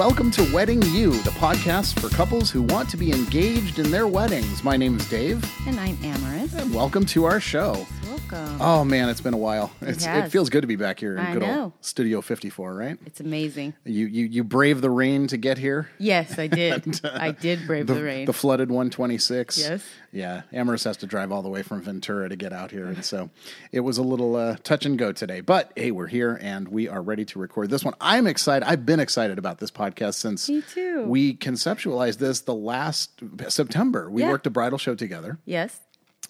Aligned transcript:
Welcome 0.00 0.30
to 0.30 0.50
Wedding 0.54 0.80
You, 0.94 1.10
the 1.24 1.30
podcast 1.32 2.00
for 2.00 2.08
couples 2.08 2.50
who 2.50 2.62
want 2.62 2.88
to 2.88 2.96
be 2.96 3.12
engaged 3.12 3.78
in 3.78 3.90
their 3.90 4.06
weddings. 4.06 4.64
My 4.64 4.74
name 4.74 4.96
is 4.96 5.06
Dave, 5.10 5.44
And 5.66 5.78
I'm 5.78 5.94
Amaris. 5.98 6.54
and 6.54 6.72
welcome 6.74 7.04
to 7.04 7.26
our 7.26 7.38
show. 7.38 7.86
Welcome. 8.08 8.62
Oh 8.62 8.82
man, 8.82 9.10
it's 9.10 9.20
been 9.20 9.34
a 9.34 9.38
while. 9.38 9.70
It's, 9.82 10.04
it 10.04 10.08
has. 10.08 10.32
feels 10.32 10.48
good 10.48 10.62
to 10.62 10.66
be 10.66 10.76
back 10.76 11.00
here 11.00 11.12
in 11.12 11.18
I 11.18 11.32
good 11.34 11.42
know. 11.42 11.62
old 11.64 11.72
Studio 11.82 12.22
54, 12.22 12.74
right? 12.74 12.98
It's 13.04 13.20
amazing. 13.20 13.74
You 13.84 14.06
you 14.06 14.24
you 14.24 14.42
braved 14.42 14.80
the 14.80 14.88
rain 14.88 15.26
to 15.26 15.36
get 15.36 15.58
here. 15.58 15.90
Yes, 15.98 16.38
I 16.38 16.46
did. 16.46 17.00
Uh, 17.04 17.18
I 17.20 17.30
did 17.32 17.66
brave 17.66 17.86
the, 17.86 18.02
rain. 18.02 18.24
The 18.26 18.32
flooded 18.32 18.68
126. 18.70 19.58
Yes. 19.58 19.84
Yeah. 20.12 20.42
Amaris 20.52 20.84
has 20.84 20.96
to 20.98 21.06
drive 21.06 21.30
all 21.30 21.42
the 21.42 21.48
way 21.48 21.62
from 21.62 21.82
Ventura 21.82 22.28
to 22.28 22.34
get 22.36 22.52
out 22.52 22.70
here. 22.72 22.86
And 22.86 23.04
so 23.04 23.30
it 23.70 23.80
was 23.80 23.96
a 23.98 24.02
little 24.02 24.34
uh, 24.36 24.56
touch 24.64 24.84
and 24.84 24.98
go 24.98 25.12
today. 25.12 25.40
But 25.40 25.72
hey, 25.76 25.90
we're 25.92 26.08
here 26.08 26.38
and 26.42 26.66
we 26.68 26.88
are 26.88 27.00
ready 27.00 27.24
to 27.26 27.38
record 27.38 27.70
this 27.70 27.84
one. 27.84 27.94
I'm 28.00 28.26
excited. 28.26 28.66
I've 28.68 28.84
been 28.84 28.98
excited 29.00 29.38
about 29.38 29.58
this 29.58 29.70
podcast 29.70 30.14
since 30.14 30.48
Me 30.48 30.62
too. 30.62 31.04
we 31.06 31.34
conceptualized 31.36 32.18
this 32.18 32.40
the 32.40 32.54
last 32.54 33.20
September. 33.48 34.10
We 34.10 34.22
Yeah. 34.22 34.30
worked 34.30 34.46
a 34.46 34.50
bridal 34.50 34.78
show 34.78 34.94
together. 34.94 35.38
yes. 35.44 35.78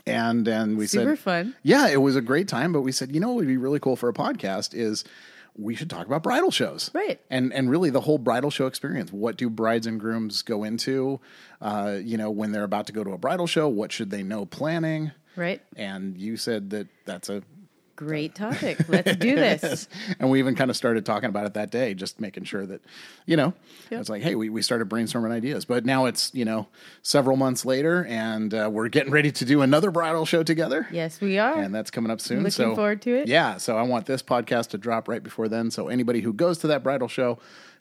And 0.07 0.49
and 0.49 0.79
we 0.79 0.87
Super 0.87 1.15
said 1.15 1.19
fun. 1.23 1.55
Yeah, 1.63 1.89
it 1.89 1.99
was 2.01 2.17
a 2.17 2.23
great 2.23 2.49
time, 2.49 2.73
but 2.73 2.81
we 2.81 2.91
said, 2.91 3.13
you 3.15 3.21
know 3.21 3.29
what 3.29 3.37
would 3.37 3.47
be 3.47 3.59
really 3.59 3.79
cool 3.79 3.97
for 3.97 4.09
a 4.09 4.15
podcast 4.15 4.73
is 4.75 5.05
we 5.57 5.75
should 5.75 5.91
talk 5.91 6.07
about 6.07 6.23
bridal 6.23 6.51
shows. 6.51 6.91
Right. 6.95 7.21
And 7.31 7.53
and 7.53 7.71
really 7.71 7.91
the 7.91 8.01
whole 8.01 8.19
bridal 8.19 8.51
show 8.51 8.67
experience. 8.67 9.13
What 9.13 9.37
do 9.37 9.51
brides 9.51 9.87
and 9.87 10.01
grooms 10.01 10.43
go 10.43 10.65
into 10.65 11.21
uh, 11.61 11.99
you 12.03 12.17
know, 12.17 12.31
when 12.31 12.53
they're 12.53 12.65
about 12.65 12.87
to 12.87 12.93
go 12.93 13.05
to 13.05 13.13
a 13.13 13.19
bridal 13.19 13.47
show? 13.47 13.69
What 13.69 13.93
should 13.93 14.11
they 14.11 14.23
know 14.23 14.47
planning? 14.47 15.13
Right. 15.37 15.63
And 15.77 16.17
you 16.17 16.37
said 16.37 16.71
that 16.71 16.89
that's 17.05 17.29
a 17.29 17.43
Great 18.01 18.35
topic. 18.35 18.79
Let's 18.89 19.15
do 19.17 19.35
this. 19.35 19.87
and 20.19 20.31
we 20.31 20.39
even 20.39 20.55
kind 20.55 20.71
of 20.71 20.77
started 20.77 21.05
talking 21.05 21.29
about 21.29 21.45
it 21.45 21.53
that 21.53 21.71
day, 21.71 21.93
just 21.93 22.19
making 22.19 22.45
sure 22.45 22.65
that, 22.65 22.81
you 23.27 23.37
know, 23.37 23.53
it's 23.91 24.09
like, 24.09 24.23
hey, 24.23 24.35
we, 24.35 24.49
we 24.49 24.63
started 24.63 24.89
brainstorming 24.89 25.31
ideas. 25.31 25.67
But 25.67 25.85
now 25.85 26.07
it's, 26.07 26.35
you 26.35 26.47
know, 26.47 26.69
several 27.03 27.37
months 27.37 27.67
later 27.67 28.07
and 28.07 28.55
uh, 28.55 28.71
we're 28.73 28.89
getting 28.89 29.13
ready 29.13 29.31
to 29.31 29.45
do 29.45 29.61
another 29.61 29.91
bridal 29.91 30.25
show 30.25 30.43
together. 30.43 30.89
Yes, 30.91 31.21
we 31.21 31.39
are. 31.39 31.61
And 31.61 31.75
that's 31.75 31.91
coming 31.91 32.11
up 32.11 32.23
soon. 32.23 32.39
Looking 32.39 32.53
so, 32.53 32.75
forward 32.75 33.03
to 33.03 33.15
it. 33.17 33.29
Yeah. 33.29 33.59
So 33.59 33.77
I 33.77 33.83
want 33.83 34.07
this 34.07 34.23
podcast 34.23 34.69
to 34.69 34.79
drop 34.79 35.07
right 35.07 35.23
before 35.23 35.49
then. 35.49 35.71
So 35.71 35.89
anybody 35.89 36.23
who 36.23 36.33
goes 36.33 36.57
to 36.61 36.69
that 36.69 36.83
bridal 36.83 37.07
show 37.09 37.39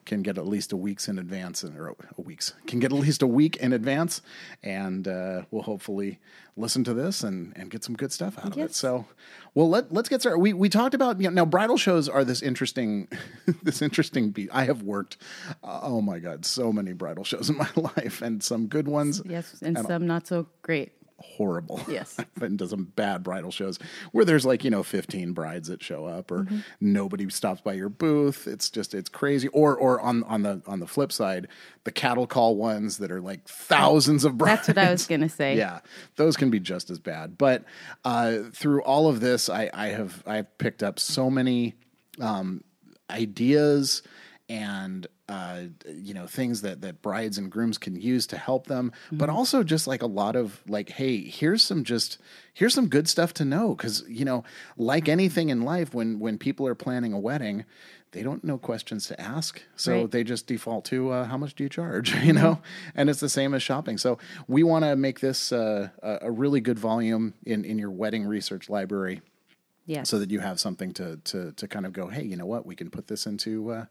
can 0.10 0.24
get 0.24 0.40
at 0.40 0.48
least 0.48 0.74
a 0.74 0.78
week's 0.78 1.08
in 1.08 1.20
advance, 1.20 1.62
and, 1.62 1.78
or 1.78 1.90
a 2.18 2.22
week's 2.22 2.54
can 2.66 2.80
get 2.80 2.92
at 2.92 2.98
least 2.98 3.22
a 3.22 3.28
week 3.28 3.58
in 3.58 3.72
advance, 3.72 4.24
and 4.64 5.08
uh, 5.08 5.44
we'll 5.52 5.62
hopefully 5.62 6.20
listen 6.58 6.84
to 6.84 6.96
this 6.96 7.24
and, 7.24 7.54
and 7.56 7.70
get 7.70 7.84
some 7.84 7.96
good 7.96 8.12
stuff 8.12 8.38
out 8.40 8.54
of 8.54 8.58
it. 8.58 8.74
So, 8.74 9.06
well, 9.54 9.70
let 9.70 9.94
let's 9.94 10.10
get 10.10 10.22
started. 10.22 10.40
We 10.40 10.52
we 10.54 10.68
talked 10.68 10.96
about 10.96 11.22
you 11.22 11.30
know 11.30 11.36
now 11.36 11.46
bridal 11.46 11.78
shows 11.78 12.10
are 12.10 12.24
this 12.26 12.42
interesting 12.42 13.08
this 13.64 13.84
interesting 13.84 14.32
beat. 14.32 14.50
I 14.52 14.66
have 14.66 14.82
worked, 14.82 15.18
uh, 15.64 15.80
oh 15.84 16.02
my 16.02 16.18
god, 16.18 16.44
so 16.44 16.74
many 16.74 16.94
bridal 16.94 17.24
shows 17.24 17.48
in 17.52 17.56
my 17.56 17.70
life, 17.76 18.24
and 18.24 18.44
some 18.44 18.66
good 18.66 18.88
ones. 18.88 19.22
yes, 19.26 19.62
and 19.62 19.78
some 19.78 20.08
not 20.08 20.26
so 20.26 20.48
great. 20.64 20.92
Horrible. 21.20 21.82
Yes. 21.90 22.16
I've 22.20 22.34
been 22.36 22.58
to 22.60 22.68
some 22.68 22.86
bad 22.96 23.24
bridal 23.24 23.52
shows 23.52 23.78
where 24.12 24.24
there's 24.26 24.46
like, 24.46 24.64
you 24.64 24.70
know, 24.70 24.84
15 24.84 25.34
brides 25.34 25.68
that 25.68 25.84
show 25.84 26.06
up 26.06 26.32
or 26.32 26.40
Mm-hmm. 26.46 26.60
nobody 26.80 27.30
stops 27.30 27.62
by 27.62 27.74
your 27.74 27.90
booth. 27.90 28.48
It's 28.48 28.70
just 28.70 28.94
it's 28.94 29.10
crazy. 29.10 29.48
Or 29.50 29.76
or 29.76 30.00
on 30.02 30.24
on 30.24 30.44
the 30.44 30.62
on 30.66 30.80
the 30.80 30.88
flip 30.88 31.12
side, 31.12 31.48
the 31.84 31.92
cattle 31.92 32.26
call 32.28 32.56
ones 32.56 32.98
that 33.00 33.12
are 33.12 33.22
like 33.22 33.48
thousands 33.48 34.24
of 34.26 34.38
brides. 34.38 34.68
That's 34.68 34.78
what 34.78 34.78
I 34.88 34.92
was 34.92 35.06
going 35.08 35.22
to 35.28 35.30
say. 35.30 35.58
Yeah, 35.58 35.80
those 36.16 36.38
can 36.38 36.50
be 36.50 36.60
just 36.60 36.90
as 36.90 37.00
bad. 37.00 37.38
But 37.38 37.66
uh, 38.06 38.38
through 38.54 38.82
all 38.84 39.08
of 39.08 39.20
this, 39.20 39.50
I, 39.50 39.70
I 39.74 39.88
have 39.88 40.24
I've 40.26 40.58
picked 40.58 40.84
up 40.84 41.00
so 41.00 41.30
many 41.30 41.76
um, 42.22 42.64
ideas 43.10 44.02
and 44.50 45.06
uh, 45.30 45.62
you 45.88 46.14
know 46.14 46.26
things 46.26 46.62
that 46.64 46.82
that 46.82 47.02
brides 47.04 47.38
and 47.38 47.52
grooms 47.52 47.78
can 47.78 47.96
use 47.96 48.26
to 48.28 48.38
help 48.38 48.66
them, 48.68 48.92
but 49.12 49.30
also 49.30 49.64
just 49.64 49.86
like 49.88 50.02
a 50.02 50.08
lot 50.08 50.36
of 50.36 50.62
like, 50.68 50.90
hey, 50.90 51.22
here's 51.22 51.62
some 51.64 51.84
just 51.84 52.18
here's 52.54 52.74
some 52.74 52.88
good 52.90 53.08
stuff 53.08 53.34
to 53.36 53.46
know 53.46 53.76
because 53.76 54.04
you 54.10 54.26
know, 54.26 54.44
like 54.76 55.08
anything 55.08 55.50
in 55.50 55.62
life, 55.62 55.94
when 55.94 56.20
when 56.20 56.38
people 56.38 56.66
are 56.68 56.76
planning 56.76 57.14
a 57.14 57.20
wedding. 57.20 57.64
They 58.12 58.24
don't 58.24 58.44
know 58.44 58.58
questions 58.58 59.06
to 59.10 59.22
ask, 59.22 59.62
so 59.76 59.92
Right. 60.02 60.10
they 60.10 60.24
just 60.24 60.48
default 60.48 60.84
to 60.86 61.12
uh, 61.12 61.26
how 61.26 61.38
much 61.38 61.54
do 61.54 61.62
you 61.64 61.70
charge, 61.70 62.16
you 62.24 62.34
know, 62.34 62.60
and 62.96 63.08
it's 63.08 63.20
the 63.20 63.30
same 63.30 63.54
as 63.54 63.62
shopping. 63.62 64.00
So 64.00 64.18
we 64.48 64.64
want 64.64 64.84
to 64.84 64.96
make 64.96 65.20
this 65.20 65.52
uh, 65.52 65.90
a 66.02 66.32
really 66.32 66.60
good 66.60 66.80
volume 66.80 67.36
in 67.46 67.64
in 67.66 67.78
your 67.78 67.92
wedding 67.92 68.26
research 68.26 68.68
library, 68.68 69.22
Yes. 69.86 70.10
so 70.10 70.18
that 70.18 70.32
you 70.32 70.40
have 70.40 70.60
something 70.60 70.92
to 70.94 71.18
to 71.26 71.52
to 71.52 71.68
kind 71.68 71.86
of 71.86 71.94
go, 71.94 72.08
hey, 72.08 72.24
you 72.24 72.36
know 72.36 72.48
what, 72.48 72.66
we 72.66 72.76
can 72.76 72.90
put 72.90 73.06
this 73.10 73.28
into. 73.28 73.86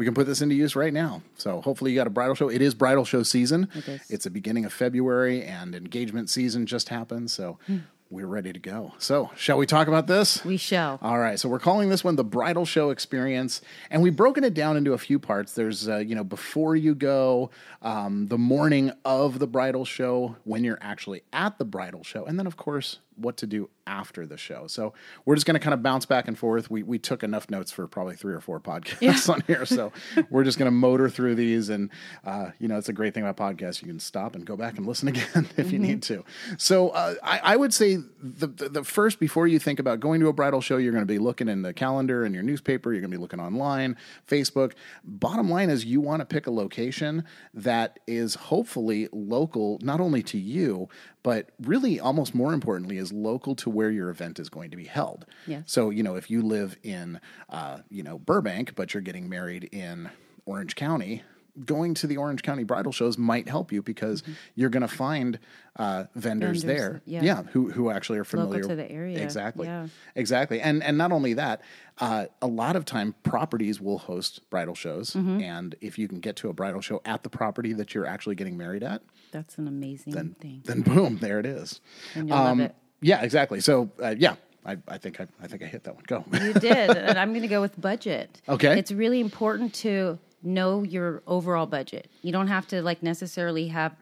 We 0.00 0.06
can 0.06 0.14
put 0.14 0.26
this 0.26 0.40
into 0.40 0.54
use 0.54 0.74
right 0.74 0.94
now. 0.94 1.20
So 1.36 1.60
hopefully 1.60 1.90
you 1.90 1.94
got 1.98 2.06
a 2.06 2.10
bridal 2.10 2.34
show. 2.34 2.48
It 2.48 2.62
is 2.62 2.72
bridal 2.74 3.04
show 3.04 3.22
season. 3.22 3.68
It. 3.74 4.00
It's 4.08 4.24
the 4.24 4.30
beginning 4.30 4.64
of 4.64 4.72
February 4.72 5.42
and 5.44 5.74
engagement 5.74 6.30
season 6.30 6.64
just 6.64 6.88
happened. 6.88 7.30
So 7.30 7.58
Hmm. 7.66 7.80
we're 8.08 8.26
ready 8.26 8.50
to 8.50 8.58
go. 8.58 8.94
So 8.96 9.30
shall 9.36 9.58
we 9.58 9.66
talk 9.66 9.88
about 9.88 10.06
this? 10.06 10.42
we 10.42 10.56
shall. 10.56 10.98
All 11.02 11.18
right, 11.18 11.38
so 11.38 11.50
we're 11.50 11.58
calling 11.58 11.90
this 11.90 12.02
one 12.02 12.16
the 12.16 12.24
bridal 12.24 12.64
show 12.64 12.88
experience, 12.88 13.60
and 13.90 14.00
we've 14.02 14.16
broken 14.16 14.42
it 14.42 14.54
down 14.54 14.78
into 14.78 14.94
a 14.94 14.98
few 14.98 15.18
parts. 15.18 15.52
There's, 15.54 15.86
uh, 15.86 15.98
you 15.98 16.14
know, 16.14 16.24
before 16.24 16.76
you 16.76 16.94
go, 16.94 17.50
um, 17.82 18.28
the 18.28 18.38
morning 18.38 18.92
of 19.04 19.38
the 19.38 19.46
bridal 19.46 19.84
show, 19.84 20.36
when 20.44 20.64
you're 20.64 20.78
actually 20.80 21.24
at 21.34 21.58
the 21.58 21.66
bridal 21.66 22.04
show, 22.04 22.24
and 22.24 22.38
then 22.38 22.46
of 22.46 22.56
course 22.56 23.00
what 23.20 23.36
to 23.38 23.46
do 23.46 23.68
after 23.86 24.24
the 24.26 24.36
show. 24.36 24.66
So 24.66 24.94
we're 25.24 25.34
just 25.34 25.46
going 25.46 25.54
to 25.54 25.60
kind 25.60 25.74
of 25.74 25.82
bounce 25.82 26.06
back 26.06 26.28
and 26.28 26.38
forth. 26.38 26.70
We 26.70 26.82
we 26.82 26.98
took 26.98 27.22
enough 27.22 27.50
notes 27.50 27.72
for 27.72 27.86
probably 27.86 28.16
three 28.16 28.34
or 28.34 28.40
four 28.40 28.60
podcasts 28.60 29.28
on 29.32 29.42
here, 29.46 29.66
so 29.66 29.92
we're 30.30 30.44
just 30.44 30.58
going 30.58 30.66
to 30.66 30.74
motor 30.74 31.08
through 31.08 31.34
these. 31.34 31.68
And 31.68 31.90
uh, 32.24 32.50
you 32.58 32.68
know, 32.68 32.78
it's 32.78 32.88
a 32.88 32.92
great 32.92 33.14
thing 33.14 33.26
about 33.26 33.36
podcasts; 33.36 33.82
you 33.82 33.88
can 33.88 34.00
stop 34.00 34.34
and 34.34 34.44
go 34.44 34.56
back 34.56 34.76
and 34.76 34.86
listen 34.86 35.08
again 35.14 35.48
if 35.56 35.72
you 35.72 35.78
need 35.78 36.02
to. 36.04 36.24
So 36.56 36.90
uh, 36.90 37.14
I, 37.22 37.40
I 37.42 37.56
would 37.56 37.74
say 37.74 37.96
the, 37.96 38.46
the 38.46 38.68
the 38.68 38.84
first 38.84 39.18
before 39.18 39.46
you 39.46 39.58
think 39.58 39.78
about 39.78 40.00
going 40.00 40.20
to 40.20 40.28
a 40.28 40.32
bridal 40.32 40.60
show, 40.60 40.76
you're 40.76 40.92
going 40.92 41.06
to 41.06 41.12
be 41.12 41.18
looking 41.18 41.48
in 41.48 41.62
the 41.62 41.74
calendar 41.74 42.24
and 42.24 42.34
your 42.34 42.44
newspaper. 42.44 42.92
You're 42.92 43.00
going 43.00 43.10
to 43.10 43.16
be 43.16 43.20
looking 43.20 43.40
online, 43.40 43.96
Facebook. 44.28 44.72
Bottom 45.04 45.50
line 45.50 45.70
is 45.70 45.84
you 45.84 46.00
want 46.00 46.20
to 46.20 46.26
pick 46.26 46.46
a 46.46 46.50
location 46.50 47.24
that 47.54 47.98
is 48.06 48.34
hopefully 48.34 49.08
local, 49.12 49.78
not 49.82 50.00
only 50.00 50.22
to 50.22 50.38
you, 50.38 50.88
but 51.22 51.50
really 51.60 52.00
almost 52.00 52.34
more 52.34 52.52
importantly 52.52 52.98
is 52.98 53.12
local 53.12 53.54
to 53.56 53.70
where 53.70 53.90
your 53.90 54.10
event 54.10 54.38
is 54.38 54.48
going 54.48 54.70
to 54.70 54.76
be 54.76 54.84
held. 54.84 55.26
Yeah. 55.46 55.62
So 55.66 55.90
you 55.90 56.02
know 56.02 56.16
if 56.16 56.30
you 56.30 56.42
live 56.42 56.76
in 56.82 57.20
uh, 57.48 57.78
you 57.88 58.02
know 58.02 58.18
Burbank, 58.18 58.74
but 58.74 58.94
you're 58.94 59.02
getting 59.02 59.28
married 59.28 59.68
in 59.72 60.10
Orange 60.46 60.74
County. 60.76 61.22
Going 61.64 61.94
to 61.94 62.06
the 62.06 62.16
Orange 62.16 62.42
County 62.42 62.64
bridal 62.64 62.92
shows 62.92 63.18
might 63.18 63.48
help 63.48 63.72
you 63.72 63.82
because 63.82 64.22
you're 64.54 64.70
going 64.70 64.82
to 64.82 64.88
find 64.88 65.38
uh, 65.76 66.04
vendors, 66.14 66.62
Vendors, 66.62 66.62
there, 66.62 67.02
yeah. 67.06 67.42
who 67.52 67.70
who 67.70 67.90
actually 67.90 68.18
are 68.18 68.24
familiar 68.24 68.62
to 68.62 68.74
the 68.76 68.90
area, 68.90 69.22
Exactly, 69.22 69.66
yeah. 69.66 69.86
exactly, 70.14 70.60
and 70.60 70.82
and 70.82 70.98
not 70.98 71.12
only 71.12 71.34
that, 71.34 71.62
uh, 71.98 72.26
a 72.42 72.46
lot 72.46 72.76
of 72.76 72.84
time 72.84 73.14
properties 73.22 73.80
will 73.80 73.98
host 73.98 74.48
bridal 74.50 74.74
shows, 74.74 75.10
Mm-hmm. 75.12 75.40
and 75.40 75.74
if 75.80 75.98
you 75.98 76.08
can 76.08 76.20
get 76.20 76.36
to 76.36 76.48
a 76.48 76.52
bridal 76.52 76.80
show 76.80 77.00
at 77.04 77.22
the 77.22 77.30
property 77.30 77.72
that 77.74 77.94
you're 77.94 78.06
actually 78.06 78.34
getting 78.34 78.56
married 78.56 78.82
at, 78.82 79.02
That's 79.32 79.58
an 79.58 79.68
amazing 79.68 80.34
thing. 80.40 80.62
then 80.64 80.82
boom, 80.82 81.18
there 81.18 81.38
it 81.40 81.46
is. 81.46 81.80
Love 82.16 82.60
it. 82.60 82.74
Yeah, 83.00 83.22
exactly. 83.22 83.60
So 83.60 83.90
uh, 84.02 84.14
yeah, 84.18 84.34
I, 84.66 84.76
I 84.88 84.98
think 84.98 85.20
I, 85.20 85.26
I 85.42 85.46
think 85.46 85.62
I 85.62 85.66
hit 85.66 85.84
that 85.84 85.94
one. 85.94 86.04
Go. 86.06 86.24
You 86.32 86.52
did, 86.52 86.90
and 86.96 87.18
I'm 87.18 87.30
going 87.30 87.42
to 87.42 87.48
go 87.48 87.60
with 87.62 87.80
budget. 87.80 88.42
Okay. 88.48 88.78
It's 88.78 88.92
really 88.92 89.20
important 89.20 89.72
to 89.76 90.18
know 90.42 90.82
your 90.82 91.22
overall 91.26 91.66
budget. 91.66 92.10
You 92.22 92.32
don't 92.32 92.48
have 92.48 92.66
to 92.68 92.82
like 92.82 93.02
necessarily 93.02 93.68
have 93.68 93.94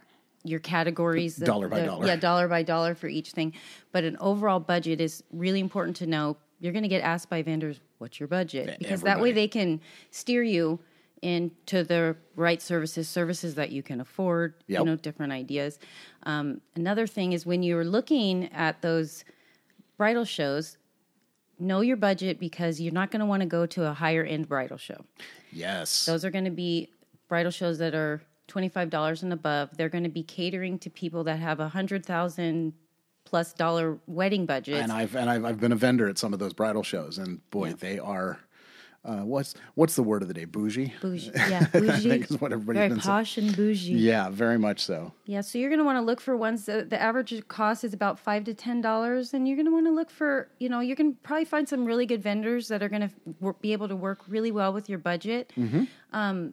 your 0.45 0.61
categories 0.61 1.37
the- 1.37 1.47
Dollar 1.47 1.69
by 1.69 1.81
the- 1.81 1.87
dollar. 1.87 2.07
Yeah, 2.07 2.17
dollar 2.17 2.49
by 2.49 2.63
dollar 2.63 2.95
for 2.95 3.09
each 3.09 3.33
thing. 3.33 3.53
But 3.93 4.05
an 4.05 4.17
overall 4.21 4.61
budget 4.61 5.01
is 5.01 5.23
really 5.33 5.61
important 5.61 5.97
to 5.97 6.07
know. 6.07 6.37
You're 6.61 6.73
going 6.73 6.83
to 6.85 6.89
get 6.89 7.03
asked 7.03 7.29
by 7.31 7.43
vendors, 7.43 7.81
"What's 7.99 8.19
your 8.19 8.27
budget?" 8.29 8.79
Because 8.79 9.03
that 9.03 9.21
way 9.21 9.33
they 9.33 9.49
can 9.49 9.81
steer 10.11 10.43
you 10.43 10.79
into 11.23 11.83
the 11.83 12.17
right 12.37 12.63
services, 12.63 13.09
services 13.09 13.57
that 13.57 13.71
you 13.71 13.83
can 13.83 14.01
afford. 14.01 14.55
Yep. 14.69 14.79
You 14.81 14.85
know, 14.87 14.97
different 14.97 15.33
ideas. 15.33 15.79
Um, 16.25 16.61
another 16.77 17.07
thing 17.09 17.33
is 17.33 17.45
when 17.45 17.63
you're 17.65 17.85
looking 17.85 18.53
at 18.53 18.83
those 18.83 19.25
bridal 19.97 20.25
shows, 20.25 20.79
know 21.59 21.81
your 21.81 21.97
budget 21.97 22.39
because 22.39 22.81
you're 22.81 22.93
not 22.93 23.11
going 23.11 23.21
to 23.21 23.27
want 23.27 23.41
to 23.43 23.47
go 23.49 23.67
to 23.67 23.87
a 23.87 23.93
higher 23.93 24.25
end 24.25 24.49
bridal 24.49 24.79
show. 24.79 25.05
Yes. 25.53 26.05
Those 26.07 26.25
are 26.25 26.31
going 26.31 26.45
to 26.45 26.51
be 26.51 26.91
bridal 27.29 27.51
shows 27.51 27.79
that 27.79 27.95
are 27.95 28.23
$25 28.49 29.23
and 29.23 29.33
above. 29.33 29.77
They're 29.77 29.89
going 29.89 30.05
to 30.05 30.11
be 30.11 30.23
catering 30.23 30.79
to 30.81 30.91
people 30.91 31.25
that 31.25 31.39
have 31.39 31.61
a 31.61 31.69
hundred 31.69 32.05
thousand 32.05 32.73
plus 33.25 33.53
dollar 33.53 33.99
wedding 34.07 34.47
budget. 34.47 34.81
and 34.83 34.91
I've 34.91 35.15
and 35.15 35.29
I've, 35.29 35.45
I've 35.45 35.61
been 35.61 35.73
a 35.73 35.77
vendor 35.77 36.09
at 36.09 36.17
some 36.17 36.33
of 36.33 36.39
those 36.39 36.55
bridal 36.55 36.83
shows, 36.83 37.19
and 37.19 37.49
boy, 37.51 37.75
they 37.75 37.99
are. 37.99 38.41
Uh, 39.05 39.21
what's 39.23 39.55
what's 39.75 39.95
the 39.95 40.03
word 40.03 40.23
of 40.23 40.29
the 40.29 40.35
day? 40.35 40.45
Bougie. 40.45 40.93
bougie, 41.01 41.31
yeah, 41.49 41.67
bougie. 41.73 42.09
think 42.09 42.31
is 42.31 42.41
what 42.41 42.53
everybody's 42.53 42.79
Very 42.79 42.89
been 42.91 43.01
saying. 43.01 43.13
posh 43.13 43.39
and 43.39 43.57
bougie. 43.57 43.93
Yeah, 43.95 44.29
very 44.29 44.59
much 44.59 44.85
so. 44.85 45.13
Yeah, 45.25 45.41
so 45.41 45.57
you're 45.59 45.71
going 45.71 45.79
to 45.79 45.85
want 45.85 45.97
to 45.97 46.03
look 46.03 46.21
for 46.21 46.37
ones 46.37 46.67
that 46.67 46.91
the 46.91 47.01
average 47.01 47.47
cost 47.49 47.85
is 47.85 47.95
about 47.95 48.19
five 48.19 48.45
to 48.45 48.55
ten 48.55 48.81
dollars, 48.81 49.33
and 49.33 49.47
you're 49.47 49.57
going 49.57 49.67
to 49.67 49.73
want 49.73 49.87
to 49.87 49.93
look 49.93 50.11
for, 50.11 50.49
you 50.59 50.69
know, 50.69 50.81
going 50.81 51.15
to 51.15 51.19
probably 51.23 51.45
find 51.45 51.69
some 51.69 51.85
really 51.85 52.07
good 52.07 52.23
vendors 52.23 52.69
that 52.69 52.83
are 52.83 52.89
going 52.89 53.03
to 53.03 53.11
w- 53.41 53.55
be 53.61 53.73
able 53.73 53.89
to 53.89 53.97
work 53.97 54.21
really 54.29 54.51
well 54.51 54.73
with 54.73 54.89
your 54.89 54.99
budget. 54.99 55.53
Um, 56.13 56.53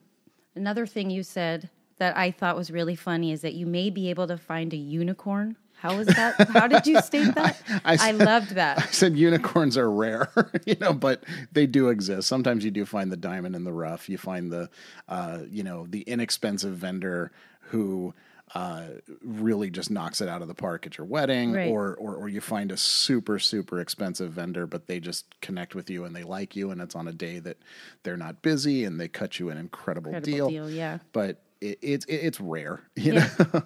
Another 0.55 0.85
thing 0.85 1.09
you 1.09 1.21
said 1.23 1.69
that 1.97 2.15
I 2.15 2.31
thought 2.31 2.55
was 2.55 2.71
really 2.71 2.95
funny 2.95 3.33
is 3.33 3.41
that 3.41 3.55
you 3.55 3.65
may 3.65 3.89
be 3.89 4.09
able 4.09 4.27
to 4.27 4.37
find 4.37 4.71
a 4.73 4.77
unicorn. 4.77 5.57
How 5.77 5.97
was 5.97 6.07
that? 6.07 6.49
How 6.49 6.67
did 6.67 6.87
you 6.87 6.99
state 7.01 7.35
that? 7.35 7.61
I, 7.85 8.09
I, 8.09 8.11
loved 8.11 8.51
that. 8.51 8.79
I 8.79 8.85
said 8.87 9.17
unicorns 9.17 9.77
are 9.77 9.91
rare, 9.91 10.29
you 10.65 10.75
know, 10.79 10.93
but 10.93 11.23
they 11.51 11.67
do 11.67 11.89
exist. 11.89 12.27
Sometimes 12.27 12.65
you 12.65 12.71
do 12.71 12.85
find 12.85 13.11
the 13.11 13.17
diamond 13.17 13.55
in 13.55 13.63
the 13.63 13.73
rough. 13.73 14.09
You 14.09 14.17
find 14.17 14.51
the, 14.51 14.69
uh, 15.07 15.39
you 15.49 15.63
know, 15.63 15.85
the 15.87 16.01
inexpensive 16.01 16.75
vendor 16.75 17.31
who 17.59 18.13
uh, 18.53 18.85
really 19.23 19.69
just 19.69 19.89
knocks 19.89 20.21
it 20.21 20.29
out 20.29 20.41
of 20.41 20.47
the 20.47 20.53
park 20.53 20.85
at 20.85 20.97
your 20.97 21.05
wedding, 21.05 21.51
right. 21.51 21.69
or, 21.69 21.95
or 21.95 22.15
or 22.15 22.29
you 22.29 22.39
find 22.39 22.71
a 22.71 22.77
super 22.77 23.39
super 23.39 23.79
expensive 23.79 24.31
vendor, 24.31 24.67
but 24.67 24.87
they 24.87 24.99
just 24.99 25.39
connect 25.41 25.73
with 25.73 25.89
you 25.89 26.05
and 26.05 26.15
they 26.15 26.23
like 26.23 26.55
you, 26.55 26.69
and 26.69 26.79
it's 26.79 26.95
on 26.95 27.07
a 27.07 27.11
day 27.11 27.39
that 27.39 27.57
they're 28.03 28.17
not 28.17 28.41
busy 28.41 28.83
and 28.85 28.99
they 28.99 29.07
cut 29.07 29.39
you 29.39 29.49
an 29.49 29.57
incredible, 29.57 30.13
incredible 30.13 30.49
deal. 30.49 30.67
deal. 30.67 30.69
Yeah, 30.69 30.99
but 31.11 31.41
it, 31.59 31.79
it's 31.81 32.05
it's 32.07 32.39
rare, 32.39 32.81
you 32.95 33.13
yeah. 33.13 33.29
know. 33.39 33.63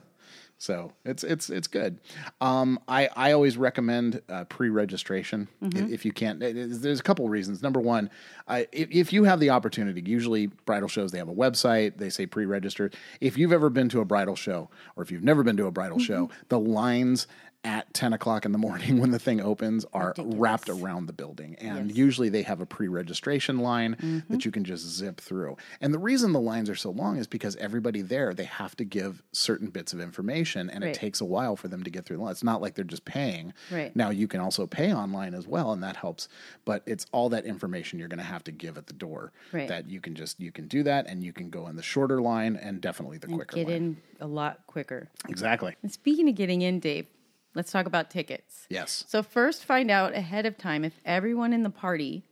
So 0.61 0.91
it's 1.05 1.23
it's 1.23 1.49
it's 1.49 1.67
good. 1.67 2.01
Um, 2.41 2.79
I 2.85 3.07
I 3.15 3.31
always 3.31 3.55
recommend 3.55 4.21
uh, 4.27 4.43
pre-registration 4.43 5.47
mm-hmm. 5.63 5.91
if 5.91 6.03
you 6.03 6.11
can't. 6.11 6.37
There's 6.41 6.99
a 6.99 7.03
couple 7.03 7.23
of 7.23 7.31
reasons. 7.31 7.63
Number 7.63 7.79
one, 7.79 8.09
I, 8.45 8.67
if, 8.73 8.91
if, 8.91 9.13
you 9.13 9.23
have 9.23 9.39
the 9.39 9.51
opportunity, 9.51 10.03
usually 10.05 10.47
bridal 10.47 10.89
shows 10.89 11.13
they 11.13 11.17
have 11.17 11.29
a 11.29 11.33
website. 11.33 11.97
They 11.97 12.09
say 12.09 12.25
pre-registered. 12.25 12.93
If 13.21 13.37
you've 13.37 13.53
ever 13.53 13.69
been 13.69 13.87
to 13.89 14.01
a 14.01 14.05
bridal 14.05 14.35
show, 14.35 14.69
or 14.97 15.03
if 15.03 15.11
you've 15.11 15.23
never 15.23 15.43
been 15.43 15.55
to 15.57 15.65
a 15.65 15.71
bridal 15.71 15.97
mm-hmm. 15.97 16.03
show, 16.03 16.29
the 16.49 16.59
lines 16.59 17.25
at 17.63 17.93
10 17.93 18.13
o'clock 18.13 18.45
in 18.45 18.53
the 18.53 18.57
morning 18.57 18.99
when 18.99 19.11
the 19.11 19.19
thing 19.19 19.41
opens 19.41 19.85
are 19.93 20.09
Ridiculous. 20.09 20.39
wrapped 20.39 20.69
around 20.69 21.07
the 21.07 21.13
building. 21.13 21.55
And 21.59 21.89
yes. 21.89 21.97
usually 21.97 22.29
they 22.29 22.43
have 22.43 22.61
a 22.61 22.65
pre 22.65 22.87
registration 22.87 23.59
line 23.59 23.95
mm-hmm. 23.95 24.33
that 24.33 24.45
you 24.45 24.51
can 24.51 24.63
just 24.63 24.85
zip 24.85 25.19
through. 25.19 25.57
And 25.81 25.93
the 25.93 25.99
reason 25.99 26.31
the 26.31 26.39
lines 26.39 26.69
are 26.69 26.75
so 26.75 26.89
long 26.89 27.17
is 27.17 27.27
because 27.27 27.55
everybody 27.57 28.01
there, 28.01 28.33
they 28.33 28.45
have 28.45 28.75
to 28.77 28.85
give 28.85 29.21
certain 29.33 29.69
bits 29.69 29.91
of 29.91 29.99
information 29.99 30.69
and 30.69 30.83
right. 30.83 30.95
it 30.95 30.99
takes 30.99 31.19
a 31.19 31.25
while 31.25 31.55
for 31.55 31.67
them 31.67 31.83
to 31.83 31.89
get 31.89 32.05
through 32.05 32.17
the 32.17 32.23
line. 32.23 32.31
It's 32.31 32.43
not 32.43 32.61
like 32.61 32.75
they're 32.75 32.85
just 32.85 33.05
paying. 33.05 33.53
Right. 33.69 33.93
Now 33.95 34.09
you 34.09 34.27
can 34.27 34.39
also 34.39 34.65
pay 34.65 34.93
online 34.93 35.33
as 35.33 35.45
well, 35.45 35.73
and 35.73 35.83
that 35.83 35.97
helps. 35.97 36.29
But 36.63 36.83
it's 36.85 37.05
all 37.11 37.29
that 37.29 37.45
information 37.45 37.99
you're 37.99 38.07
going 38.07 38.19
to 38.19 38.23
have 38.23 38.43
to 38.45 38.51
give 38.51 38.77
at 38.77 38.87
the 38.87 38.93
door 38.93 39.33
right. 39.51 39.67
that 39.67 39.89
you 39.89 39.99
can 39.99 40.15
just, 40.15 40.39
you 40.39 40.51
can 40.51 40.67
do 40.67 40.83
that 40.83 41.07
and 41.07 41.23
you 41.23 41.33
can 41.33 41.49
go 41.49 41.67
in 41.67 41.75
the 41.75 41.83
shorter 41.83 42.21
line 42.21 42.55
and 42.55 42.79
definitely 42.79 43.17
the 43.17 43.27
and 43.27 43.35
quicker 43.35 43.55
get 43.57 43.67
line. 43.67 43.75
in 43.75 43.97
a 44.21 44.27
lot 44.27 44.61
quicker. 44.67 45.09
Exactly. 45.27 45.75
And 45.81 45.91
speaking 45.91 46.29
of 46.29 46.35
getting 46.35 46.61
in, 46.61 46.79
Dave, 46.79 47.07
Let's 47.55 47.71
talk 47.71 47.85
about 47.85 48.09
tickets. 48.09 48.67
Yes. 48.69 49.03
So 49.07 49.23
first 49.23 49.65
find 49.65 49.89
out 49.89 50.13
ahead 50.13 50.45
of 50.45 50.57
time 50.57 50.83
if 50.83 50.93
everyone 51.03 51.53
in 51.53 51.63
the 51.63 51.69
party 51.69 52.23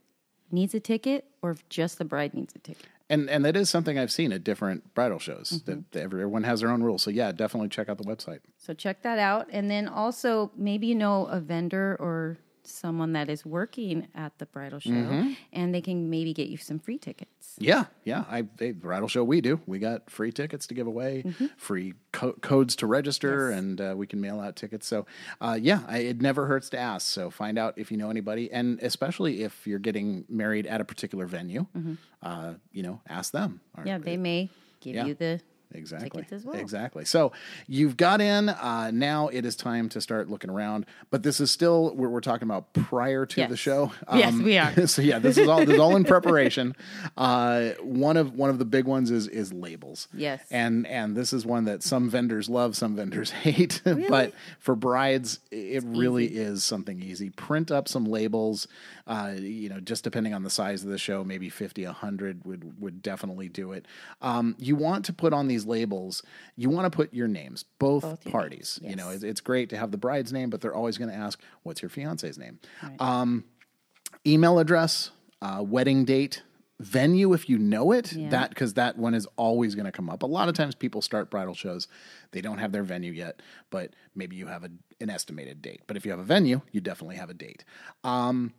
needs 0.50 0.74
a 0.74 0.80
ticket 0.80 1.24
or 1.42 1.50
if 1.50 1.68
just 1.68 1.98
the 1.98 2.04
bride 2.04 2.34
needs 2.34 2.54
a 2.54 2.58
ticket. 2.58 2.86
And 3.10 3.28
and 3.30 3.44
that 3.44 3.56
is 3.56 3.70
something 3.70 3.98
I've 3.98 4.12
seen 4.12 4.32
at 4.32 4.44
different 4.44 4.94
bridal 4.94 5.18
shows 5.18 5.62
mm-hmm. 5.64 5.80
that 5.92 6.00
everyone 6.00 6.44
has 6.44 6.60
their 6.60 6.70
own 6.70 6.82
rules. 6.82 7.02
So 7.02 7.10
yeah, 7.10 7.32
definitely 7.32 7.70
check 7.70 7.88
out 7.88 7.98
the 7.98 8.04
website. 8.04 8.40
So 8.58 8.74
check 8.74 9.02
that 9.02 9.18
out 9.18 9.48
and 9.50 9.70
then 9.70 9.88
also 9.88 10.52
maybe 10.56 10.86
you 10.86 10.94
know 10.94 11.26
a 11.26 11.40
vendor 11.40 11.96
or 11.98 12.36
someone 12.68 13.12
that 13.12 13.28
is 13.28 13.44
working 13.44 14.08
at 14.14 14.38
the 14.38 14.46
bridal 14.46 14.78
show, 14.78 14.90
mm-hmm. 14.90 15.32
and 15.52 15.74
they 15.74 15.80
can 15.80 16.10
maybe 16.10 16.32
get 16.32 16.48
you 16.48 16.56
some 16.56 16.78
free 16.78 16.98
tickets. 16.98 17.56
Yeah, 17.58 17.86
yeah. 18.04 18.24
I 18.28 18.42
they, 18.56 18.72
the 18.72 18.78
bridal 18.78 19.08
show 19.08 19.24
we 19.24 19.40
do. 19.40 19.60
We 19.66 19.78
got 19.78 20.10
free 20.10 20.32
tickets 20.32 20.66
to 20.68 20.74
give 20.74 20.86
away, 20.86 21.22
mm-hmm. 21.26 21.46
free 21.56 21.94
co- 22.12 22.34
codes 22.34 22.76
to 22.76 22.86
register, 22.86 23.50
yes. 23.50 23.58
and 23.58 23.80
uh, 23.80 23.94
we 23.96 24.06
can 24.06 24.20
mail 24.20 24.40
out 24.40 24.56
tickets. 24.56 24.86
So, 24.86 25.06
uh, 25.40 25.58
yeah, 25.60 25.82
I, 25.88 25.98
it 25.98 26.20
never 26.20 26.46
hurts 26.46 26.70
to 26.70 26.78
ask. 26.78 27.06
So 27.06 27.30
find 27.30 27.58
out 27.58 27.74
if 27.76 27.90
you 27.90 27.96
know 27.96 28.10
anybody, 28.10 28.50
and 28.52 28.80
especially 28.82 29.42
if 29.42 29.66
you're 29.66 29.78
getting 29.78 30.24
married 30.28 30.66
at 30.66 30.80
a 30.80 30.84
particular 30.84 31.26
venue, 31.26 31.66
mm-hmm. 31.76 31.94
uh, 32.22 32.54
you 32.72 32.82
know, 32.82 33.00
ask 33.08 33.32
them. 33.32 33.60
Yeah, 33.84 33.98
they 33.98 34.16
may 34.16 34.50
give 34.80 34.94
yeah. 34.94 35.06
you 35.06 35.14
the 35.14 35.40
Exactly. 35.72 36.24
Well. 36.44 36.56
Exactly. 36.56 37.04
So 37.04 37.32
you've 37.66 37.96
got 37.96 38.20
in. 38.20 38.48
Uh, 38.48 38.90
now 38.92 39.28
it 39.28 39.44
is 39.44 39.54
time 39.54 39.88
to 39.90 40.00
start 40.00 40.28
looking 40.28 40.50
around. 40.50 40.86
But 41.10 41.22
this 41.22 41.40
is 41.40 41.50
still 41.50 41.94
we're, 41.94 42.08
we're 42.08 42.20
talking 42.20 42.48
about 42.48 42.72
prior 42.72 43.26
to 43.26 43.40
yes. 43.40 43.50
the 43.50 43.56
show. 43.56 43.92
Um, 44.06 44.18
yes, 44.18 44.34
we 44.34 44.58
are. 44.58 44.86
so 44.86 45.02
yeah, 45.02 45.18
this 45.18 45.36
is 45.36 45.48
all 45.48 45.58
this 45.60 45.70
is 45.70 45.80
all 45.80 45.96
in 45.96 46.04
preparation. 46.04 46.74
Uh, 47.16 47.70
one 47.80 48.16
of 48.16 48.34
one 48.34 48.50
of 48.50 48.58
the 48.58 48.64
big 48.64 48.84
ones 48.84 49.10
is 49.10 49.28
is 49.28 49.52
labels. 49.52 50.08
Yes. 50.12 50.44
And 50.50 50.86
and 50.86 51.16
this 51.16 51.32
is 51.32 51.44
one 51.44 51.64
that 51.64 51.82
some 51.82 52.08
vendors 52.08 52.48
love, 52.48 52.76
some 52.76 52.94
vendors 52.96 53.30
hate. 53.44 53.80
Really? 53.84 54.08
but 54.08 54.32
for 54.58 54.74
brides, 54.74 55.40
it 55.50 55.56
it's 55.56 55.84
really 55.84 56.26
easy. 56.26 56.38
is 56.38 56.64
something 56.64 57.00
easy. 57.00 57.30
Print 57.30 57.70
up 57.70 57.88
some 57.88 58.04
labels. 58.04 58.68
Uh, 59.06 59.34
you 59.38 59.68
know, 59.68 59.80
just 59.80 60.04
depending 60.04 60.34
on 60.34 60.42
the 60.42 60.50
size 60.50 60.84
of 60.84 60.90
the 60.90 60.98
show, 60.98 61.24
maybe 61.24 61.48
50, 61.48 61.84
100 61.86 62.44
would 62.44 62.80
would 62.80 63.02
definitely 63.02 63.48
do 63.48 63.72
it. 63.72 63.86
Um, 64.20 64.54
you 64.58 64.76
want 64.76 65.04
to 65.06 65.12
put 65.12 65.32
on 65.32 65.48
these 65.48 65.57
labels, 65.66 66.22
you 66.56 66.70
want 66.70 66.90
to 66.90 66.94
put 66.94 67.12
your 67.12 67.28
names, 67.28 67.64
both, 67.78 68.02
both 68.02 68.24
parties. 68.24 68.78
Yes. 68.82 68.90
You 68.90 68.96
know, 68.96 69.10
it's, 69.10 69.22
it's, 69.22 69.40
great 69.40 69.70
to 69.70 69.76
have 69.76 69.90
the 69.90 69.98
bride's 69.98 70.32
name, 70.32 70.50
but 70.50 70.60
they're 70.60 70.74
always 70.74 70.98
going 70.98 71.10
to 71.10 71.16
ask, 71.16 71.40
"What's 71.62 71.82
your 71.82 71.88
fiance's 71.88 72.38
name?" 72.38 72.58
Right. 72.82 73.00
Um, 73.00 73.44
email 74.26 74.58
address, 74.58 75.10
uh, 75.40 75.62
wedding 75.66 76.04
date, 76.04 76.42
venue 76.80 77.32
if 77.32 77.48
you 77.48 77.58
know 77.58 77.90
it 77.90 78.12
yeah. 78.12 78.28
that 78.28 78.50
because 78.50 78.74
that 78.74 78.96
one 78.96 79.12
is 79.12 79.26
always 79.36 79.74
going 79.74 79.84
to 79.84 79.90
come 79.90 80.08
up 80.08 80.22
a 80.22 80.26
lot 80.26 80.48
of 80.48 80.54
times 80.54 80.76
people 80.76 81.02
start 81.02 81.28
bridal 81.28 81.54
shows 81.54 81.88
they 82.30 82.40
don't 82.40 82.58
have 82.58 82.70
their 82.70 82.84
venue 82.84 83.10
yet 83.10 83.42
but 83.70 83.94
maybe 84.14 84.36
you 84.36 84.46
have 84.46 84.62
a, 84.62 84.70
an 85.00 85.10
estimated 85.10 85.60
date 85.60 85.82
but 85.88 85.96
if 85.96 86.04
you 86.04 86.12
have 86.12 86.20
a 86.20 86.24
venue 86.24 86.60
you 86.70 86.80
definitely 86.80 87.16
have 87.16 87.30
a 87.30 87.34
date 87.34 87.64
um, 88.04 88.54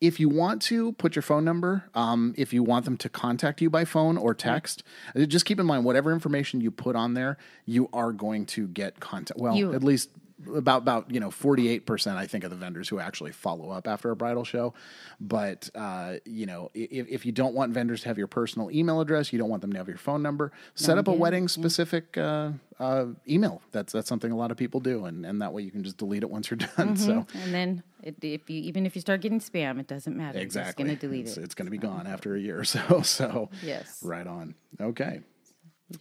if 0.00 0.20
you 0.20 0.28
want 0.28 0.62
to 0.62 0.92
put 0.92 1.16
your 1.16 1.22
phone 1.22 1.44
number, 1.44 1.84
um, 1.94 2.34
if 2.36 2.52
you 2.52 2.62
want 2.62 2.84
them 2.84 2.96
to 2.98 3.08
contact 3.08 3.60
you 3.60 3.68
by 3.68 3.84
phone 3.84 4.16
or 4.16 4.34
text, 4.34 4.82
uh, 5.16 5.24
just 5.24 5.44
keep 5.44 5.58
in 5.58 5.66
mind 5.66 5.84
whatever 5.84 6.12
information 6.12 6.60
you 6.60 6.70
put 6.70 6.94
on 6.94 7.14
there, 7.14 7.36
you 7.66 7.88
are 7.92 8.12
going 8.12 8.46
to 8.46 8.68
get 8.68 9.00
contact. 9.00 9.40
Well, 9.40 9.56
you, 9.56 9.72
at 9.74 9.82
least 9.82 10.10
about 10.54 10.82
about 10.82 11.10
you 11.10 11.20
know 11.20 11.30
48% 11.30 12.16
i 12.16 12.26
think 12.26 12.44
of 12.44 12.50
the 12.50 12.56
vendors 12.56 12.88
who 12.88 12.98
actually 13.00 13.32
follow 13.32 13.70
up 13.70 13.88
after 13.88 14.10
a 14.10 14.16
bridal 14.16 14.44
show. 14.44 14.74
But 15.20 15.68
uh, 15.74 16.16
you 16.24 16.46
know 16.46 16.70
if, 16.74 17.08
if 17.08 17.26
you 17.26 17.32
don't 17.32 17.54
want 17.54 17.72
vendors 17.72 18.02
to 18.02 18.08
have 18.08 18.18
your 18.18 18.26
personal 18.26 18.70
email 18.70 19.00
address 19.00 19.32
you 19.32 19.38
don't 19.38 19.48
want 19.48 19.62
them 19.62 19.72
to 19.72 19.78
have 19.78 19.88
your 19.88 19.98
phone 19.98 20.22
number 20.22 20.52
set 20.74 20.94
no, 20.94 21.00
up 21.00 21.08
a 21.08 21.12
wedding 21.12 21.48
specific 21.48 22.16
uh, 22.16 22.50
uh, 22.78 23.06
email. 23.28 23.60
That's 23.72 23.92
that's 23.92 24.08
something 24.08 24.30
a 24.30 24.36
lot 24.36 24.50
of 24.50 24.56
people 24.56 24.80
do 24.80 25.06
and, 25.06 25.26
and 25.26 25.42
that 25.42 25.52
way 25.52 25.62
you 25.62 25.70
can 25.70 25.82
just 25.82 25.96
delete 25.96 26.22
it 26.22 26.30
once 26.30 26.50
you're 26.50 26.58
done 26.76 26.94
mm-hmm. 26.94 26.96
so 26.96 27.26
and 27.34 27.54
then 27.54 27.82
it, 28.02 28.16
if 28.22 28.48
you 28.48 28.60
even 28.62 28.86
if 28.86 28.94
you 28.94 29.00
start 29.00 29.20
getting 29.20 29.40
spam 29.40 29.80
it 29.80 29.88
doesn't 29.88 30.16
matter. 30.16 30.38
Exactly 30.38 30.70
it's 30.70 30.76
going 30.76 30.96
to 30.98 31.06
delete 31.06 31.26
it's, 31.26 31.36
it. 31.36 31.44
it's 31.44 31.54
going 31.54 31.66
to 31.66 31.72
be 31.72 31.78
gone 31.78 32.06
after 32.06 32.36
a 32.36 32.40
year 32.40 32.60
or 32.60 32.64
so 32.64 33.02
so 33.02 33.50
yes. 33.62 34.00
right 34.02 34.26
on. 34.26 34.54
Okay. 34.80 35.20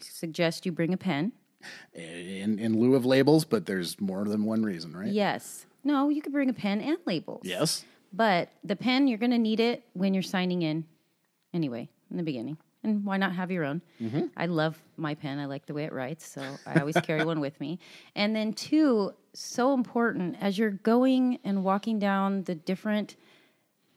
Suggest 0.01 0.65
you 0.65 0.71
bring 0.71 0.93
a 0.93 0.97
pen 0.97 1.31
in 1.93 2.59
in 2.59 2.79
lieu 2.79 2.95
of 2.95 3.05
labels, 3.05 3.45
but 3.45 3.65
there's 3.65 3.99
more 3.99 4.25
than 4.25 4.45
one 4.45 4.63
reason, 4.63 4.95
right? 4.95 5.11
Yes. 5.11 5.65
No, 5.83 6.09
you 6.09 6.21
could 6.21 6.33
bring 6.33 6.49
a 6.49 6.53
pen 6.53 6.81
and 6.81 6.97
labels. 7.05 7.41
Yes. 7.43 7.85
But 8.13 8.49
the 8.63 8.75
pen, 8.75 9.07
you're 9.07 9.17
going 9.17 9.31
to 9.31 9.37
need 9.37 9.59
it 9.59 9.83
when 9.93 10.13
you're 10.13 10.23
signing 10.23 10.61
in 10.61 10.85
anyway, 11.53 11.89
in 12.09 12.17
the 12.17 12.23
beginning. 12.23 12.57
And 12.83 13.03
why 13.03 13.17
not 13.17 13.33
have 13.33 13.51
your 13.51 13.65
own? 13.65 13.81
Mm-hmm. 14.01 14.27
I 14.37 14.45
love 14.45 14.81
my 14.97 15.15
pen. 15.15 15.39
I 15.39 15.45
like 15.45 15.65
the 15.65 15.73
way 15.73 15.83
it 15.83 15.91
writes, 15.91 16.25
so 16.25 16.41
I 16.65 16.79
always 16.79 16.95
carry 17.03 17.25
one 17.25 17.39
with 17.39 17.59
me. 17.59 17.79
And 18.15 18.35
then, 18.35 18.53
two, 18.53 19.13
so 19.33 19.73
important 19.73 20.37
as 20.39 20.57
you're 20.57 20.71
going 20.71 21.39
and 21.43 21.63
walking 21.63 21.99
down 21.99 22.43
the 22.43 22.55
different 22.55 23.15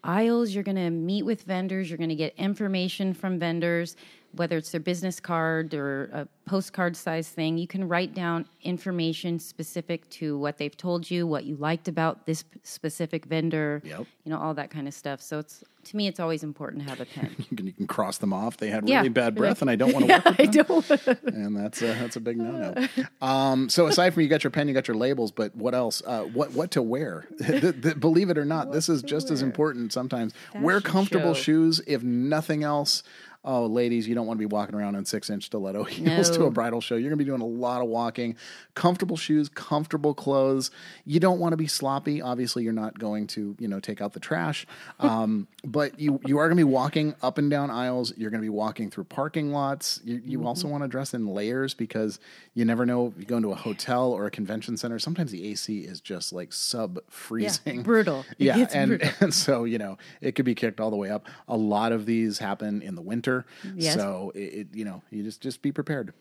aisles, 0.02 0.50
you're 0.50 0.64
going 0.64 0.76
to 0.76 0.90
meet 0.90 1.25
with 1.25 1.43
vendors, 1.43 1.88
you're 1.88 1.99
going 1.99 2.09
to 2.11 2.17
get 2.17 2.35
information 2.37 3.14
from 3.14 3.38
vendors 3.38 3.97
whether 4.32 4.56
it's 4.56 4.70
their 4.70 4.80
business 4.80 5.20
card 5.20 5.75
or 5.75 6.04
a 6.12 6.28
postcard 6.49 6.96
size 6.96 7.28
thing, 7.28 7.58
you 7.58 7.66
can 7.66 7.87
write 7.87 8.14
down 8.14 8.46
information 8.62 9.38
specific 9.38 10.08
to 10.10 10.38
what 10.38 10.58
they've 10.58 10.76
told 10.76 11.10
you, 11.10 11.26
what 11.26 11.44
you 11.44 11.56
liked 11.56 11.88
about 11.88 12.26
this 12.26 12.44
specific 12.62 13.25
vendor, 13.25 13.82
yep. 13.84 14.06
you 14.25 14.30
know, 14.30 14.38
all 14.38 14.54
that 14.54 14.70
kind 14.70 14.87
of 14.87 14.94
stuff. 14.94 15.20
So 15.20 15.40
it's 15.40 15.64
to 15.82 15.96
me, 15.96 16.06
it's 16.06 16.20
always 16.20 16.42
important 16.42 16.82
to 16.82 16.88
have 16.88 17.00
a 17.00 17.06
pen. 17.06 17.34
you, 17.50 17.56
can, 17.56 17.66
you 17.66 17.72
can 17.72 17.87
cross 17.87 18.18
them 18.18 18.32
off. 18.32 18.58
They 18.58 18.68
had 18.68 18.84
really 18.84 18.92
yeah. 18.92 19.08
bad 19.08 19.34
breath, 19.34 19.62
and 19.62 19.70
I 19.70 19.76
don't 19.76 19.92
want 19.92 20.06
to 20.06 20.12
work 20.25 20.25
with 20.25 20.37
them. 20.37 20.46
I 20.49 21.06
don't. 21.06 21.25
and 21.34 21.56
that's 21.56 21.82
a, 21.82 21.87
that's 21.87 22.16
a 22.16 22.20
big 22.20 22.37
no 22.37 22.75
no. 22.75 23.26
Um, 23.26 23.68
so 23.68 23.87
aside 23.87 24.12
from 24.12 24.22
you 24.22 24.28
got 24.28 24.44
your 24.44 24.50
pen, 24.50 24.68
you 24.68 24.75
got 24.75 24.88
your 24.88 24.96
labels, 24.96 25.30
but 25.30 25.54
what 25.56 25.75
else? 25.75 26.02
Uh, 26.06 26.25
what 26.25 26.52
what 26.52 26.70
to 26.72 26.82
wear? 26.82 27.26
the, 27.38 27.72
the, 27.72 27.94
believe 27.94 28.30
it 28.30 28.38
or 28.38 28.44
not, 28.44 28.66
what 28.66 28.75
this 28.75 28.88
is 28.88 29.02
just 29.02 29.28
wear? 29.28 29.34
as 29.34 29.42
important 29.42 29.92
sometimes. 29.92 30.32
Fashion 30.32 30.62
wear 30.62 30.80
comfortable 30.80 31.34
show. 31.34 31.42
shoes, 31.42 31.80
if 31.87 32.02
nothing 32.02 32.62
else 32.62 33.02
oh, 33.44 33.64
ladies, 33.64 34.06
you 34.06 34.14
don't 34.14 34.26
want 34.26 34.37
to 34.38 34.40
be 34.40 34.52
walking 34.52 34.75
around 34.75 34.94
in 34.97 35.04
six 35.04 35.30
inch 35.30 35.47
stiletto 35.47 35.85
heels 35.85 36.30
no. 36.30 36.37
to 36.37 36.44
a 36.44 36.50
bridal 36.50 36.80
show. 36.80 36.97
You're 36.97 37.11
going 37.11 37.18
to 37.18 37.25
be 37.25 37.28
doing 37.28 37.40
a 37.40 37.47
lot 37.47 37.80
of 37.80 37.88
walking. 37.88 38.37
Comfortable 38.75 39.16
shoes, 39.16 39.49
comfortable 39.49 40.14
clothes. 40.14 40.70
You 41.04 41.20
don't 41.20 41.38
want 41.38 41.52
to 41.52 41.56
be 41.56 41.66
sloppy. 41.66 42.20
Obviously, 42.20 42.64
you're 42.64 42.73
not 42.73 42.99
going 42.99 43.26
to, 43.28 43.56
you 43.59 43.68
know, 43.68 43.80
take 43.80 44.00
out 44.00 44.12
the 44.12 44.20
trash. 44.20 44.66
Um, 45.00 45.49
but 45.64 45.99
you, 45.99 46.20
you 46.26 46.38
are 46.38 46.47
going 46.47 46.59
to 46.59 46.64
be 46.64 46.70
walking 46.70 47.14
up 47.23 47.38
and 47.38 47.50
down 47.50 47.70
aisles. 47.70 48.12
You're 48.16 48.30
going 48.30 48.42
to 48.42 48.44
be 48.44 48.50
walking 48.50 48.90
through 48.90 49.04
parking 49.04 49.50
lots. 49.50 50.00
You, 50.04 50.20
you 50.25 50.38
mm-hmm. 50.38 50.47
also 50.47 50.68
want 50.68 50.85
to 50.85 50.88
dress 50.88 51.14
in 51.14 51.26
layers 51.26 51.73
because 51.73 52.20
you 52.52 52.64
never 52.64 52.85
know 52.85 53.06
if 53.06 53.18
you 53.18 53.25
go 53.25 53.38
into 53.38 53.50
a 53.50 53.56
hotel 53.56 54.12
or 54.12 54.26
a 54.26 54.30
convention 54.30 54.76
center. 54.76 54.99
Sometimes 54.99 55.32
the 55.32 55.49
AC 55.49 55.80
is 55.80 56.00
just 56.00 56.32
like 56.32 56.52
sub 56.52 56.99
freezing. 57.09 57.78
Yeah, 57.78 57.82
brutal. 57.82 58.26
yeah. 58.37 58.66
And, 58.73 58.90
brutal. 58.90 59.11
and 59.20 59.35
so, 59.35 59.64
you 59.64 59.78
know, 59.78 59.97
it 60.20 60.35
could 60.35 60.44
be 60.44 60.54
kicked 60.54 60.80
all 60.80 60.90
the 60.90 60.97
way 60.97 61.11
up. 61.11 61.26
A 61.49 61.56
lot 61.56 61.92
of 61.92 62.04
these 62.04 62.38
happen 62.38 62.82
in 62.82 62.94
the 62.94 63.02
winter 63.02 63.29
winter. 63.37 63.46
Yes. 63.75 63.94
So 63.94 64.32
it, 64.34 64.38
it, 64.38 64.66
you 64.75 64.84
know, 64.84 65.02
you 65.10 65.22
just 65.22 65.40
just 65.40 65.62
be 65.62 65.72
prepared. 65.72 66.12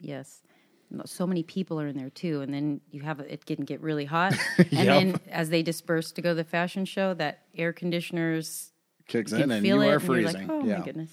Yes. 0.00 0.42
So 1.06 1.26
many 1.26 1.42
people 1.42 1.80
are 1.80 1.88
in 1.88 1.96
there 1.96 2.10
too, 2.10 2.40
and 2.42 2.54
then 2.54 2.80
you 2.92 3.00
have 3.02 3.18
it 3.20 3.44
can 3.46 3.64
get 3.64 3.80
really 3.80 4.04
hot, 4.04 4.34
and 4.58 4.72
Yep. 4.72 4.86
then 4.86 5.16
as 5.30 5.50
they 5.50 5.62
disperse 5.62 6.12
to 6.12 6.22
go 6.22 6.30
to 6.30 6.34
the 6.36 6.44
fashion 6.44 6.84
show, 6.84 7.14
that 7.14 7.40
air 7.56 7.72
conditioners 7.72 8.70
Kicks 9.08 9.32
in 9.32 9.50
and 9.50 9.62
feel 9.62 9.82
you 9.82 9.90
are 9.90 9.98
freezing. 10.00 10.46
like, 10.46 10.50
oh 10.50 10.64
yeah. 10.64 10.78
my 10.78 10.84
goodness. 10.84 11.10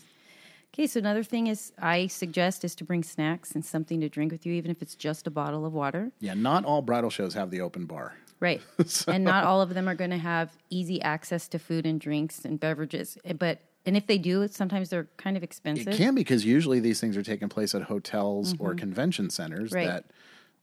Okay, 0.74 0.88
so 0.88 1.00
another 1.00 1.24
thing 1.24 1.48
is 1.48 1.74
I 1.80 2.08
suggest 2.08 2.64
is 2.64 2.76
to 2.76 2.84
bring 2.86 3.04
snacks 3.04 3.52
and 3.52 3.66
something 3.66 4.00
to 4.02 4.08
drink 4.08 4.32
with 4.32 4.46
you, 4.46 4.54
even 4.54 4.72
if 4.72 4.82
it's 4.82 4.96
just 4.96 5.28
a 5.28 5.32
bottle 5.32 5.66
of 5.66 5.74
water. 5.74 6.12
Yeah, 6.20 6.34
not 6.36 6.64
all 6.64 6.82
bridal 6.82 7.10
shows 7.10 7.34
have 7.34 7.50
the 7.52 7.60
open 7.62 7.86
bar. 7.86 8.14
Right. 8.40 8.62
And 9.08 9.24
not 9.24 9.44
all 9.44 9.62
of 9.62 9.74
them 9.74 9.88
are 9.90 9.96
going 9.96 10.12
to 10.12 10.18
have 10.18 10.56
easy 10.70 11.02
access 11.02 11.48
to 11.50 11.60
food 11.60 11.86
and 11.86 12.00
drinks 12.00 12.46
and 12.46 12.60
beverages. 12.60 13.18
Eh, 13.26 13.34
but 13.34 13.60
and 13.86 13.98
if 13.98 14.08
they 14.08 14.18
do, 14.18 14.48
sometimes 14.48 14.90
they're 14.90 15.10
kind 15.18 15.36
of 15.38 15.44
expensive. 15.44 15.88
It 15.88 15.98
can 15.98 16.16
because 16.16 16.46
usually 16.46 16.80
these 16.80 17.00
things 17.00 17.18
are 17.18 17.24
taking 17.24 17.50
place 17.50 17.74
at 17.76 17.84
hotels 17.84 18.56
or 18.60 18.74
convention 18.76 19.30
centers 19.30 19.72
Mm-hmm. 19.72 19.76
Right. 19.76 19.88
that 19.88 20.06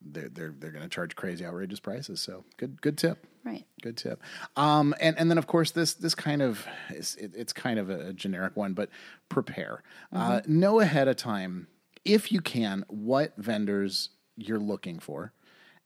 they're 0.01 0.29
they're, 0.29 0.55
they're 0.57 0.71
going 0.71 0.85
to 0.85 0.89
charge 0.89 1.17
crazy 1.17 1.45
outrageous 1.45 1.81
prices. 1.81 2.21
So 2.21 2.45
good 2.57 2.81
good 2.81 2.97
tip. 2.97 3.27
Right. 3.45 3.65
Good 3.83 3.97
tip. 3.97 4.23
Um, 4.57 4.95
and 5.01 5.19
and 5.19 5.31
then 5.31 5.39
of 5.39 5.47
course 5.47 5.71
this 5.73 5.95
this 5.95 6.15
kind 6.15 6.43
of 6.43 6.67
is, 6.91 7.17
it, 7.17 7.33
it's 7.35 7.53
kind 7.53 7.79
of 7.79 7.91
a 7.91 8.13
generic 8.13 8.57
one, 8.57 8.75
but 8.75 8.91
prepare. 9.29 9.83
Uh, 10.13 10.41
Mm-hmm. 10.41 10.59
know 10.61 10.81
ahead 10.81 11.09
of 11.09 11.17
time 11.17 11.67
if 12.05 12.31
you 12.31 12.41
can 12.41 12.85
what 12.89 13.33
vendors 13.37 14.11
you're 14.37 14.61
looking 14.61 14.99
for, 15.01 15.33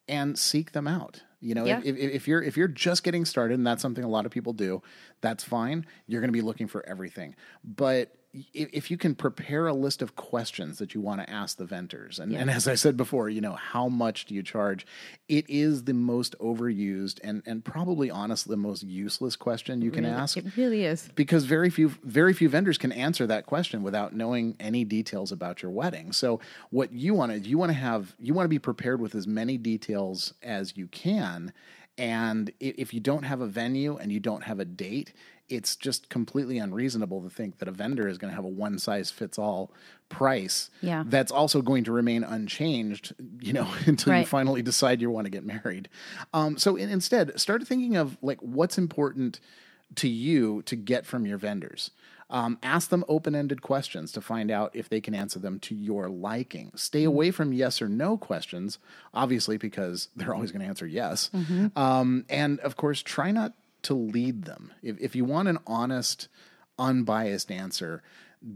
and 0.07 0.39
seek 0.39 0.73
them 0.73 0.87
out. 0.87 1.23
You 1.42 1.54
know, 1.54 1.64
Yeah. 1.66 1.80
if, 1.84 1.96
if, 1.96 2.11
if 2.12 2.28
you're 2.28 2.42
if 2.42 2.56
you're 2.56 2.68
just 2.68 3.02
getting 3.02 3.25
started, 3.25 3.54
and 3.54 3.66
that's 3.66 3.82
something 3.82 4.04
a 4.04 4.08
lot 4.08 4.25
of 4.26 4.32
people 4.32 4.52
do, 4.52 4.80
that's 5.20 5.42
fine. 5.44 5.84
You're 6.06 6.20
going 6.20 6.28
to 6.28 6.32
be 6.32 6.40
looking 6.40 6.68
for 6.68 6.87
everything, 6.87 7.34
but 7.64 8.14
if, 8.55 8.91
you 8.91 8.97
can 8.97 9.15
prepare 9.15 9.67
a 9.67 9.75
list 9.75 10.01
of 10.01 10.17
questions 10.17 10.79
that 10.79 10.95
you 10.95 11.01
want 11.03 11.21
to 11.21 11.29
ask 11.29 11.59
the 11.59 11.67
vendors, 11.67 12.19
and, 12.19 12.35
and 12.35 12.51
as 12.51 12.67
I 12.67 12.75
said 12.77 12.97
before, 12.97 13.29
you 13.29 13.41
know, 13.43 13.53
how 13.53 13.89
much 13.89 14.25
do 14.25 14.35
you 14.35 14.43
charge? 14.43 14.87
It 15.29 15.49
is 15.51 15.85
the 15.85 15.93
most 15.93 16.35
overused 16.39 17.21
and 17.23 17.43
and 17.47 17.65
probably 17.65 18.11
honestly 18.11 18.51
the 18.53 18.57
most 18.57 18.83
useless 18.83 19.37
question 19.37 19.83
you 19.83 19.91
can 19.91 20.05
Really- 20.05 20.17
ask 20.17 20.37
It 20.37 20.57
really 20.57 20.85
is. 20.85 21.11
because 21.15 21.45
very 21.45 21.69
few 21.69 21.89
very 22.05 22.33
few 22.33 22.49
vendors 22.49 22.79
can 22.79 22.93
answer 22.93 23.27
that 23.27 23.45
question 23.47 23.83
without 23.83 24.15
knowing 24.15 24.57
any 24.59 24.85
details 24.85 25.31
about 25.33 25.62
your 25.62 25.71
wedding. 25.71 26.12
So 26.12 26.41
what 26.71 26.93
you 26.93 27.15
want 27.15 27.33
to 27.33 27.39
you 27.49 27.59
want 27.59 27.71
to 27.71 27.75
have 27.79 28.15
you 28.19 28.33
want 28.35 28.45
to 28.47 28.51
be 28.51 28.59
prepared 28.59 29.01
with 29.01 29.15
as 29.15 29.27
many 29.27 29.59
details 29.59 30.33
as 30.43 30.77
you 30.77 30.87
can. 30.89 31.53
And 31.99 32.51
if 32.59 32.95
you 32.95 33.01
don't 33.01 33.25
have 33.25 33.43
a 33.43 33.47
venue 33.47 33.99
and 33.99 34.11
you 34.11 34.19
don't 34.19 34.45
have 34.45 34.59
a 34.59 34.65
date, 34.65 35.12
it's 35.49 35.76
just 35.76 36.08
completely 36.08 36.58
unreasonable 36.58 37.22
to 37.22 37.30
think 37.30 37.58
that 37.58 37.68
a 37.68 37.72
vendor 37.72 38.08
is 38.08 38.18
going 38.18 38.30
to 38.30 38.34
have 38.34 38.44
a 38.44 38.49
one 38.49 38.78
size 38.78 39.11
fits 39.11 39.38
all 39.38 39.70
price. 40.08 40.70
Yeah. 40.80 41.04
That's 41.06 41.32
also 41.32 41.62
going 41.62 41.84
to 41.84 41.92
remain 41.92 42.25
unchanged, 42.25 43.14
you 43.40 43.52
know, 43.52 43.68
until 43.87 44.16
you 44.16 44.26
finally 44.26 44.62
decide 44.62 45.00
you 45.00 45.11
want 45.11 45.26
to 45.26 45.30
get 45.30 45.44
married. 45.44 45.88
Um, 46.32 46.56
so 46.58 46.76
in, 46.76 46.88
instead, 46.88 47.38
start 47.40 47.66
thinking 47.66 47.96
of 47.96 48.16
like 48.22 48.38
what's 48.40 48.78
important 48.78 49.40
to 49.96 50.08
you 50.08 50.62
to 50.62 50.76
get 50.76 51.06
from 51.06 51.26
your 51.26 51.38
vendors. 51.38 51.90
Um, 52.30 52.58
ask 52.62 52.88
them 52.88 53.04
open 53.08 53.34
ended 53.34 53.61
questions 53.61 54.11
to 54.12 54.22
find 54.22 54.50
out 54.50 54.75
if 54.75 54.88
they 54.88 55.02
can 55.02 55.14
answer 55.14 55.38
them 55.38 55.58
to 55.61 55.75
your 55.75 56.08
liking. 56.08 56.72
Stay 56.75 57.04
away 57.04 57.30
from 57.30 57.52
yes 57.52 57.82
or 57.82 57.90
no 57.90 58.16
questions, 58.16 58.78
obviously, 59.12 59.58
because 59.58 60.08
they're 60.16 60.34
always 60.34 60.50
going 60.50 60.62
to 60.62 60.66
answer 60.68 60.87
yes. 60.87 61.30
Um, 61.76 62.25
and 62.30 62.58
of 62.61 62.76
course, 62.76 63.02
try 63.02 63.32
not 63.32 63.52
to 63.83 63.95
lead 63.95 64.45
them. 64.45 64.73
If, 64.83 64.99
if 65.01 65.17
you 65.17 65.25
want 65.25 65.49
an 65.49 65.59
honest, 65.67 66.29
unbiased 66.79 67.51
answer, 67.51 68.03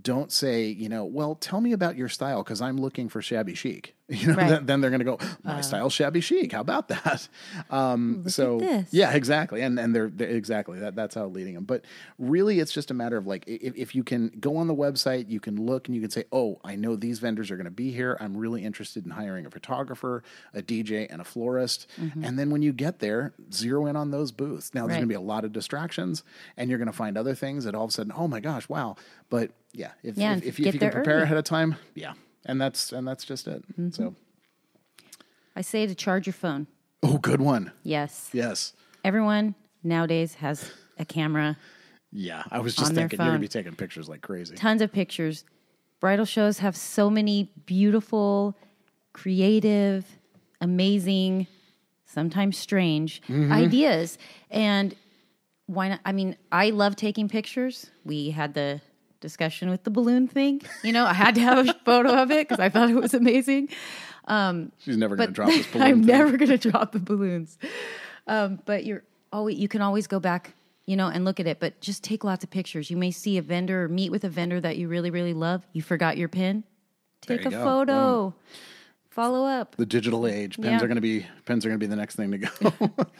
don't 0.03 0.33
say, 0.33 0.67
you 0.67 0.89
know, 0.89 1.05
well, 1.05 1.35
tell 1.35 1.61
me 1.61 1.73
about 1.73 1.97
your 1.97 2.09
style 2.09 2.43
because 2.43 2.61
I'm 2.61 2.77
looking 2.77 3.09
for 3.09 3.23
shabby 3.23 3.55
chic. 3.55 3.96
You 4.17 4.29
know, 4.29 4.35
Right. 4.35 4.49
then, 4.51 4.67
then 4.67 4.81
they're 4.81 4.91
going 4.91 5.01
to 5.01 5.05
go, 5.05 5.19
my 5.43 5.61
style's 5.63 5.93
shabby 5.93 6.21
chic. 6.21 6.53
How 6.53 6.61
about 6.61 6.87
that? 6.89 7.29
Um, 7.71 8.29
so 8.29 8.61
yeah, 8.91 9.13
exactly. 9.13 9.63
And 9.63 9.79
and 9.81 9.93
they're, 9.95 10.09
they're- 10.09 10.29
exactly 10.29 10.79
that 10.79 10.95
that's 10.95 11.17
how 11.17 11.27
leading 11.27 11.55
them. 11.55 11.65
But 11.65 11.85
really, 12.19 12.61
it's 12.61 12.71
just 12.73 12.91
a 12.93 12.95
matter 12.95 13.17
of 13.17 13.27
like 13.27 13.43
if, 13.49 13.75
if 13.77 13.95
you 13.97 14.05
can 14.05 14.29
go 14.39 14.57
on 14.59 14.69
the 14.69 14.75
website, 14.75 15.29
you 15.29 15.41
can 15.41 15.57
look 15.67 15.89
and 15.89 15.95
you 15.97 16.01
can 16.01 16.11
say, 16.11 16.25
oh, 16.31 16.61
I 16.65 16.77
know 16.77 16.95
these 16.95 17.19
vendors 17.19 17.51
are 17.51 17.57
going 17.57 17.65
to 17.65 17.71
be 17.73 17.91
here. 17.91 18.17
I'm 18.21 18.37
really 18.37 18.65
interested 18.65 19.05
in 19.05 19.11
hiring 19.11 19.45
a 19.47 19.51
photographer, 19.51 20.23
a 20.55 20.63
DJ, 20.63 21.07
and 21.11 21.21
a 21.21 21.25
florist. 21.25 21.89
And 22.23 22.39
then 22.39 22.51
when 22.51 22.63
you 22.63 22.73
get 22.73 23.01
there, 23.01 23.35
zero 23.53 23.87
in 23.87 23.97
on 23.97 24.11
those 24.13 24.31
booths. 24.31 24.73
Now 24.73 24.83
there's 24.83 24.91
Right. 24.97 24.99
going 24.99 25.09
to 25.09 25.13
be 25.13 25.15
a 25.15 25.21
lot 25.21 25.45
of 25.45 25.53
distractions, 25.53 26.23
and 26.57 26.71
you're 26.71 26.79
going 26.79 26.87
to 26.87 26.93
find 26.97 27.19
other 27.19 27.35
things 27.35 27.65
that 27.65 27.75
all 27.75 27.85
of 27.85 27.91
a 27.91 27.93
sudden, 27.93 28.13
oh 28.17 28.29
my 28.29 28.39
gosh, 28.41 28.69
wow. 28.69 28.95
But 29.31 29.51
yeah, 29.73 29.91
if 30.05 30.17
Yeah, 30.17 30.37
if, 30.37 30.45
if, 30.45 30.59
you, 30.61 30.67
if 30.69 30.75
you 30.75 30.81
can 30.81 30.91
prepare 30.93 31.15
early. 31.15 31.23
ahead 31.25 31.37
of 31.39 31.45
time, 31.45 31.75
yeah. 31.95 32.13
And 32.47 32.61
that's 32.61 32.93
and 32.93 33.07
that's 33.07 33.25
just 33.25 33.47
it. 33.49 33.63
Mm-hmm. 33.73 33.91
So, 33.91 34.15
I 35.55 35.61
say 35.63 35.87
to 35.87 35.95
charge 35.95 36.27
your 36.27 36.33
phone. 36.35 36.67
oh, 37.03 37.19
good 37.19 37.41
one. 37.41 37.73
Yes. 37.83 38.31
Yes. 38.33 38.73
Everyone 39.05 39.55
nowadays 39.83 40.35
has 40.35 40.71
a 40.99 41.05
camera, 41.05 41.57
Yeah, 42.13 42.43
I 42.51 42.59
was 42.61 42.75
just 42.75 42.95
thinking 42.95 43.19
you're 43.19 43.27
gonna 43.29 43.39
be 43.39 43.49
taking 43.49 43.75
pictures 43.75 44.09
like 44.09 44.23
crazy. 44.23 44.55
tons 44.55 44.81
of 44.83 44.93
pictures. 44.93 45.45
Bridal 46.01 46.25
shows 46.25 46.59
have 46.61 46.77
so 46.77 47.09
many 47.11 47.51
beautiful, 47.67 48.57
creative, 49.13 50.05
amazing, 50.61 51.47
sometimes 52.07 52.57
strange 52.59 53.23
Mm-hmm. 53.29 53.53
ideas. 53.53 54.19
And 54.51 54.95
why 55.67 55.89
not? 55.89 56.01
I 56.05 56.13
mean, 56.13 56.37
I 56.53 56.71
love 56.71 56.97
taking 56.97 57.29
pictures. 57.29 57.91
We 58.05 58.31
had 58.31 58.55
the 58.55 58.81
discussion 59.21 59.71
with 59.71 59.85
the 59.85 59.91
balloon 59.91 60.29
thing. 60.29 60.63
You 60.83 60.93
know, 60.93 61.05
I 61.05 61.13
had 61.15 61.35
to 61.37 61.41
have 61.41 61.69
a 61.69 61.73
photo 61.85 62.23
of 62.23 62.31
it 62.31 62.49
because 62.49 62.61
I 62.61 62.69
thought 62.69 62.91
it 62.91 62.95
was 62.97 63.15
amazing. 63.15 63.69
Um, 64.29 64.73
She's 64.79 64.97
never 64.97 65.17
gonna 65.17 65.31
drop 65.31 65.49
this 65.49 65.67
balloon. 65.73 65.87
I'm 65.87 65.99
thing. 65.99 66.07
never 66.07 66.37
going 66.37 66.51
to 66.51 66.71
drop 66.71 66.93
the 66.93 66.99
balloons. 66.99 67.59
Um, 68.27 68.61
but 68.65 68.85
you're 68.85 69.03
always 69.33 69.57
you 69.59 69.69
can 69.69 69.83
always 69.83 70.07
go 70.07 70.19
back, 70.19 70.55
you 70.87 70.97
know, 70.97 71.09
and 71.09 71.25
look 71.25 71.39
at 71.41 71.47
it. 71.47 71.61
But 71.61 71.81
just 71.81 72.03
take 72.03 72.25
lots 72.25 72.43
of 72.45 72.51
pictures. 72.51 72.91
You 72.91 72.97
may 72.97 73.11
see 73.11 73.39
a 73.39 73.43
vendor 73.43 73.85
or 73.85 73.89
meet 73.89 74.11
with 74.11 74.25
a 74.25 74.29
vendor 74.29 74.61
that 74.61 74.77
you 74.79 74.89
really 74.89 75.11
really 75.11 75.35
love. 75.35 75.67
You 75.73 75.83
forgot 75.83 76.17
your 76.17 76.29
pin. 76.29 76.65
Take 77.23 77.47
a 77.47 77.51
go. 77.51 77.65
photo. 77.65 78.35
Follow 79.17 79.45
up. 79.47 79.75
the 79.77 79.87
digital 79.87 80.27
age. 80.27 80.57
Pens 80.61 80.67
Yeah. 80.67 80.77
are 80.85 80.87
going 80.87 80.95
to 80.97 81.01
be 81.01 81.27
pens 81.47 81.65
are 81.67 81.71
going 81.71 81.81
to 81.81 81.85
be 81.85 81.89
the 81.91 81.97
next 81.97 82.15
thing 82.17 82.31
to 82.31 82.39
go. 82.39 82.49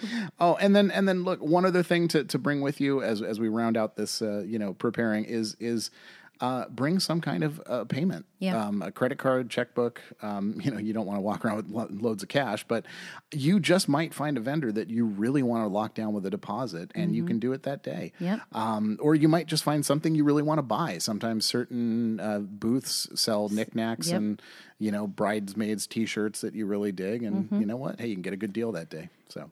oh, 0.41 0.55
and 0.61 0.77
then 0.77 0.91
and 0.91 1.09
then 1.09 1.25
look, 1.25 1.41
one 1.41 1.65
other 1.65 1.83
thing 1.83 2.07
to 2.09 2.23
to 2.25 2.39
bring 2.39 2.61
with 2.61 2.81
you 2.81 3.03
as 3.03 3.23
as 3.23 3.41
we 3.41 3.49
round 3.49 3.77
out 3.77 3.97
this, 3.97 4.21
uh, 4.23 4.45
you 4.47 4.59
know, 4.59 4.75
preparing 4.75 5.25
is 5.25 5.57
is. 5.59 5.91
Uh, 6.39 6.67
bring 6.69 6.99
some 7.01 7.23
kind 7.23 7.43
of 7.43 7.63
uh, 7.67 7.85
payment, 7.85 8.27
Yeah. 8.41 8.67
um, 8.67 8.83
a 8.83 8.93
credit 8.93 9.17
card, 9.17 9.49
checkbook. 9.49 10.03
Um, 10.21 10.61
you 10.65 10.71
know, 10.71 10.77
you 10.77 10.93
don't 10.93 11.07
want 11.07 11.17
to 11.17 11.23
walk 11.23 11.45
around 11.47 11.57
with 11.57 11.69
lo- 11.71 11.89
loads 11.91 12.23
of 12.23 12.29
cash, 12.29 12.63
but 12.69 12.85
you 13.33 13.59
just 13.59 13.89
might 13.89 14.13
find 14.13 14.37
a 14.37 14.41
vendor 14.41 14.71
that 14.73 14.91
you 14.91 15.07
really 15.07 15.43
want 15.43 15.63
to 15.65 15.69
lock 15.69 15.95
down 15.95 16.13
with 16.13 16.27
a 16.27 16.31
deposit, 16.31 16.93
and 16.95 17.17
you 17.17 17.25
can 17.25 17.39
do 17.39 17.53
it 17.55 17.63
that 17.63 17.83
day. 17.83 18.13
Yep. 18.21 18.41
Um, 18.53 18.99
or 19.01 19.15
you 19.15 19.29
might 19.29 19.47
just 19.47 19.65
find 19.65 19.85
something 19.87 20.15
you 20.15 20.25
really 20.25 20.43
want 20.43 20.59
to 20.59 20.63
buy. 20.63 20.99
Sometimes 20.99 21.47
certain 21.47 22.21
uh, 22.21 22.41
booths 22.41 23.09
sell 23.15 23.49
knickknacks 23.49 24.09
Yep. 24.09 24.17
and 24.19 24.43
you 24.79 24.93
know 24.93 25.07
bridesmaids 25.07 25.87
T-shirts 25.87 26.43
that 26.43 26.55
you 26.55 26.67
really 26.67 26.93
dig, 26.93 27.23
and 27.23 27.45
Mm-hmm. 27.47 27.61
you 27.61 27.67
know 27.67 27.77
what? 27.79 27.99
Hey, 27.99 28.09
you 28.09 28.15
can 28.15 28.21
get 28.23 28.35
a 28.35 28.37
good 28.37 28.53
deal 28.53 28.73
that 28.73 28.91
day. 28.91 29.09
So, 29.31 29.51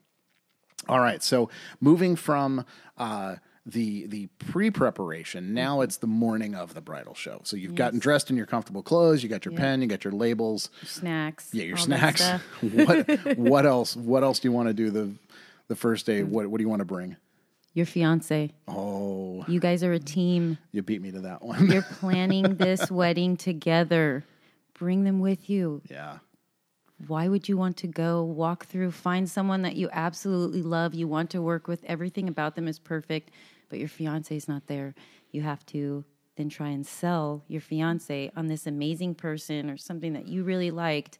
all 0.86 1.00
right. 1.00 1.22
So 1.22 1.48
moving 1.80 2.14
from 2.14 2.66
uh, 2.98 3.36
the 3.66 4.06
the 4.06 4.26
pre 4.38 4.70
preparation, 4.70 5.54
now 5.54 5.76
Mm-hmm. 5.76 5.84
it's 5.84 5.96
the 5.98 6.06
morning 6.06 6.54
of 6.54 6.74
the 6.74 6.80
bridal 6.80 7.14
show. 7.14 7.40
So 7.44 7.56
you've 7.56 7.74
gotten 7.74 7.98
dressed 7.98 8.28
in 8.30 8.36
your 8.36 8.46
comfortable 8.46 8.82
clothes, 8.82 9.22
you 9.22 9.28
got 9.28 9.44
your 9.44 9.52
Yeah. 9.54 9.60
pen, 9.60 9.80
you 9.82 9.88
got 9.88 10.04
your 10.04 10.12
labels, 10.12 10.68
Snacks. 10.84 11.48
yeah, 11.52 11.64
your 11.64 11.76
snacks. 11.78 12.22
what 12.60 13.08
what 13.38 13.64
else? 13.66 13.96
What 13.96 14.22
else 14.22 14.38
do 14.40 14.48
you 14.48 14.52
want 14.52 14.68
to 14.68 14.74
do 14.74 14.90
the 14.90 15.12
the 15.68 15.76
first 15.76 16.04
Mm. 16.04 16.06
day? 16.06 16.22
What 16.24 16.46
what 16.48 16.58
do 16.58 16.62
you 16.64 16.68
want 16.68 16.80
to 16.80 16.84
bring? 16.86 17.16
Your 17.72 17.86
fiance. 17.86 18.52
Oh, 18.68 19.44
You 19.48 19.58
guys 19.58 19.82
are 19.82 19.92
a 19.92 19.98
team. 19.98 20.58
you 20.70 20.82
beat 20.82 21.02
me 21.02 21.10
to 21.10 21.20
that 21.22 21.42
one. 21.42 21.68
You're 21.70 21.82
planning 21.82 22.54
this 22.58 22.88
wedding 22.90 23.36
together. 23.36 24.24
Bring 24.78 25.04
them 25.04 25.18
with 25.20 25.48
you. 25.50 25.82
yeah. 25.90 26.18
Why 27.08 27.28
would 27.28 27.48
you 27.48 27.56
want 27.56 27.76
to 27.78 27.86
go 27.86 28.22
walk 28.22 28.66
through 28.66 28.90
find 28.90 29.28
someone 29.28 29.62
that 29.62 29.76
you 29.76 29.88
absolutely 29.92 30.62
love 30.62 30.94
you 30.94 31.08
want 31.08 31.30
to 31.30 31.42
work 31.42 31.66
with 31.68 31.82
everything 31.84 32.28
about 32.28 32.54
them 32.54 32.68
is 32.68 32.78
perfect 32.78 33.30
but 33.68 33.78
your 33.78 33.88
fiance 33.88 34.34
is 34.34 34.46
not 34.48 34.66
there 34.66 34.94
you 35.32 35.42
have 35.42 35.64
to 35.66 36.04
then 36.36 36.48
try 36.48 36.68
and 36.68 36.86
sell 36.86 37.42
your 37.48 37.60
fiance 37.60 38.30
on 38.36 38.46
this 38.46 38.66
amazing 38.66 39.14
person 39.14 39.68
or 39.70 39.76
something 39.76 40.12
that 40.12 40.26
you 40.28 40.44
really 40.44 40.70
liked 40.70 41.18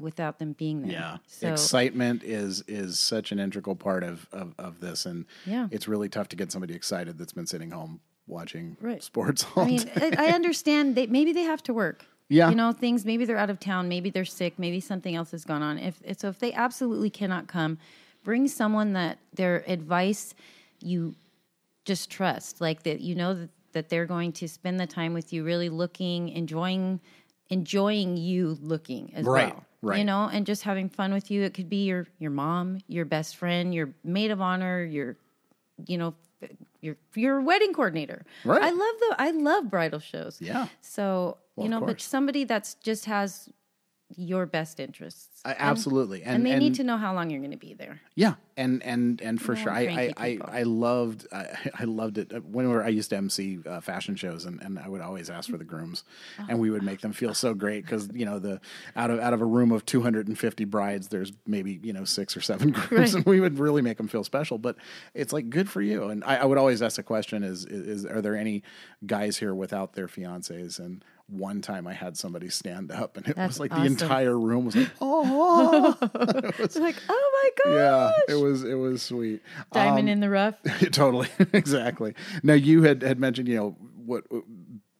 without 0.00 0.38
them 0.38 0.52
being 0.54 0.80
there 0.82 0.90
Yeah. 0.92 1.16
so 1.26 1.48
Excitement 1.48 2.22
is 2.22 2.62
is 2.66 2.98
such 2.98 3.32
an 3.32 3.38
integral 3.38 3.76
part 3.76 4.02
of, 4.02 4.26
of, 4.32 4.54
of 4.58 4.80
this 4.80 5.04
and 5.04 5.26
Yeah. 5.44 5.68
it's 5.70 5.86
really 5.88 6.08
tough 6.08 6.28
to 6.28 6.36
get 6.36 6.50
somebody 6.50 6.74
excited 6.74 7.18
that's 7.18 7.32
been 7.34 7.46
sitting 7.46 7.70
home 7.70 8.00
watching 8.26 8.76
Right. 8.80 9.02
sports 9.02 9.44
all 9.54 9.64
I 9.64 9.66
mean, 9.66 9.84
day. 9.86 10.14
I 10.18 10.28
I 10.28 10.30
understand 10.32 10.94
they 10.96 11.06
maybe 11.06 11.32
they 11.34 11.42
have 11.42 11.62
to 11.64 11.74
work. 11.74 12.06
Yeah. 12.30 12.48
you 12.48 12.54
know 12.54 12.72
things. 12.72 13.04
Maybe 13.04 13.24
they're 13.26 13.36
out 13.36 13.50
of 13.50 13.60
town. 13.60 13.88
Maybe 13.88 14.08
they're 14.08 14.24
sick. 14.24 14.58
Maybe 14.58 14.80
something 14.80 15.14
else 15.14 15.32
has 15.32 15.44
gone 15.44 15.62
on. 15.62 15.76
If 15.78 16.00
so, 16.18 16.28
if 16.28 16.38
they 16.38 16.52
absolutely 16.54 17.10
cannot 17.10 17.46
come, 17.48 17.76
bring 18.24 18.48
someone 18.48 18.92
that 18.94 19.18
their 19.34 19.64
advice 19.66 20.34
you 20.80 21.14
just 21.84 22.08
trust, 22.10 22.60
like 22.60 22.84
that. 22.84 23.00
You 23.00 23.14
know 23.14 23.34
that 23.34 23.48
that 23.72 23.88
they're 23.88 24.06
going 24.06 24.32
to 24.32 24.48
spend 24.48 24.80
the 24.80 24.86
time 24.86 25.12
with 25.12 25.32
you, 25.32 25.44
really 25.44 25.68
looking, 25.68 26.28
enjoying, 26.30 27.00
enjoying 27.50 28.16
you 28.16 28.58
looking 28.62 29.12
as 29.14 29.24
Right, 29.26 29.52
well. 29.54 29.64
right. 29.82 29.98
You 29.98 30.04
know, 30.04 30.28
and 30.32 30.44
just 30.46 30.62
having 30.62 30.88
fun 30.88 31.12
with 31.12 31.30
you. 31.30 31.42
It 31.42 31.54
could 31.54 31.68
be 31.68 31.84
your 31.84 32.06
your 32.18 32.30
mom, 32.30 32.78
your 32.86 33.04
best 33.04 33.36
friend, 33.36 33.74
your 33.74 33.90
maid 34.04 34.30
of 34.30 34.40
honor, 34.40 34.84
your, 34.84 35.16
you 35.86 35.98
know, 35.98 36.14
your 36.80 36.96
your 37.14 37.40
wedding 37.40 37.72
coordinator. 37.72 38.24
Right. 38.44 38.62
I 38.62 38.70
love 38.70 38.94
the 39.00 39.14
I 39.18 39.30
love 39.32 39.68
bridal 39.70 39.98
shows. 40.00 40.38
Yeah. 40.40 40.68
So 40.80 41.36
Well, 41.60 41.66
you 41.66 41.70
know, 41.70 41.80
but 41.80 42.00
somebody 42.00 42.44
that's 42.44 42.74
just 42.74 43.04
has 43.04 43.48
your 44.16 44.44
best 44.44 44.80
interests. 44.80 45.40
I- 45.44 45.54
absolutely. 45.56 46.24
And, 46.24 46.44
they 46.44 46.58
need 46.58 46.74
to 46.74 46.84
know 46.84 46.96
how 46.96 47.14
long 47.14 47.30
you're 47.30 47.38
going 47.38 47.52
to 47.52 47.56
be 47.56 47.74
there. 47.74 48.00
Yeah, 48.16 48.34
and 48.56 48.82
and 48.82 49.20
and 49.22 49.40
for 49.40 49.54
sure, 49.54 49.70
I 49.70 49.80
I, 49.80 50.12
I, 50.16 50.30
people. 50.32 50.50
I 50.52 50.62
loved 50.64 51.26
I, 51.32 51.46
I 51.78 51.84
loved 51.84 52.18
it 52.18 52.44
whenever 52.44 52.82
I 52.82 52.88
used 52.88 53.10
to 53.10 53.16
MC 53.16 53.60
uh, 53.64 53.80
fashion 53.80 54.16
shows, 54.16 54.44
and, 54.46 54.60
and 54.62 54.78
I 54.80 54.88
would 54.88 55.00
always 55.00 55.30
ask 55.30 55.48
for 55.48 55.56
the 55.56 55.64
grooms, 55.64 56.02
and 56.48 56.58
we 56.58 56.70
would 56.70 56.82
make 56.82 57.00
them 57.02 57.12
feel 57.12 57.34
so 57.34 57.54
great 57.54 57.84
because 57.84 58.08
you 58.12 58.26
know 58.26 58.38
the 58.40 58.60
out 58.96 59.10
of 59.12 59.20
out 59.20 59.32
of 59.32 59.40
a 59.40 59.46
room 59.46 59.70
of 59.70 59.86
250 59.86 60.64
brides, 60.64 61.08
there's 61.08 61.32
maybe 61.46 61.78
you 61.82 61.92
know 61.92 62.04
six 62.04 62.36
or 62.36 62.40
seven 62.40 62.70
grooms, 62.72 62.90
Right. 62.90 63.14
and 63.14 63.24
we 63.24 63.38
would 63.40 63.58
really 63.60 63.80
make 63.80 63.96
them 63.96 64.08
feel 64.08 64.24
special. 64.24 64.58
But 64.58 64.76
it's 65.14 65.32
like 65.32 65.48
good 65.48 65.70
for 65.70 65.80
you, 65.80 66.04
and 66.10 66.24
I, 66.24 66.38
I 66.38 66.44
would 66.46 66.58
always 66.58 66.82
ask 66.82 66.96
the 66.96 67.02
question: 67.04 67.44
is, 67.44 67.64
is 67.64 67.86
is 67.86 68.06
are 68.06 68.20
there 68.20 68.36
any 68.36 68.64
guys 69.06 69.38
here 69.38 69.54
without 69.54 69.94
their 69.94 70.08
fiancés? 70.08 70.78
And 70.80 71.02
one 71.30 71.60
time 71.60 71.86
I 71.86 71.92
had 71.92 72.16
somebody 72.16 72.48
stand 72.48 72.90
up, 72.90 73.16
and 73.16 73.26
it 73.28 73.36
That's 73.36 73.54
was 73.54 73.60
like 73.60 73.72
awesome. 73.72 73.84
the 73.84 73.90
entire 73.90 74.38
room 74.38 74.64
was 74.64 74.76
like, 74.76 74.90
oh, 75.00 75.96
was, 76.58 76.76
like, 76.76 76.96
oh 77.08 77.52
my 77.64 77.64
god, 77.64 77.74
yeah, 77.74 78.34
it 78.34 78.40
was 78.40 78.64
it 78.64 78.74
was 78.74 79.02
sweet. 79.02 79.42
diamond 79.72 80.08
Um, 80.08 80.08
in 80.08 80.20
the 80.20 80.30
rough. 80.30 80.54
totally, 80.92 81.28
exactly. 81.52 82.14
Now 82.42 82.54
you 82.54 82.82
had 82.82 83.02
had 83.02 83.18
mentioned, 83.18 83.48
you 83.48 83.56
know, 83.56 83.76
what 84.04 84.24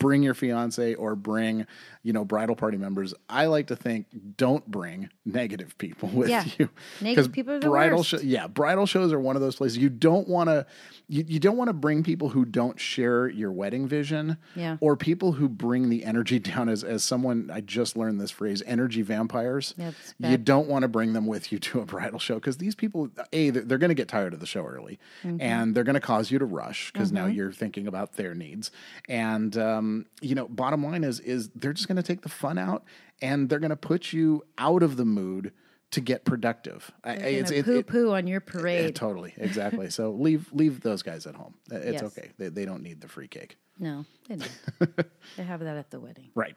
bring 0.01 0.23
your 0.25 0.35
fiance 0.35 0.95
or 0.95 1.15
bring, 1.15 1.67
you 2.03 2.13
know, 2.13 2.25
bridal 2.25 2.57
party 2.57 2.77
members. 2.79 3.15
I 3.29 3.47
like 3.47 3.69
to 3.69 3.77
think 3.77 4.07
don't 4.37 4.69
bring 4.69 5.11
negative 5.25 5.79
people 5.79 6.09
with 6.13 6.29
Yeah. 6.29 6.45
you 6.59 6.69
Negative 7.01 7.31
people 7.31 7.55
are 7.55 7.61
the 7.61 7.69
bridal 7.69 8.03
show, 8.03 8.19
yeah, 8.19 8.49
bridal 8.49 8.87
shows 8.87 9.13
are 9.13 9.21
one 9.21 9.37
of 9.37 9.43
those 9.43 9.55
places 9.57 9.79
you 9.79 9.89
don't 9.91 10.27
want 10.27 10.49
to 10.49 10.67
you, 11.07 11.25
you 11.29 11.39
don't 11.39 11.57
want 11.57 11.69
to 11.69 11.73
bring 11.75 12.03
people 12.03 12.31
who 12.31 12.45
don't 12.45 12.81
share 12.81 13.29
your 13.29 13.53
wedding 13.53 13.87
vision 13.87 14.39
Yeah. 14.57 14.79
or 14.81 14.97
people 14.97 15.33
who 15.33 15.49
bring 15.49 15.89
the 15.91 16.05
energy 16.05 16.39
down 16.51 16.69
as 16.69 16.83
as 16.83 17.05
someone 17.05 17.51
I 17.53 17.61
just 17.61 17.97
learned 17.97 18.21
this 18.21 18.31
phrase 18.31 18.63
energy 18.67 19.03
vampires. 19.03 19.75
That's 19.77 20.15
you 20.19 20.39
don't 20.39 20.69
want 20.69 20.83
to 20.83 20.89
bring 20.89 21.13
them 21.13 21.27
with 21.27 21.53
you 21.53 21.59
to 21.61 21.81
a 21.81 21.85
bridal 21.85 22.19
show 22.19 22.35
because 22.37 22.57
these 22.57 22.75
people 22.75 23.11
a 23.33 23.51
they're, 23.51 23.63
they're 23.63 23.79
going 23.79 23.91
to 23.91 23.95
get 23.95 24.09
tired 24.09 24.33
of 24.33 24.41
the 24.41 24.47
show 24.47 24.65
early 24.65 24.99
Mm-hmm. 25.23 25.37
and 25.43 25.75
they're 25.75 25.85
going 25.85 25.95
to 25.95 26.01
cause 26.01 26.31
you 26.31 26.39
to 26.39 26.45
rush 26.47 26.91
because 26.93 27.13
now 27.13 27.27
you're 27.27 27.53
thinking 27.53 27.87
about 27.87 28.15
their 28.15 28.35
needs 28.35 28.71
and 29.09 29.57
um, 29.59 29.90
Um, 29.91 30.07
you 30.21 30.35
know 30.35 30.47
bottom 30.49 30.85
line 30.85 31.05
is 31.05 31.21
is 31.21 31.51
they're 31.55 31.73
just 31.73 31.89
going 31.89 31.97
to 31.97 32.03
take 32.03 32.23
the 32.23 32.29
fun 32.29 32.59
out 32.59 32.85
and 33.21 33.49
they're 33.49 33.59
going 33.59 33.71
to 33.71 33.77
put 33.77 34.13
you 34.13 34.43
out 34.59 34.83
of 34.83 34.97
the 34.97 35.05
mood 35.05 35.53
to 35.91 36.01
get 36.01 36.25
productive 36.25 36.91
I- 37.03 37.15
it's 37.15 37.51
it, 37.51 37.65
poo 37.65 37.79
it- 37.79 37.87
poo 37.87 38.13
on 38.13 38.27
your 38.29 38.43
yeah, 38.47 38.53
parade. 38.53 38.95
totally 38.95 39.35
exactly 39.39 39.91
so 39.91 40.13
leave 40.13 40.49
leave 40.53 40.81
those 40.83 41.03
guys 41.03 41.27
at 41.27 41.35
home 41.35 41.55
eh, 41.73 41.77
it's 41.77 42.03
Yes. 42.03 42.03
okay 42.05 42.31
they, 42.39 42.49
they 42.49 42.65
don't 42.65 42.83
need 42.83 43.01
the 43.01 43.09
free 43.09 43.29
cake 43.29 43.57
No, 43.79 44.05
they 44.29 44.37
don't. 44.37 44.97
they 45.37 45.43
have 45.43 45.61
that 45.61 45.77
at 45.77 45.91
the 45.91 45.99
wedding. 46.01 46.31
right 46.35 46.57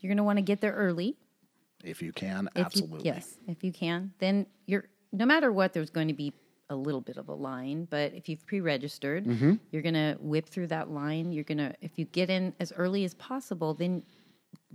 You're 0.00 0.08
going 0.10 0.16
to 0.18 0.24
want 0.24 0.38
to 0.38 0.42
get 0.42 0.60
there 0.60 0.72
early. 0.74 1.16
if 1.84 2.02
you 2.02 2.12
can 2.12 2.48
If 2.56 2.66
absolutely 2.66 3.08
You, 3.08 3.14
yes, 3.14 3.36
if 3.46 3.62
you 3.62 3.72
can, 3.72 4.12
then 4.18 4.46
you're 4.66 4.86
no 5.12 5.24
matter 5.24 5.52
what. 5.52 5.72
There's 5.72 5.90
going 5.90 6.08
to 6.08 6.14
be 6.14 6.32
a 6.68 6.76
little 6.76 7.00
bit 7.00 7.16
of 7.16 7.28
a 7.28 7.34
line, 7.34 7.86
but 7.90 8.12
if 8.14 8.28
you've 8.28 8.44
pre-registered, 8.46 9.24
Mm-hmm. 9.24 9.54
you're 9.70 9.82
going 9.82 9.94
to 9.94 10.16
whip 10.20 10.46
through 10.48 10.66
that 10.68 10.90
line. 10.90 11.30
You're 11.32 11.44
going 11.44 11.58
to 11.58 11.74
if 11.80 11.92
you 11.98 12.04
get 12.06 12.28
in 12.30 12.54
as 12.60 12.72
early 12.76 13.04
as 13.04 13.14
possible, 13.14 13.74
then. 13.74 14.02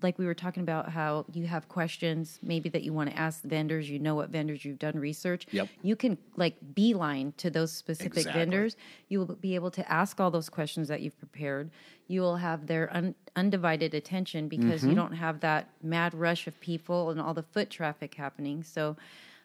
Like 0.02 0.18
we 0.18 0.26
were 0.26 0.34
talking 0.34 0.64
about 0.64 0.90
how 0.90 1.26
you 1.32 1.46
have 1.46 1.68
questions 1.68 2.40
maybe 2.42 2.70
that 2.70 2.82
you 2.82 2.92
want 2.92 3.12
to 3.12 3.16
ask 3.20 3.44
vendors, 3.44 3.88
you 3.90 4.00
know 4.00 4.16
what 4.16 4.30
vendors 4.30 4.66
you've 4.66 4.80
done 4.80 4.98
research. 4.98 5.46
Yep. 5.52 5.68
You 5.84 5.96
can 5.96 6.18
like 6.38 6.56
beeline 6.74 7.34
to 7.38 7.50
those 7.52 7.72
specific 7.72 8.18
Exactly. 8.18 8.40
vendors. 8.42 8.76
You 9.10 9.20
will 9.20 9.36
be 9.36 9.54
able 9.54 9.70
to 9.72 9.92
ask 9.92 10.20
all 10.20 10.32
those 10.32 10.50
questions 10.50 10.88
that 10.88 11.02
you've 11.02 11.18
prepared. 11.20 11.70
You 12.08 12.22
will 12.22 12.38
have 12.38 12.66
their 12.66 12.92
un- 12.96 13.14
undivided 13.36 13.94
attention 13.94 14.48
because 14.48 14.82
Mm-hmm. 14.82 14.90
you 14.90 14.96
don't 14.96 15.14
have 15.14 15.42
that 15.42 15.70
mad 15.84 16.14
rush 16.16 16.48
of 16.48 16.60
people 16.62 17.12
and 17.12 17.22
all 17.22 17.36
the 17.36 17.44
foot 17.44 17.70
traffic 17.70 18.16
happening. 18.16 18.64
So 18.64 18.96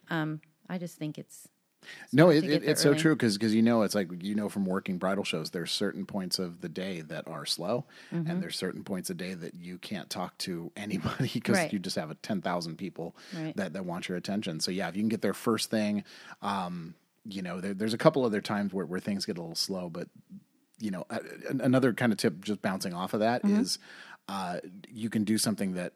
um, 0.08 0.40
I 0.70 0.78
just 0.78 0.96
think 0.96 1.18
it's 1.18 1.48
No, 2.12 2.30
it, 2.30 2.44
it, 2.44 2.62
it's 2.64 2.82
so 2.82 2.94
true 2.94 3.14
because 3.14 3.36
because 3.38 3.54
you 3.54 3.62
know 3.62 3.82
it's 3.82 3.94
like 3.94 4.08
you 4.22 4.34
know 4.34 4.48
from 4.48 4.64
working 4.64 4.98
bridal 4.98 5.24
shows. 5.24 5.50
There's 5.50 5.70
certain 5.72 6.06
points 6.06 6.38
of 6.38 6.60
the 6.60 6.68
day 6.68 7.00
that 7.02 7.26
are 7.28 7.44
slow, 7.46 7.84
Mm-hmm. 8.12 8.30
and 8.30 8.42
there's 8.42 8.56
certain 8.56 8.84
points 8.84 9.10
of 9.10 9.16
day 9.16 9.34
that 9.34 9.54
you 9.54 9.78
can't 9.78 10.08
talk 10.10 10.36
to 10.38 10.70
anybody 10.76 11.30
because 11.34 11.56
Right. 11.58 11.72
you 11.72 11.78
just 11.78 11.96
have 11.96 12.10
a 12.10 12.14
ten 12.16 12.40
thousand 12.42 12.76
people 12.76 13.16
Right. 13.34 13.56
that 13.56 13.72
that 13.74 13.84
want 13.84 14.08
your 14.08 14.16
attention. 14.18 14.60
So 14.60 14.70
yeah, 14.70 14.88
if 14.88 14.96
you 14.96 15.02
can 15.02 15.08
get 15.08 15.22
there 15.22 15.34
first 15.34 15.70
thing, 15.70 16.04
um, 16.42 16.94
you 17.28 17.42
know, 17.42 17.60
there, 17.60 17.74
there's 17.74 17.94
a 17.94 17.98
couple 17.98 18.24
other 18.24 18.40
times 18.40 18.72
where 18.72 18.86
where 18.86 19.00
things 19.00 19.26
get 19.26 19.38
a 19.38 19.40
little 19.40 19.54
slow, 19.56 19.88
but 19.90 20.08
you 20.78 20.90
know, 20.90 21.06
a- 21.10 21.20
another 21.60 21.92
kind 21.92 22.12
of 22.12 22.18
tip 22.18 22.44
just 22.44 22.60
bouncing 22.62 22.92
off 22.94 23.14
of 23.14 23.20
that 23.20 23.44
is 23.44 23.78
Mm-hmm. 23.78 23.82
uh, 24.28 24.58
you 24.92 25.08
can 25.10 25.24
do 25.24 25.38
something 25.38 25.74
that 25.74 25.92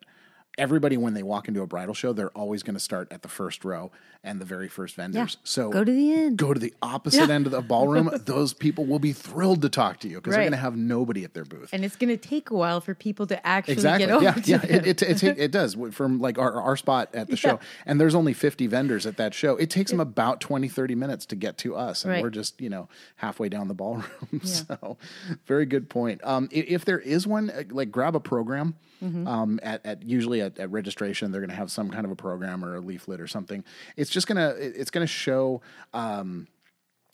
everybody 0.61 0.97
when 0.97 1.15
they 1.15 1.23
walk 1.23 1.49
into 1.49 1.63
a 1.63 1.67
bridal 1.67 1.95
show 1.95 2.13
they're 2.13 2.31
always 2.31 2.63
going 2.63 2.75
to 2.75 2.81
start 2.81 3.09
at 3.11 3.23
the 3.23 3.29
first 3.29 3.65
row 3.65 3.91
and 4.23 4.41
the 4.41 4.45
very 4.45 4.69
first 4.69 4.95
vendors 4.97 5.39
so 5.43 5.71
go 5.71 5.83
to 5.83 5.91
the 5.93 6.13
end. 6.13 6.37
go 6.37 6.53
to 6.53 6.61
the 6.61 6.75
opposite 6.83 7.31
end 7.31 7.47
of 7.47 7.53
the 7.53 7.63
ballroom 7.63 8.11
those 8.27 8.53
people 8.53 8.85
will 8.85 8.99
be 8.99 9.13
thrilled 9.13 9.63
to 9.63 9.69
talk 9.69 9.99
to 9.99 10.09
you 10.09 10.17
because 10.17 10.35
they're 10.35 10.43
going 10.43 10.53
to 10.53 10.59
have 10.59 10.77
nobody 10.77 11.25
at 11.25 11.33
their 11.35 11.45
booth 11.47 11.71
and 11.73 11.85
it's 11.85 11.97
going 11.97 12.11
to 12.11 12.17
take 12.19 12.51
a 12.51 12.55
while 12.55 12.81
for 12.81 12.95
people 12.95 13.27
to 13.27 13.47
actually 13.47 13.73
Exactly. 13.73 14.07
get 14.07 14.13
over 14.15 14.25
Yeah, 14.25 14.35
yeah. 14.45 14.57
them. 14.59 14.85
It, 14.85 15.03
it, 15.03 15.23
it, 15.23 15.39
it 15.39 15.51
does 15.51 15.77
from 15.93 16.21
like 16.21 16.39
our, 16.39 16.61
our 16.61 16.77
spot 16.77 17.09
at 17.15 17.29
the 17.29 17.37
show, 17.37 17.59
and 17.87 17.99
there's 18.01 18.15
only 18.15 18.35
50 18.35 18.67
vendors 18.67 19.07
at 19.07 19.17
that 19.17 19.33
show. 19.33 19.57
It 19.57 19.71
takes 19.71 19.91
them 19.91 20.01
about 20.01 20.41
20, 20.41 20.69
30 20.69 20.95
minutes 20.95 21.25
to 21.27 21.37
get 21.37 21.57
to 21.59 21.75
us, 21.77 22.05
and 22.05 22.13
Right. 22.13 22.23
we're 22.23 22.29
just 22.31 22.61
you 22.61 22.69
know 22.69 22.89
halfway 23.17 23.49
down 23.49 23.69
the 23.69 23.75
ballroom. 23.75 24.05
so, 24.43 24.99
very 25.47 25.65
good 25.67 25.89
point. 25.89 26.21
Um, 26.25 26.49
i- 26.53 26.57
if 26.69 26.85
there 26.85 26.99
is 26.99 27.27
one, 27.27 27.49
uh, 27.51 27.63
like 27.71 27.91
grab 27.91 28.15
a 28.15 28.21
program. 28.21 28.75
Mm-hmm. 29.03 29.27
Um, 29.27 29.61
at, 29.63 29.81
at 29.87 30.03
usually 30.03 30.43
at, 30.51 30.59
at 30.59 30.71
registration, 30.71 31.33
they're 31.33 31.41
going 31.41 31.51
to 31.51 31.57
have 31.57 31.71
some 31.71 31.91
kind 31.91 32.05
of 32.05 32.11
a 32.11 32.17
program 32.17 32.65
or 32.65 32.77
a 32.77 32.81
leaflet 32.81 33.21
or 33.21 33.27
something. 33.27 33.65
It's 33.97 34.11
just 34.11 34.27
gonna 34.27 34.55
it's 34.59 34.91
gonna 34.91 35.07
show. 35.07 35.63
Um, 35.93 36.49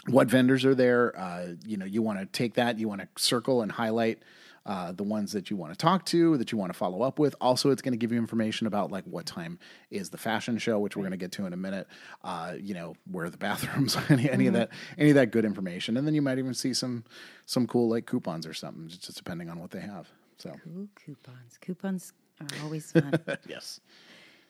what 0.09 0.29
vendors 0.29 0.64
are 0.64 0.75
there. 0.75 1.18
Uh, 1.18 1.49
you 1.64 1.77
know, 1.77 1.85
you 1.85 2.03
want 2.03 2.18
to 2.18 2.27
take 2.27 2.55
that, 2.55 2.79
you 2.79 2.88
want 2.88 3.01
to 3.01 3.09
circle 3.16 3.62
and 3.62 3.72
highlight 3.72 4.20
uh, 4.64 4.90
the 4.90 5.05
ones 5.05 5.33
that 5.33 5.49
you 5.49 5.57
want 5.57 5.72
to 5.72 5.79
talk 5.79 6.05
to, 6.07 6.37
that 6.38 6.51
you 6.51 6.59
want 6.59 6.72
to 6.72 6.77
follow 6.77 7.03
up 7.03 7.18
with. 7.18 7.37
Also, 7.40 7.70
it's 7.70 7.83
going 7.83 7.92
to 7.92 7.99
give 7.99 8.11
you 8.11 8.18
information 8.18 8.66
about 8.66 8.90
like 8.90 9.05
what 9.05 9.25
time 9.25 9.59
is 9.90 10.11
the 10.11 10.18
fashion 10.18 10.59
show, 10.59 10.79
which 10.79 10.96
we're 10.96 11.03
going 11.03 11.12
to 11.12 11.16
get 11.16 11.31
to 11.33 11.46
in 11.46 11.53
a 11.53 11.57
minute. 11.57 11.87
Uh, 12.25 12.55
you 12.61 12.75
know, 12.75 12.94
where 13.11 13.27
are 13.27 13.31
the 13.31 13.37
bathrooms, 13.38 13.96
any, 14.09 14.29
any 14.29 14.46
of 14.46 14.55
that, 14.55 14.70
any 14.99 15.11
of 15.11 15.14
that 15.14 15.31
good 15.31 15.44
information, 15.44 15.96
and 15.96 16.07
then 16.07 16.14
you 16.14 16.22
might 16.22 16.38
even 16.38 16.55
see 16.55 16.75
some 16.75 17.05
some 17.46 17.66
cool 17.66 17.88
like 17.88 18.07
coupons 18.07 18.46
or 18.46 18.55
something, 18.55 18.88
just 18.88 19.05
just 19.05 19.16
depending 19.16 19.49
on 19.49 19.61
what 19.61 19.70
they 19.70 19.81
have. 19.81 20.09
So, 20.38 20.51
Ooh, 20.66 20.88
coupons. 20.96 21.59
Coupons 21.61 22.12
are 22.40 22.64
always 22.64 22.92
fun. 22.92 23.12
yes, 23.49 23.81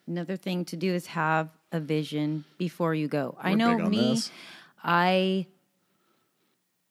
Another 0.09 0.37
thing 0.37 0.65
to 0.67 0.77
do 0.77 0.93
is 0.95 1.07
have 1.07 1.49
a 1.73 1.81
vision 1.81 2.45
before 2.59 2.95
you 2.95 3.09
go. 3.09 3.37
I 3.41 3.51
We're 3.51 3.57
know 3.57 3.77
big 3.77 3.85
on 3.85 3.91
me, 3.91 4.15
this. 4.15 4.31
I, 4.83 5.47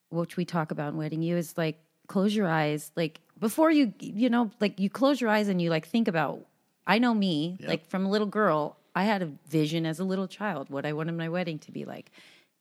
which 0.10 0.36
we 0.36 0.44
talk 0.46 0.72
about 0.72 0.90
in 0.94 0.98
wedding 0.98 1.22
you 1.22 1.38
is 1.38 1.58
like 1.58 1.80
close 2.08 2.36
your 2.36 2.48
eyes, 2.48 2.92
like 2.96 3.22
before 3.40 3.72
you, 3.72 3.94
you 4.00 4.30
know, 4.30 4.52
like 4.60 4.80
you 4.80 4.90
close 4.90 5.22
your 5.22 5.30
eyes 5.30 5.48
and 5.48 5.62
you 5.62 5.70
like 5.70 5.88
think 5.88 6.08
about. 6.08 6.46
I 6.88 7.00
know 7.00 7.14
me, 7.14 7.58
like 7.62 7.88
from 7.90 8.06
a 8.06 8.10
little 8.10 8.28
girl, 8.28 8.78
I 8.94 9.06
had 9.06 9.22
a 9.22 9.30
vision 9.50 9.86
as 9.86 10.00
a 10.00 10.04
little 10.04 10.28
child 10.28 10.70
what 10.70 10.86
I 10.86 10.94
wanted 10.94 11.14
my 11.14 11.30
wedding 11.30 11.58
to 11.60 11.72
be 11.72 11.86
like. 11.86 12.12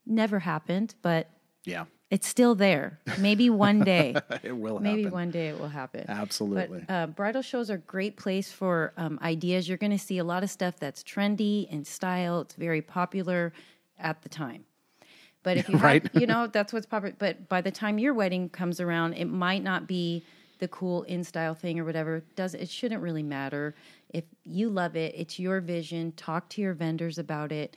Never 0.06 0.38
happened, 0.38 0.94
but 1.02 1.28
yeah, 1.64 1.84
it's 2.10 2.26
still 2.28 2.54
there. 2.54 3.00
Maybe 3.18 3.50
one 3.50 3.80
day. 3.80 4.14
it 4.42 4.56
will 4.56 4.74
happen. 4.78 4.82
Maybe 4.84 5.02
happen. 5.04 5.12
one 5.12 5.30
day 5.30 5.48
it 5.48 5.58
will 5.58 5.68
happen. 5.68 6.04
Absolutely. 6.08 6.84
But 6.86 6.92
uh, 6.94 7.06
bridal 7.08 7.42
shows 7.42 7.70
are 7.70 7.74
a 7.74 7.78
great 7.78 8.16
place 8.16 8.52
for 8.52 8.92
um, 8.96 9.18
ideas. 9.22 9.68
You're 9.68 9.78
going 9.78 9.90
to 9.92 9.98
see 9.98 10.18
a 10.18 10.24
lot 10.24 10.42
of 10.42 10.50
stuff 10.50 10.76
that's 10.78 11.02
trendy 11.02 11.68
in 11.70 11.84
style. 11.84 12.42
It's 12.42 12.54
very 12.54 12.82
popular 12.82 13.52
at 13.98 14.22
the 14.22 14.28
time. 14.28 14.64
But 15.42 15.56
if 15.56 15.68
you 15.68 15.74
have, 15.76 15.82
Right. 15.84 16.10
you 16.14 16.26
know, 16.26 16.46
that's 16.52 16.72
what's 16.72 16.86
popular. 16.86 17.14
But 17.18 17.48
by 17.48 17.60
the 17.60 17.70
time 17.70 17.98
your 17.98 18.14
wedding 18.14 18.48
comes 18.48 18.80
around, 18.80 19.14
it 19.14 19.26
might 19.26 19.62
not 19.62 19.86
be 19.86 20.24
the 20.60 20.68
cool 20.68 21.02
in 21.04 21.24
style 21.24 21.54
thing 21.54 21.80
or 21.80 21.84
whatever. 21.84 22.16
It 22.16 22.36
does 22.36 22.54
it 22.54 22.68
shouldn't 22.68 23.02
really 23.02 23.22
matter. 23.24 23.74
If 24.10 24.24
you 24.44 24.70
love 24.70 24.94
it, 24.94 25.14
it's 25.16 25.38
your 25.38 25.60
vision. 25.60 26.12
Talk 26.12 26.48
to 26.50 26.62
your 26.62 26.74
vendors 26.74 27.18
about 27.18 27.50
it. 27.50 27.76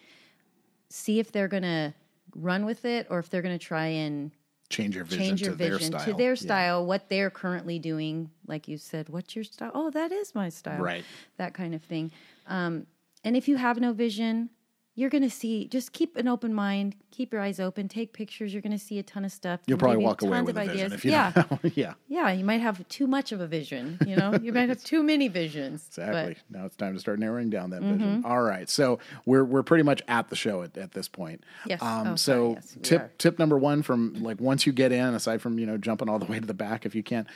See 0.90 1.20
if 1.20 1.32
they're 1.32 1.48
going 1.48 1.64
to 1.64 1.94
run 2.36 2.66
with 2.66 2.86
it 2.86 3.08
or 3.10 3.20
if 3.20 3.30
they're 3.30 3.42
going 3.42 3.58
to 3.58 3.64
try 3.66 3.88
and 3.88 4.32
change 4.70 4.96
your 4.96 5.06
vision 5.06 5.26
change 5.26 5.42
your 5.42 5.52
to 5.52 5.58
their 5.58 5.72
vision 5.72 5.92
style. 5.94 6.06
to 6.06 6.14
their 6.14 6.32
Yeah. 6.32 6.36
style, 6.36 6.86
what 6.86 7.10
they're 7.10 7.30
currently 7.30 7.80
doing. 7.80 8.30
Like 8.48 8.68
you 8.68 8.78
said, 8.78 9.10
what's 9.10 9.36
your 9.36 9.46
style? 9.46 9.72
Oh, 9.74 9.90
that 9.92 10.12
is 10.12 10.36
my 10.36 10.50
style. 10.50 10.82
Right. 10.82 11.06
That 11.38 11.54
kind 11.54 11.74
of 11.74 11.82
thing. 11.84 12.12
Um, 12.48 12.88
and 13.24 13.36
if 13.38 13.48
you 13.48 13.56
have 13.58 13.80
no 13.80 13.94
vision, 13.94 14.50
you're 14.98 15.10
going 15.12 15.22
to 15.24 15.30
see, 15.30 15.68
just 15.68 15.94
keep 15.94 16.18
an 16.18 16.28
open 16.28 16.54
mind, 16.54 16.96
keep 17.12 17.32
your 17.32 17.40
eyes 17.42 17.60
open, 17.60 17.88
take 17.88 18.14
pictures. 18.14 18.52
You're 18.52 18.64
going 18.64 18.72
to 18.78 18.84
see 18.84 18.98
a 18.98 19.04
ton 19.04 19.24
of 19.24 19.32
stuff. 19.32 19.60
You'll 19.68 19.78
probably 19.78 20.04
walk 20.04 20.24
away 20.24 20.42
with 20.42 20.58
a 20.58 20.62
of 20.62 20.68
vision 20.68 20.86
ideas. 20.88 20.94
if 20.94 21.06
you 21.06 21.12
yeah. 21.12 21.44
yeah. 21.76 21.94
Yeah, 22.08 22.32
you 22.32 22.44
might 22.44 22.62
have 22.62 22.86
too 22.90 23.06
much 23.06 23.32
of 23.32 23.40
a 23.40 23.46
vision. 23.48 24.00
You 24.08 24.16
know, 24.16 24.34
you 24.42 24.52
might 24.52 24.70
have 24.70 24.84
too 24.84 25.04
many 25.04 25.28
visions. 25.28 25.86
Exactly. 25.88 26.14
But 26.14 26.28
Mm-hmm. 26.28 26.58
now 26.60 26.66
it's 26.66 26.76
time 26.76 26.94
to 26.96 27.00
start 27.00 27.20
narrowing 27.20 27.50
down 27.52 27.70
that 27.70 27.82
vision. 27.84 28.24
All 28.26 28.42
right. 28.42 28.68
So 28.70 28.98
we're 29.26 29.44
we're 29.46 29.62
pretty 29.64 29.84
much 29.84 30.02
at 30.08 30.30
the 30.30 30.36
show 30.36 30.64
at, 30.64 30.76
at 30.78 30.94
this 30.94 31.08
point. 31.08 31.44
Yes. 31.68 31.82
Um, 31.82 32.08
Oh, 32.08 32.16
so 32.16 32.34
sorry. 32.54 32.54
Yes, 32.56 32.78
tip 32.82 33.18
tip 33.20 33.38
number 33.40 33.58
one 33.58 33.84
from 33.84 34.16
like 34.24 34.42
once 34.42 34.66
you 34.66 34.74
get 34.74 34.92
in, 34.92 35.14
aside 35.14 35.42
from 35.44 35.60
you 35.60 35.68
know 35.68 35.78
jumping 35.78 36.10
all 36.10 36.18
the 36.18 36.26
way 36.26 36.40
to 36.40 36.46
the 36.48 36.54
back 36.56 36.86
if 36.88 36.96
you 36.96 37.04
can, 37.04 37.28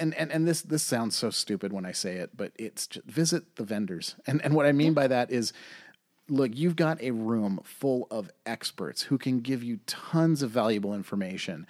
and 0.00 0.14
and 0.14 0.32
and 0.32 0.48
this 0.48 0.62
this 0.62 0.82
sounds 0.82 1.14
so 1.14 1.28
stupid 1.28 1.72
when 1.74 1.84
I 1.84 1.92
say 1.92 2.14
it, 2.16 2.30
but 2.36 2.52
it's 2.56 2.86
just 2.86 3.06
visit 3.06 3.56
the 3.56 3.64
vendors. 3.64 4.16
And 4.26 4.40
and 4.42 4.54
what 4.54 4.64
I 4.64 4.72
mean 4.72 4.94
by 4.94 5.06
that 5.08 5.30
is 5.30 5.52
look, 6.28 6.56
you've 6.56 6.76
got 6.76 7.00
a 7.00 7.12
room 7.12 7.60
full 7.62 8.06
of 8.10 8.30
experts 8.44 9.02
who 9.02 9.18
can 9.18 9.40
give 9.40 9.62
you 9.62 9.80
tons 9.86 10.42
of 10.42 10.50
valuable 10.50 10.94
information. 10.94 11.66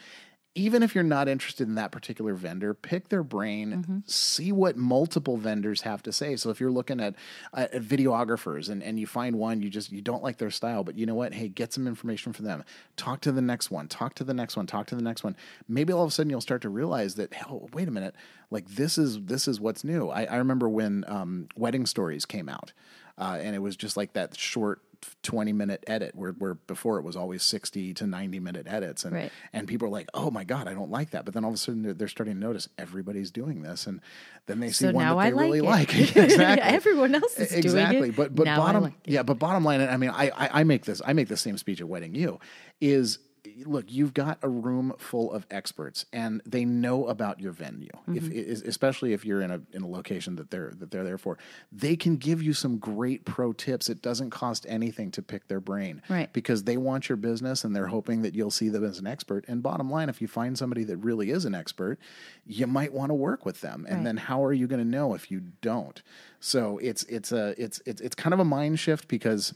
Even 0.54 0.82
if 0.82 0.94
you're 0.94 1.04
not 1.04 1.28
interested 1.28 1.68
in 1.68 1.74
that 1.74 1.92
particular 1.92 2.32
vendor, 2.32 2.72
pick 2.72 3.10
their 3.10 3.22
brain, 3.22 4.02
see 4.06 4.52
what 4.52 4.74
multiple 4.74 5.36
vendors 5.36 5.82
have 5.82 6.02
to 6.04 6.10
say. 6.10 6.34
So 6.36 6.48
if 6.48 6.60
you're 6.60 6.70
looking 6.70 6.98
at, 6.98 7.14
uh, 7.52 7.66
at 7.70 7.82
videographers 7.82 8.70
and, 8.70 8.82
and 8.82 8.98
you 8.98 9.06
find 9.06 9.36
one, 9.36 9.60
you 9.60 9.68
just 9.68 9.92
you 9.92 10.00
don't 10.00 10.22
like 10.22 10.38
their 10.38 10.50
style, 10.50 10.82
but 10.82 10.96
you 10.96 11.04
know 11.04 11.14
what? 11.14 11.34
Hey, 11.34 11.48
get 11.48 11.74
some 11.74 11.86
information 11.86 12.32
from 12.32 12.46
them. 12.46 12.64
Talk 12.96 13.20
to 13.20 13.32
the 13.32 13.42
next 13.42 13.70
one. 13.70 13.86
Talk 13.86 14.14
to 14.14 14.24
the 14.24 14.32
next 14.32 14.56
one. 14.56 14.66
Talk 14.66 14.86
to 14.86 14.94
the 14.94 15.02
next 15.02 15.22
one. 15.22 15.36
Maybe 15.68 15.92
all 15.92 16.04
of 16.04 16.08
a 16.08 16.10
sudden 16.10 16.30
you'll 16.30 16.40
start 16.40 16.62
to 16.62 16.70
realize 16.70 17.16
that, 17.16 17.34
oh, 17.50 17.68
wait 17.74 17.86
a 17.86 17.90
minute, 17.90 18.14
like 18.50 18.66
this 18.66 18.96
is 18.96 19.20
this 19.24 19.46
is 19.46 19.60
what's 19.60 19.84
new. 19.84 20.08
I, 20.08 20.24
I 20.24 20.36
remember 20.36 20.70
when 20.70 21.04
um, 21.06 21.48
Wedding 21.54 21.84
Stories 21.84 22.24
came 22.24 22.48
out 22.48 22.72
uh, 23.18 23.38
and 23.40 23.54
it 23.56 23.60
was 23.60 23.76
just 23.76 23.96
like 23.96 24.12
that 24.14 24.36
short 24.36 24.80
20 25.22 25.52
minute 25.52 25.84
edit 25.86 26.14
where, 26.14 26.32
where 26.32 26.54
before 26.54 26.98
it 26.98 27.02
was 27.04 27.16
always 27.16 27.42
60 27.42 27.92
to 27.94 28.06
90 28.06 28.40
minute 28.40 28.66
edits. 28.68 29.04
And 29.04 29.14
Right. 29.14 29.30
and 29.52 29.68
people 29.68 29.86
are 29.86 29.90
like 29.90 30.08
oh 30.14 30.30
my 30.30 30.42
god 30.42 30.66
i 30.66 30.72
don't 30.74 30.90
like 30.90 31.10
that. 31.10 31.24
But 31.26 31.34
then 31.34 31.44
all 31.44 31.50
of 31.50 31.54
a 31.54 31.58
sudden 31.58 31.82
they're, 31.82 31.92
they're 31.92 32.08
starting 32.08 32.34
to 32.34 32.40
notice 32.40 32.68
everybody's 32.78 33.30
doing 33.30 33.62
this. 33.62 33.86
And 33.86 34.00
then 34.46 34.58
they 34.58 34.68
see 34.68 34.86
So 34.86 34.92
one 34.92 35.04
that 35.04 35.14
they 35.14 35.20
I 35.20 35.30
like 35.30 35.34
really 35.34 35.58
it. 35.58 35.64
like. 35.64 35.94
Exactly. 36.16 36.62
Everyone 36.74 37.14
else 37.14 37.38
is 37.38 37.48
doing 37.50 37.58
it. 37.58 37.64
exactly 37.64 38.10
but 38.10 38.34
but 38.34 38.46
Now 38.46 38.56
bottom 38.56 38.84
like 38.84 38.94
yeah 39.04 39.22
but 39.22 39.38
bottom 39.38 39.64
line 39.64 39.82
i 39.82 39.96
mean 39.98 40.10
I, 40.10 40.30
I 40.30 40.60
i 40.60 40.64
make 40.64 40.86
this 40.86 41.02
i 41.04 41.12
make 41.12 41.28
the 41.28 41.36
same 41.36 41.58
speech 41.58 41.80
at 41.82 41.88
wedding 41.88 42.14
you 42.14 42.40
is 42.80 43.18
look 43.64 43.86
you've 43.88 44.12
got 44.12 44.38
a 44.42 44.48
room 44.48 44.92
full 44.98 45.32
of 45.32 45.46
experts 45.50 46.04
and 46.12 46.42
they 46.44 46.64
know 46.64 47.06
about 47.06 47.40
your 47.40 47.52
venue 47.52 47.88
Mm-hmm. 48.08 48.30
is- 48.32 48.62
especially 48.62 49.12
if 49.12 49.24
you're 49.24 49.40
in 49.40 49.50
a 49.50 49.60
in 49.72 49.82
a 49.82 49.88
location 49.88 50.36
that 50.36 50.50
they're 50.50 50.72
that 50.78 50.90
they're 50.90 51.04
there 51.04 51.16
for 51.18 51.38
they 51.72 51.96
can 51.96 52.16
give 52.16 52.42
you 52.42 52.52
some 52.52 52.76
great 52.78 53.24
pro 53.24 53.52
tips 53.52 53.88
it 53.88 54.02
doesn't 54.02 54.30
cost 54.30 54.66
anything 54.68 55.10
to 55.12 55.22
pick 55.22 55.48
their 55.48 55.60
brain 55.60 56.02
Right. 56.08 56.32
because 56.32 56.64
they 56.64 56.76
want 56.76 57.08
your 57.08 57.16
business 57.16 57.64
and 57.64 57.74
they're 57.74 57.86
hoping 57.86 58.22
that 58.22 58.34
you'll 58.34 58.50
see 58.50 58.68
them 58.68 58.84
as 58.84 58.98
an 58.98 59.06
expert 59.06 59.44
and 59.48 59.62
bottom 59.62 59.90
line 59.90 60.08
if 60.08 60.20
you 60.20 60.28
find 60.28 60.58
somebody 60.58 60.84
that 60.84 60.98
really 60.98 61.30
is 61.30 61.44
an 61.44 61.54
expert 61.54 61.98
you 62.46 62.66
might 62.66 62.92
want 62.92 63.10
to 63.10 63.14
work 63.14 63.46
with 63.46 63.60
them 63.62 63.86
and 63.88 63.98
Right. 63.98 64.04
then 64.04 64.16
how 64.18 64.44
are 64.44 64.52
you 64.52 64.66
going 64.66 64.82
to 64.82 64.88
know 64.88 65.14
if 65.14 65.30
you 65.30 65.40
don't 65.62 66.02
so 66.40 66.78
it's 66.78 67.04
it's 67.04 67.32
a 67.32 67.54
it's 67.62 67.80
it's 67.86 68.00
it's 68.00 68.14
kind 68.14 68.34
of 68.34 68.40
a 68.40 68.44
mind 68.44 68.78
shift 68.78 69.08
because 69.08 69.54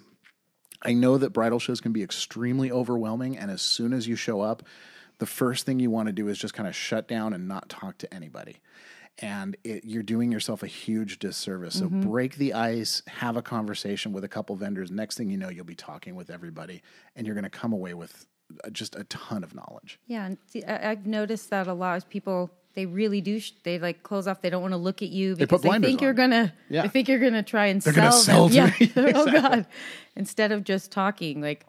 I 0.82 0.94
know 0.94 1.18
that 1.18 1.30
bridal 1.30 1.58
shows 1.58 1.80
can 1.80 1.92
be 1.92 2.02
extremely 2.02 2.70
overwhelming, 2.70 3.36
and 3.36 3.50
as 3.50 3.62
soon 3.62 3.92
as 3.92 4.08
you 4.08 4.16
show 4.16 4.40
up, 4.40 4.62
the 5.18 5.26
first 5.26 5.66
thing 5.66 5.78
you 5.78 5.90
want 5.90 6.06
to 6.06 6.12
do 6.12 6.28
is 6.28 6.38
just 6.38 6.54
kind 6.54 6.68
of 6.68 6.74
shut 6.74 7.06
down 7.06 7.34
and 7.34 7.46
not 7.46 7.68
talk 7.68 7.98
to 7.98 8.12
anybody. 8.14 8.56
And 9.18 9.56
it, 9.64 9.84
you're 9.84 10.02
doing 10.02 10.32
yourself 10.32 10.62
a 10.62 10.66
huge 10.66 11.18
disservice. 11.18 11.74
So 11.74 11.90
break 11.90 12.36
the 12.36 12.54
ice, 12.54 13.02
have 13.06 13.36
a 13.36 13.42
conversation 13.42 14.12
with 14.12 14.24
a 14.24 14.28
couple 14.28 14.56
vendors. 14.56 14.90
Next 14.90 15.18
thing 15.18 15.28
you 15.28 15.36
know, 15.36 15.50
you'll 15.50 15.66
be 15.66 15.74
talking 15.74 16.14
with 16.14 16.30
everybody, 16.30 16.82
and 17.14 17.26
you're 17.26 17.34
going 17.34 17.44
to 17.44 17.50
come 17.50 17.74
away 17.74 17.92
with 17.92 18.26
uh, 18.64 18.70
just 18.70 18.96
a 18.96 19.04
ton 19.04 19.44
of 19.44 19.54
knowledge. 19.54 20.00
Yeah, 20.06 20.24
and 20.24 20.38
see, 20.46 20.64
I, 20.64 20.92
I've 20.92 21.06
noticed 21.06 21.50
that 21.50 21.66
a 21.66 21.74
lot 21.74 21.98
of 21.98 22.08
people 22.08 22.50
they 22.74 22.86
really 22.86 23.20
do. 23.20 23.40
Sh- 23.40 23.52
they 23.62 23.78
like 23.78 24.02
close 24.02 24.26
off. 24.26 24.40
They 24.42 24.50
don't 24.50 24.62
want 24.62 24.72
to 24.72 24.78
look 24.78 25.02
at 25.02 25.08
you 25.08 25.36
because 25.36 25.62
they, 25.62 25.68
blinders 25.68 25.88
think 25.90 26.00
you're 26.00 26.12
gonna. 26.14 26.52
Yeah. 26.68 26.82
They 26.82 26.88
think 26.88 27.08
you're 27.08 27.18
gonna 27.18 27.42
try 27.42 27.66
and 27.66 27.82
They're 27.82 27.92
sell 27.92 28.12
sell 28.12 28.48
them. 28.48 28.70
to 28.72 28.84
yeah. 28.84 29.02
me. 29.04 29.12
oh 29.14 29.30
God! 29.30 29.66
Instead 30.16 30.52
of 30.52 30.64
just 30.64 30.92
talking, 30.92 31.40
like 31.40 31.66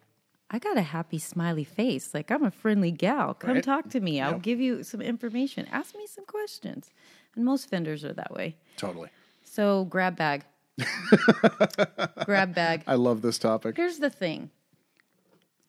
I 0.50 0.60
got 0.60 0.78
a 0.78 0.82
happy 0.82 1.18
smiley 1.18 1.64
face. 1.64 2.14
Like 2.14 2.30
I'm 2.32 2.44
a 2.44 2.52
friendly 2.52 2.92
gal. 2.92 3.34
Come 3.34 3.54
Right. 3.56 3.64
talk 3.64 3.90
to 3.92 4.00
me. 4.00 4.22
I'll 4.22 4.40
give 4.40 4.60
you 4.60 4.84
some 4.84 5.02
information. 5.02 5.68
Ask 5.72 5.96
me 5.96 6.06
some 6.08 6.26
questions. 6.26 6.92
And 7.36 7.46
most 7.46 7.70
vendors 7.70 8.04
are 8.04 8.14
that 8.14 8.34
way. 8.34 8.56
Totally. 8.78 9.10
So 9.44 9.86
grab 9.86 10.18
bag. 10.18 10.44
grab 12.26 12.54
bag. 12.54 12.84
I 12.88 12.96
love 12.96 13.22
this 13.22 13.38
topic. 13.38 13.78
Here's 13.78 14.00
the 14.00 14.10
thing. 14.10 14.50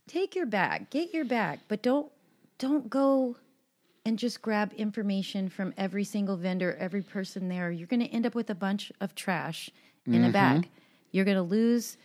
Take 0.08 0.34
your 0.34 0.46
bag, 0.46 0.90
get 0.90 1.14
your 1.14 1.24
bag, 1.24 1.60
but 1.68 1.82
don't 1.82 2.10
don't 2.58 2.90
go 2.90 3.36
and 4.04 4.18
just 4.18 4.42
grab 4.42 4.72
information 4.74 5.48
from 5.48 5.72
every 5.76 6.04
single 6.04 6.36
vendor, 6.36 6.76
every 6.78 7.02
person 7.02 7.48
there. 7.48 7.70
You're 7.70 7.86
going 7.86 8.00
to 8.00 8.08
end 8.08 8.26
up 8.26 8.34
with 8.34 8.50
a 8.50 8.54
bunch 8.54 8.90
of 9.00 9.14
trash 9.14 9.70
in 10.06 10.14
a 10.14 10.18
mm-hmm. 10.18 10.32
bag. 10.32 10.68
You're 11.12 11.24
going 11.24 11.36
to 11.36 11.42
lose 11.42 11.96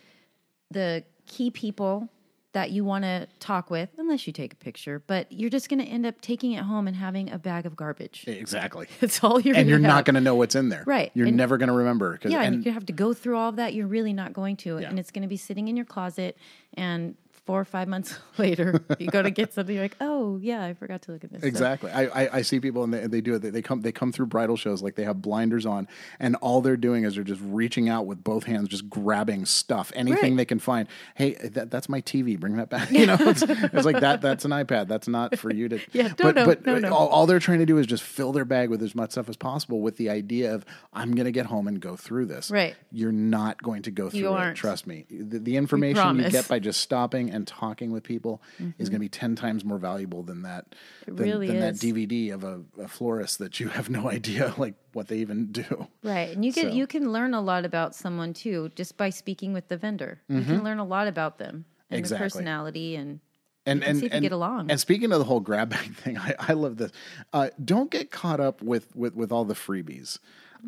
the 0.70 1.04
key 1.26 1.50
people 1.50 2.08
that 2.52 2.70
you 2.70 2.84
want 2.84 3.04
to 3.04 3.26
talk 3.40 3.70
with 3.70 3.90
unless 3.98 4.26
you 4.26 4.32
take 4.32 4.52
a 4.52 4.56
picture, 4.56 5.02
but 5.06 5.30
you're 5.30 5.50
just 5.50 5.68
going 5.68 5.78
to 5.78 5.84
end 5.84 6.06
up 6.06 6.20
taking 6.20 6.52
it 6.52 6.62
home 6.62 6.88
and 6.88 6.96
having 6.96 7.30
a 7.30 7.38
bag 7.38 7.66
of 7.66 7.76
garbage. 7.76 8.24
Exactly. 8.26 8.86
That's 9.00 9.22
all 9.22 9.38
you're 9.38 9.54
And 9.54 9.68
you're 9.68 9.78
not 9.78 10.04
going 10.04 10.14
to 10.14 10.20
know 10.20 10.34
what's 10.34 10.54
in 10.54 10.68
there. 10.68 10.82
Right. 10.86 11.10
You're 11.14 11.26
And- 11.26 11.36
never 11.36 11.58
going 11.58 11.68
to 11.68 11.74
remember. 11.74 12.18
Yeah, 12.24 12.42
and, 12.42 12.56
and 12.56 12.66
you 12.66 12.72
have 12.72 12.86
to 12.86 12.92
go 12.92 13.12
through 13.12 13.36
all 13.36 13.50
of 13.50 13.56
that. 13.56 13.74
You're 13.74 13.86
really 13.86 14.12
not 14.12 14.32
going 14.32 14.56
to, 14.58 14.78
Yeah. 14.78 14.88
and 14.88 14.98
it's 14.98 15.10
going 15.10 15.22
to 15.22 15.28
be 15.28 15.36
sitting 15.36 15.68
in 15.68 15.76
your 15.76 15.84
closet. 15.84 16.38
And 16.74 17.16
four 17.48 17.58
or 17.58 17.64
five 17.64 17.88
months 17.88 18.18
later, 18.36 18.84
you 18.98 19.06
go 19.06 19.22
to 19.22 19.30
get 19.30 19.54
something. 19.54 19.74
You're 19.74 19.84
like, 19.84 19.96
oh 20.02 20.36
yeah, 20.36 20.62
I 20.66 20.74
forgot 20.74 21.00
to 21.02 21.12
look 21.12 21.24
at 21.24 21.32
this. 21.32 21.42
Exactly. 21.42 21.90
I, 21.90 22.04
I, 22.04 22.36
I 22.36 22.42
see 22.42 22.60
people 22.60 22.84
and 22.84 22.92
they, 22.92 23.06
they 23.06 23.22
do 23.22 23.36
it. 23.36 23.38
They, 23.38 23.48
they 23.48 23.62
come 23.62 23.80
they 23.80 23.90
come 23.90 24.12
through 24.12 24.26
bridal 24.26 24.58
shows 24.58 24.82
like 24.82 24.96
they 24.96 25.04
have 25.04 25.22
blinders 25.22 25.64
on, 25.64 25.88
and 26.20 26.36
all 26.36 26.60
they're 26.60 26.76
doing 26.76 27.04
is 27.04 27.14
they're 27.14 27.24
just 27.24 27.40
reaching 27.42 27.88
out 27.88 28.04
with 28.04 28.22
both 28.22 28.44
hands, 28.44 28.68
just 28.68 28.90
grabbing 28.90 29.46
stuff, 29.46 29.90
anything 29.94 30.32
Right. 30.32 30.36
they 30.36 30.44
can 30.44 30.58
find. 30.58 30.88
Hey, 31.14 31.32
that, 31.34 31.70
that's 31.70 31.88
my 31.88 32.02
TV. 32.02 32.38
Bring 32.38 32.56
that 32.56 32.68
back. 32.68 32.90
You 32.98 33.06
know, 33.06 33.16
it's, 33.20 33.42
it's 33.42 33.86
like 33.86 34.00
that. 34.00 34.20
That's 34.20 34.44
an 34.44 34.50
iPad. 34.50 34.88
That's 34.88 35.08
not 35.08 35.38
for 35.38 35.50
you 35.54 35.68
to. 35.70 35.78
Yeah, 35.92 36.12
but 36.18 36.34
no, 36.34 36.44
but 36.44 36.66
no, 36.66 36.78
no. 36.80 36.92
All, 36.92 37.08
all 37.08 37.26
they're 37.26 37.38
trying 37.38 37.60
to 37.60 37.66
do 37.66 37.78
is 37.78 37.86
just 37.86 38.02
fill 38.02 38.32
their 38.32 38.44
bag 38.44 38.68
with 38.70 38.82
as 38.82 38.94
much 38.94 39.12
stuff 39.12 39.28
as 39.28 39.36
possible, 39.36 39.80
with 39.80 39.96
the 39.98 40.10
idea 40.10 40.52
of 40.52 40.64
I'm 40.92 41.12
going 41.14 41.26
to 41.26 41.30
get 41.32 41.46
home 41.46 41.68
and 41.68 41.80
go 41.80 41.94
through 41.96 42.26
this. 42.26 42.50
Right. 42.50 42.74
You're 42.90 43.12
not 43.12 43.62
going 43.62 43.82
to 43.82 43.90
go 43.92 44.10
through 44.10 44.26
it. 44.26 44.36
aren't. 44.36 44.56
Trust 44.56 44.86
me. 44.88 45.06
The, 45.08 45.38
the 45.38 45.56
information 45.56 46.16
you. 46.16 46.22
Mm-hmm. 46.22 46.30
get 46.32 46.48
by 46.48 46.58
just 46.58 46.80
stopping 46.80 47.30
and 47.30 47.37
talking 47.46 47.92
with 47.92 48.02
people 48.02 48.42
is 48.78 48.88
going 48.88 48.96
to 48.96 49.04
be 49.04 49.08
ten 49.08 49.36
times 49.36 49.64
more 49.64 49.78
valuable 49.78 50.22
than 50.22 50.42
that. 50.42 50.74
Than, 51.06 51.16
really 51.16 51.46
than 51.48 51.60
that. 51.60 51.74
DVD 51.74 52.32
of 52.32 52.42
a, 52.44 52.62
a 52.80 52.88
florist 52.88 53.38
that 53.38 53.60
you 53.60 53.68
have 53.68 53.90
no 53.90 54.10
idea 54.18 54.54
like 54.58 54.74
what 54.92 55.08
they 55.08 55.18
even 55.18 55.52
do. 55.52 55.86
Right, 56.02 56.30
and 56.34 56.44
you 56.44 56.52
can 56.52 56.70
So- 56.70 56.74
you 56.76 56.86
can 56.86 57.12
learn 57.12 57.34
a 57.34 57.40
lot 57.40 57.64
about 57.64 57.94
someone 57.94 58.32
too 58.34 58.70
just 58.74 58.96
by 58.96 59.10
speaking 59.10 59.52
with 59.52 59.68
the 59.68 59.76
vendor. 59.76 60.20
You 60.28 60.42
can 60.42 60.64
learn 60.64 60.78
a 60.78 60.84
lot 60.84 61.06
about 61.08 61.38
them 61.38 61.48
and 61.54 61.64
Mm-hmm. 61.64 61.94
Exactly. 61.98 62.18
their 62.18 62.26
personality 62.26 62.96
and 62.96 63.20
And 63.66 63.82
and 63.84 63.98
see 63.98 64.06
if 64.06 64.12
you 64.12 64.16
and, 64.16 64.22
get 64.22 64.32
along. 64.32 64.70
and 64.70 64.78
speaking 64.80 65.10
of 65.12 65.18
the 65.18 65.24
whole 65.24 65.40
grab 65.40 65.70
bag 65.70 65.94
thing, 66.02 66.18
I, 66.18 66.34
I 66.38 66.52
love 66.52 66.76
this. 66.76 66.92
Uh, 67.32 67.48
don't 67.64 67.90
get 67.90 68.10
caught 68.10 68.40
up 68.40 68.60
with 68.62 68.94
with 68.96 69.14
with 69.14 69.32
all 69.32 69.44
the 69.44 69.54
freebies. 69.54 70.18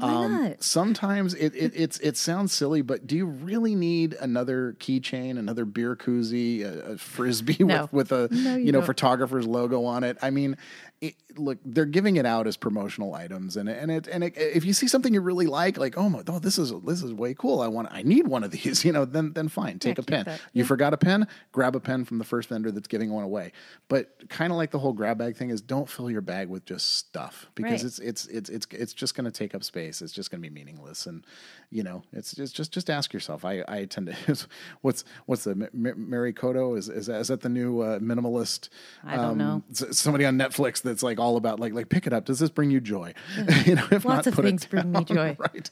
Um, 0.00 0.44
not? 0.44 0.62
sometimes 0.62 1.34
it, 1.34 1.54
it 1.54 1.72
it's 1.74 1.98
it 1.98 2.16
sounds 2.16 2.52
silly, 2.52 2.80
but 2.82 3.06
do 3.06 3.16
you 3.16 3.26
really 3.26 3.74
need 3.74 4.14
another 4.20 4.76
keychain, 4.78 5.38
another 5.38 5.64
beer 5.64 5.96
koozie, 5.96 6.62
a, 6.62 6.92
a 6.92 6.96
frisbee 6.98 7.56
No. 7.64 7.88
with 7.92 8.10
with 8.10 8.12
a 8.12 8.28
No, 8.34 8.56
you 8.56 8.66
you 8.66 8.72
know 8.72 8.78
don't. 8.80 8.86
photographer's 8.86 9.46
logo 9.46 9.84
on 9.84 10.04
it? 10.04 10.16
I 10.22 10.30
mean, 10.30 10.56
it, 11.00 11.14
look, 11.36 11.56
they're 11.64 11.86
giving 11.86 12.16
it 12.16 12.26
out 12.26 12.46
as 12.46 12.58
promotional 12.58 13.14
items, 13.14 13.56
and 13.56 13.68
and 13.70 13.90
it 13.90 14.06
and 14.06 14.22
it, 14.22 14.36
if 14.36 14.64
you 14.66 14.74
see 14.74 14.86
something 14.86 15.14
you 15.14 15.22
really 15.22 15.46
like, 15.46 15.78
like 15.78 15.96
oh 15.96 16.10
my, 16.10 16.22
oh 16.28 16.38
this 16.38 16.58
is 16.58 16.74
this 16.84 17.02
is 17.02 17.14
way 17.14 17.32
cool. 17.32 17.62
I 17.62 17.68
want, 17.68 17.88
I 17.90 18.02
need 18.02 18.26
one 18.26 18.44
of 18.44 18.50
these. 18.52 18.84
You 18.84 18.92
know, 18.92 19.04
then 19.06 19.32
then 19.32 19.48
fine, 19.48 19.78
take 19.78 19.98
a 19.98 20.02
pen. 20.02 20.24
that. 20.26 20.40
You 20.52 20.64
forgot 20.64 20.92
a 20.92 20.98
pen? 20.98 21.26
Grab 21.52 21.74
a 21.74 21.80
pen 21.80 22.04
from 22.04 22.18
the 22.18 22.24
first 22.24 22.50
vendor 22.50 22.70
that's 22.70 22.86
giving 22.88 23.10
one 23.10 23.24
away. 23.24 23.52
But 23.88 24.28
kind 24.28 24.52
of 24.52 24.58
like 24.58 24.72
the 24.72 24.78
whole 24.78 24.92
grab 24.92 25.16
bag 25.18 25.36
thing 25.36 25.48
is 25.50 25.62
don't 25.62 25.88
fill 25.88 26.10
your 26.10 26.20
bag 26.20 26.48
with 26.48 26.66
just 26.66 26.94
stuff 26.98 27.46
because 27.54 27.82
Right. 27.82 27.84
it's 27.84 27.98
it's 27.98 28.26
it's 28.26 28.48
it's 28.50 28.66
it's 28.70 28.92
just 28.92 29.14
going 29.14 29.24
to 29.24 29.30
take 29.30 29.54
up 29.54 29.64
space. 29.64 30.02
It's 30.02 30.12
just 30.12 30.30
going 30.30 30.42
to 30.42 30.48
be 30.48 30.54
meaningless 30.54 31.06
and 31.06 31.24
you 31.70 31.82
know, 31.82 32.02
it's 32.12 32.34
it's 32.34 32.52
just 32.52 32.72
just 32.72 32.90
ask 32.90 33.14
yourself. 33.14 33.44
I 33.44 33.64
I 33.66 33.86
tend 33.86 34.14
to 34.26 34.46
what's 34.82 35.04
what's 35.24 35.44
the 35.44 35.70
Marie 35.72 36.34
Kondo 36.34 36.74
is 36.74 36.88
is 36.90 37.06
that, 37.06 37.20
is 37.20 37.28
that 37.28 37.40
the 37.40 37.48
new 37.48 37.80
uh, 37.80 37.98
minimalist 38.00 38.68
um, 39.04 39.08
I 39.08 39.16
don't 39.16 39.38
know. 39.38 39.62
somebody 39.72 40.26
on 40.26 40.36
Netflix 40.36 40.82
that's 40.90 41.02
like 41.04 41.20
all 41.20 41.36
about 41.36 41.60
like 41.60 41.72
like 41.72 41.88
pick 41.88 42.06
it 42.06 42.12
up. 42.12 42.24
Does 42.24 42.40
this 42.40 42.50
bring 42.50 42.70
you 42.70 42.80
joy? 42.80 43.14
you 43.64 43.76
know, 43.76 43.86
if 43.92 44.04
Lots 44.04 44.26
not, 44.26 44.26
of 44.26 44.34
things 44.34 44.66
bring 44.66 44.90
me 44.90 45.04
joy. 45.04 45.36
right? 45.38 45.70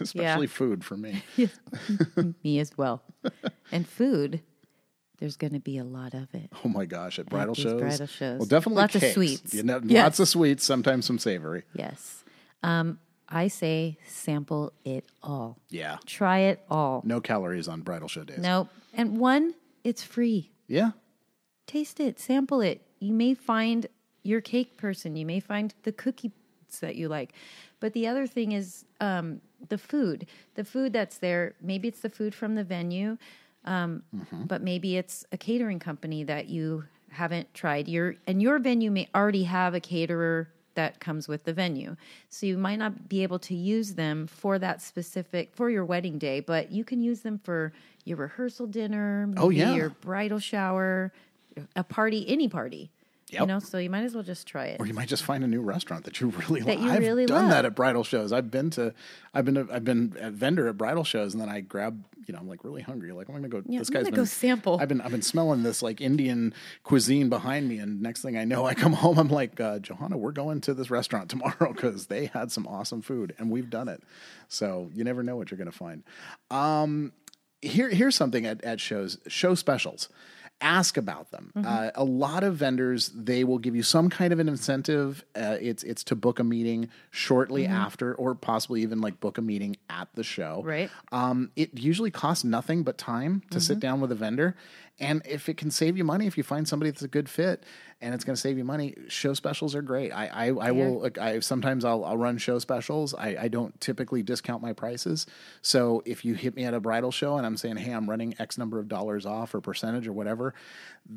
Especially 0.00 0.46
food 0.46 0.84
for 0.84 0.96
me. 0.96 1.22
me 2.44 2.58
as 2.58 2.76
well. 2.76 3.02
and 3.70 3.86
food, 3.86 4.40
there's 5.18 5.36
going 5.36 5.52
to 5.52 5.60
be 5.60 5.76
a 5.78 5.84
lot 5.84 6.14
of 6.14 6.34
it. 6.34 6.50
Oh 6.64 6.68
my 6.68 6.86
gosh, 6.86 7.18
at 7.18 7.26
bridal 7.26 7.54
shows. 7.54 7.80
bridal 7.80 8.06
shows. 8.06 8.38
Well, 8.38 8.48
definitely 8.48 8.80
Lots 8.80 8.94
of 8.96 9.04
sweets. 9.04 9.52
You 9.54 9.62
know, 9.62 9.80
Yes. 9.84 10.02
Lots 10.02 10.20
of 10.20 10.28
sweets, 10.28 10.64
sometimes 10.64 11.04
some 11.04 11.18
savory. 11.18 11.64
Yes. 11.74 12.24
Um, 12.62 12.98
I 13.28 13.48
say 13.48 13.98
sample 14.06 14.72
it 14.84 15.04
all. 15.22 15.58
Yeah. 15.68 15.98
Try 16.06 16.38
it 16.40 16.64
all. 16.70 17.02
No 17.04 17.20
calories 17.20 17.68
on 17.68 17.82
bridal 17.82 18.08
show 18.08 18.24
days. 18.24 18.38
Nope. 18.38 18.68
And 18.94 19.18
one, 19.18 19.54
it's 19.82 20.02
free. 20.02 20.52
Yeah. 20.66 20.92
Taste 21.66 22.00
it, 22.00 22.18
sample 22.18 22.60
it. 22.60 22.82
You 23.00 23.12
may 23.12 23.34
find 23.34 23.86
your 24.24 24.40
cake 24.40 24.76
person. 24.76 25.14
You 25.16 25.24
may 25.26 25.38
find 25.38 25.72
the 25.84 25.92
cookies 25.92 26.32
that 26.80 26.96
you 26.96 27.06
like. 27.08 27.32
But 27.78 27.92
the 27.92 28.08
other 28.08 28.26
thing 28.26 28.50
is 28.52 28.84
um, 29.00 29.40
the 29.68 29.78
food. 29.78 30.26
The 30.56 30.64
food 30.64 30.92
that's 30.92 31.18
there, 31.18 31.54
maybe 31.62 31.86
it's 31.86 32.00
the 32.00 32.10
food 32.10 32.34
from 32.34 32.56
the 32.56 32.64
venue, 32.64 33.16
um, 33.64 34.02
but 34.46 34.60
maybe 34.62 34.96
it's 34.96 35.24
a 35.30 35.36
catering 35.36 35.78
company 35.78 36.24
that 36.24 36.48
you 36.48 36.84
haven't 37.10 37.52
tried. 37.54 37.86
Your 37.86 38.16
and 38.26 38.42
your 38.42 38.58
venue 38.58 38.90
may 38.90 39.08
already 39.14 39.44
have 39.44 39.72
a 39.74 39.80
caterer 39.80 40.48
that 40.74 40.98
comes 40.98 41.28
with 41.28 41.44
the 41.44 41.52
venue. 41.52 41.94
So 42.28 42.46
you 42.46 42.58
might 42.58 42.80
not 42.80 43.08
be 43.08 43.22
able 43.22 43.38
to 43.40 43.54
use 43.54 43.94
them 43.94 44.26
for 44.26 44.58
that 44.58 44.82
specific 44.82 45.50
for 45.54 45.70
your 45.70 45.84
wedding 45.84 46.18
day, 46.18 46.40
but 46.40 46.72
you 46.72 46.82
can 46.82 47.00
use 47.00 47.20
them 47.20 47.38
for 47.38 47.72
your 48.04 48.16
rehearsal 48.16 48.66
dinner, 48.66 49.28
maybe 49.28 49.40
Oh, 49.40 49.50
yeah. 49.50 49.72
your 49.74 49.90
bridal 49.90 50.40
shower, 50.40 51.12
a 51.76 51.84
party, 51.84 52.24
any 52.28 52.48
party. 52.48 52.90
You 53.30 53.46
know, 53.46 53.58
so 53.58 53.78
you 53.78 53.90
might 53.90 54.04
as 54.04 54.14
well 54.14 54.22
just 54.22 54.46
try 54.46 54.66
it. 54.66 54.80
Or 54.80 54.86
you 54.86 54.94
might 54.94 55.08
just 55.08 55.24
find 55.24 55.42
a 55.42 55.46
new 55.48 55.60
restaurant 55.60 56.04
that 56.04 56.20
you 56.20 56.28
really 56.48 56.60
That 56.60 56.76
love. 56.78 56.84
you 56.84 56.90
I've 56.92 57.00
really 57.00 57.26
done 57.26 57.42
love. 57.44 57.50
that 57.50 57.64
at 57.64 57.74
bridal 57.74 58.04
shows. 58.04 58.32
I've 58.32 58.50
been 58.50 58.70
to, 58.70 58.94
I've 59.32 59.44
been, 59.44 59.54
to, 59.54 59.66
I've 59.72 59.84
been 59.84 60.14
a 60.20 60.30
vendor 60.30 60.68
at 60.68 60.76
bridal 60.76 61.02
shows, 61.04 61.32
and 61.34 61.40
then 61.42 61.48
I 61.48 61.60
grab, 61.60 62.04
you 62.26 62.32
know, 62.34 62.38
I'm 62.40 62.48
like 62.48 62.64
really 62.64 62.82
hungry. 62.82 63.12
Like 63.12 63.28
I'm 63.28 63.34
gonna 63.34 63.48
go. 63.48 63.62
Yeah, 63.66 63.80
this 63.80 63.88
I'm 63.88 63.94
guy's 63.94 64.02
gonna 64.04 64.12
been 64.12 64.20
go 64.20 64.24
sample. 64.26 64.78
I've 64.80 64.88
been, 64.88 65.00
I've 65.00 65.10
been 65.10 65.22
smelling 65.22 65.62
this 65.62 65.82
like 65.82 66.00
Indian 66.00 66.54
cuisine 66.84 67.28
behind 67.28 67.68
me, 67.68 67.78
and 67.78 68.00
next 68.00 68.22
thing 68.22 68.36
I 68.36 68.44
know, 68.44 68.66
I 68.66 68.74
come 68.74 68.92
home. 68.92 69.18
I'm 69.18 69.28
like, 69.28 69.58
uh, 69.58 69.78
Johanna, 69.80 70.16
we're 70.16 70.30
going 70.32 70.60
to 70.62 70.74
this 70.74 70.90
restaurant 70.90 71.28
tomorrow 71.28 71.72
because 71.74 72.06
they 72.06 72.26
had 72.26 72.52
some 72.52 72.66
awesome 72.66 73.02
food, 73.02 73.34
and 73.38 73.50
we've 73.50 73.70
done 73.70 73.88
it. 73.88 74.02
So 74.48 74.90
you 74.94 75.02
never 75.02 75.22
know 75.22 75.36
what 75.36 75.50
you're 75.50 75.58
gonna 75.58 75.72
find. 75.72 76.04
Um, 76.50 77.12
here, 77.62 77.88
here's 77.88 78.14
something 78.14 78.44
at, 78.46 78.62
at 78.62 78.80
shows 78.80 79.18
show 79.26 79.54
specials 79.54 80.08
ask 80.60 80.96
about 80.96 81.30
them. 81.30 81.52
Uh, 81.54 81.90
a 81.94 82.04
lot 82.04 82.42
of 82.42 82.56
vendors 82.56 83.08
they 83.14 83.44
will 83.44 83.58
give 83.58 83.76
you 83.76 83.82
some 83.82 84.08
kind 84.08 84.32
of 84.32 84.38
an 84.38 84.48
incentive 84.48 85.24
uh, 85.36 85.58
it's 85.60 85.82
it's 85.82 86.02
to 86.04 86.14
book 86.14 86.38
a 86.38 86.44
meeting 86.44 86.88
shortly 87.10 87.66
after 87.66 88.14
or 88.14 88.34
possibly 88.34 88.82
even 88.82 89.00
like 89.00 89.20
book 89.20 89.36
a 89.38 89.42
meeting 89.42 89.76
at 89.90 90.08
the 90.14 90.24
show. 90.24 90.62
Right. 90.64 90.90
um, 91.12 91.50
it 91.56 91.78
usually 91.78 92.10
costs 92.10 92.44
nothing 92.44 92.82
but 92.82 92.96
time 92.98 93.42
to 93.50 93.60
sit 93.60 93.80
down 93.80 94.00
with 94.00 94.10
a 94.12 94.14
vendor 94.14 94.56
and 95.00 95.22
if 95.28 95.48
it 95.48 95.56
can 95.56 95.70
save 95.70 95.96
you 95.96 96.04
money 96.04 96.26
if 96.26 96.36
you 96.38 96.44
find 96.44 96.68
somebody 96.68 96.90
that's 96.90 97.02
a 97.02 97.08
good 97.08 97.28
fit 97.28 97.64
and 98.00 98.14
it's 98.14 98.22
going 98.22 98.34
to 98.34 98.40
save 98.40 98.56
you 98.58 98.64
money 98.64 98.94
show 99.08 99.34
specials 99.34 99.74
are 99.74 99.82
great. 99.82 100.12
I 100.12 100.26
i, 100.28 100.46
I 100.46 100.70
will 100.70 101.00
like, 101.00 101.18
I 101.18 101.40
sometimes 101.40 101.84
I'll, 101.84 102.04
I'll 102.04 102.16
run 102.16 102.38
show 102.38 102.58
specials. 102.60 103.12
I, 103.14 103.36
I 103.40 103.48
don't 103.48 103.78
typically 103.80 104.22
discount 104.22 104.62
my 104.62 104.72
prices. 104.72 105.26
So 105.62 106.02
if 106.04 106.24
you 106.24 106.34
hit 106.34 106.54
me 106.54 106.64
at 106.64 106.74
a 106.74 106.80
bridal 106.80 107.10
show 107.10 107.36
and 107.36 107.46
i'm 107.46 107.56
saying 107.56 107.76
hey 107.76 107.92
i'm 107.92 108.08
running 108.08 108.34
x 108.38 108.56
number 108.58 108.78
of 108.78 108.88
dollars 108.88 109.26
off 109.26 109.54
or 109.54 109.60
percentage 109.60 110.06
or 110.06 110.12
whatever 110.12 110.54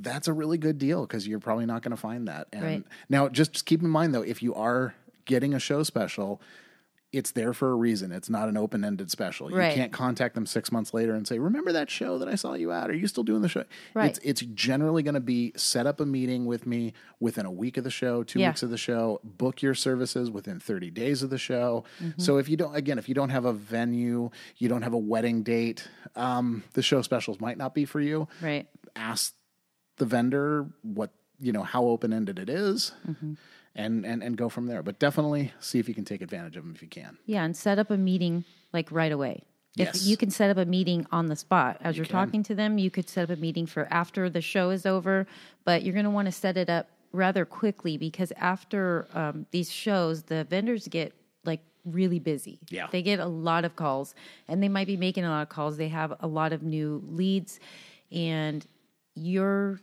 that's 0.02 0.28
a 0.28 0.34
really 0.34 0.58
good 0.58 0.78
deal 0.78 1.02
because 1.06 1.28
you're 1.28 1.40
probably 1.40 1.66
not 1.66 1.82
going 1.82 1.92
to 1.92 1.98
find 2.02 2.28
that. 2.28 2.48
And 2.52 2.64
Right. 2.64 2.84
now 3.10 3.30
just 3.30 3.66
keep 3.66 3.82
in 3.82 3.90
mind 3.90 4.14
though 4.14 4.22
if 4.22 4.42
you 4.44 4.54
are 4.56 4.96
getting 5.26 5.54
a 5.54 5.60
show 5.60 5.84
special 5.84 6.42
it's 7.14 7.32
there 7.32 7.54
for 7.54 7.72
a 7.72 7.76
reason. 7.76 8.12
It's 8.12 8.30
not 8.30 8.50
an 8.50 8.58
open 8.58 8.84
ended 8.84 9.10
special. 9.10 9.50
You 9.50 9.56
Right. 9.58 9.74
can't 9.74 9.94
contact 9.94 10.36
them 10.36 10.46
six 10.46 10.74
months 10.74 10.94
later 10.94 11.14
and 11.16 11.26
say, 11.26 11.40
"Remember 11.40 11.72
that 11.72 11.90
show 11.90 12.18
that 12.18 12.28
I 12.28 12.36
saw 12.36 12.54
you 12.54 12.72
at? 12.74 12.90
Are 12.90 12.94
you 12.94 13.08
still 13.08 13.24
doing 13.24 13.42
the 13.42 13.48
show?" 13.48 13.64
Right. 13.94 14.10
It's 14.10 14.20
it's 14.24 14.42
generally 14.54 15.04
going 15.04 15.14
to 15.16 15.22
be 15.22 15.54
set 15.56 15.88
up 15.88 16.02
a 16.02 16.06
meeting 16.06 16.46
with 16.46 16.68
me 16.68 16.92
within 17.22 17.46
a 17.46 17.52
week 17.52 17.78
of 17.78 17.86
the 17.86 17.90
show, 17.90 18.24
two 18.24 18.40
Yeah. 18.40 18.50
weeks 18.50 18.62
of 18.62 18.72
the 18.72 18.78
show. 18.78 19.22
Book 19.24 19.62
your 19.62 19.74
services 19.74 20.30
within 20.30 20.60
thirty 20.60 20.92
days 20.92 21.24
of 21.24 21.30
the 21.30 21.38
show. 21.38 21.86
Mm-hmm. 22.04 22.20
So 22.22 22.38
if 22.40 22.50
you 22.50 22.58
don't, 22.58 22.76
again, 22.76 23.00
if 23.00 23.08
you 23.08 23.16
don't 23.16 23.30
have 23.30 23.46
a 23.46 23.54
venue, 23.54 24.30
you 24.58 24.68
don't 24.68 24.82
have 24.82 24.94
a 24.94 24.98
wedding 24.98 25.44
date, 25.44 25.88
um, 26.18 26.64
the 26.74 26.82
show 26.82 27.02
specials 27.02 27.40
might 27.40 27.58
not 27.58 27.74
be 27.74 27.86
for 27.86 28.02
you. 28.02 28.28
Right. 28.42 28.68
Ask 28.98 29.34
the 29.96 30.06
vendor 30.06 30.68
what 30.84 31.12
you 31.40 31.52
know 31.54 31.64
how 31.64 31.86
open 31.86 32.12
ended 32.12 32.38
it 32.40 32.50
is, 32.50 32.92
Mm-hmm. 33.08 33.34
And, 33.78 34.06
and 34.06 34.24
and 34.24 34.36
go 34.36 34.50
from 34.50 34.66
there. 34.66 34.82
But 34.84 35.00
definitely 35.00 35.54
see 35.60 35.80
if 35.80 35.88
you 35.88 35.94
can 35.94 36.04
take 36.04 36.22
advantage 36.22 36.58
of 36.58 36.64
them 36.64 36.74
if 36.76 36.82
you 36.82 36.88
can. 36.88 37.18
Yeah, 37.26 37.44
and 37.44 37.56
set 37.56 37.78
up 37.80 37.92
a 37.92 37.98
meeting 37.98 38.44
like 38.74 38.92
right 38.92 39.12
away. 39.12 39.44
If 39.78 39.88
Yes. 39.94 40.08
you 40.08 40.18
can 40.18 40.32
set 40.32 40.50
up 40.50 40.58
a 40.58 40.66
meeting 40.66 41.06
on 41.12 41.28
the 41.28 41.36
spot 41.36 41.78
as 41.82 41.98
you 41.98 42.02
are 42.02 42.06
talking 42.08 42.42
to 42.44 42.56
them, 42.56 42.80
you 42.80 42.90
could 42.90 43.08
set 43.08 43.30
up 43.30 43.38
a 43.38 43.40
meeting 43.40 43.68
for 43.68 43.88
after 43.92 44.28
the 44.30 44.42
show 44.42 44.72
is 44.72 44.88
over, 44.88 45.28
but 45.66 45.84
you're 45.84 45.94
going 45.94 46.06
to 46.06 46.10
want 46.10 46.26
to 46.26 46.32
set 46.32 46.58
it 46.58 46.68
up 46.70 46.88
rather 47.12 47.46
quickly 47.46 47.96
because 47.98 48.34
after 48.38 49.08
um, 49.14 49.46
these 49.52 49.72
shows, 49.72 50.24
the 50.24 50.46
vendors 50.46 50.88
get 50.88 51.14
like 51.46 51.62
really 51.86 52.18
busy. 52.18 52.60
Yeah. 52.70 52.88
They 52.92 53.04
get 53.04 53.20
a 53.20 53.28
lot 53.28 53.66
of 53.66 53.76
calls 53.76 54.16
and 54.48 54.64
they 54.64 54.70
might 54.70 54.88
be 54.88 54.98
making 54.98 55.26
a 55.26 55.30
lot 55.30 55.44
of 55.44 55.50
calls. 55.50 55.78
They 55.78 55.90
have 55.90 56.16
a 56.22 56.28
lot 56.28 56.54
of 56.54 56.64
new 56.64 57.04
leads 57.08 57.60
and 58.12 58.66
your 59.14 59.80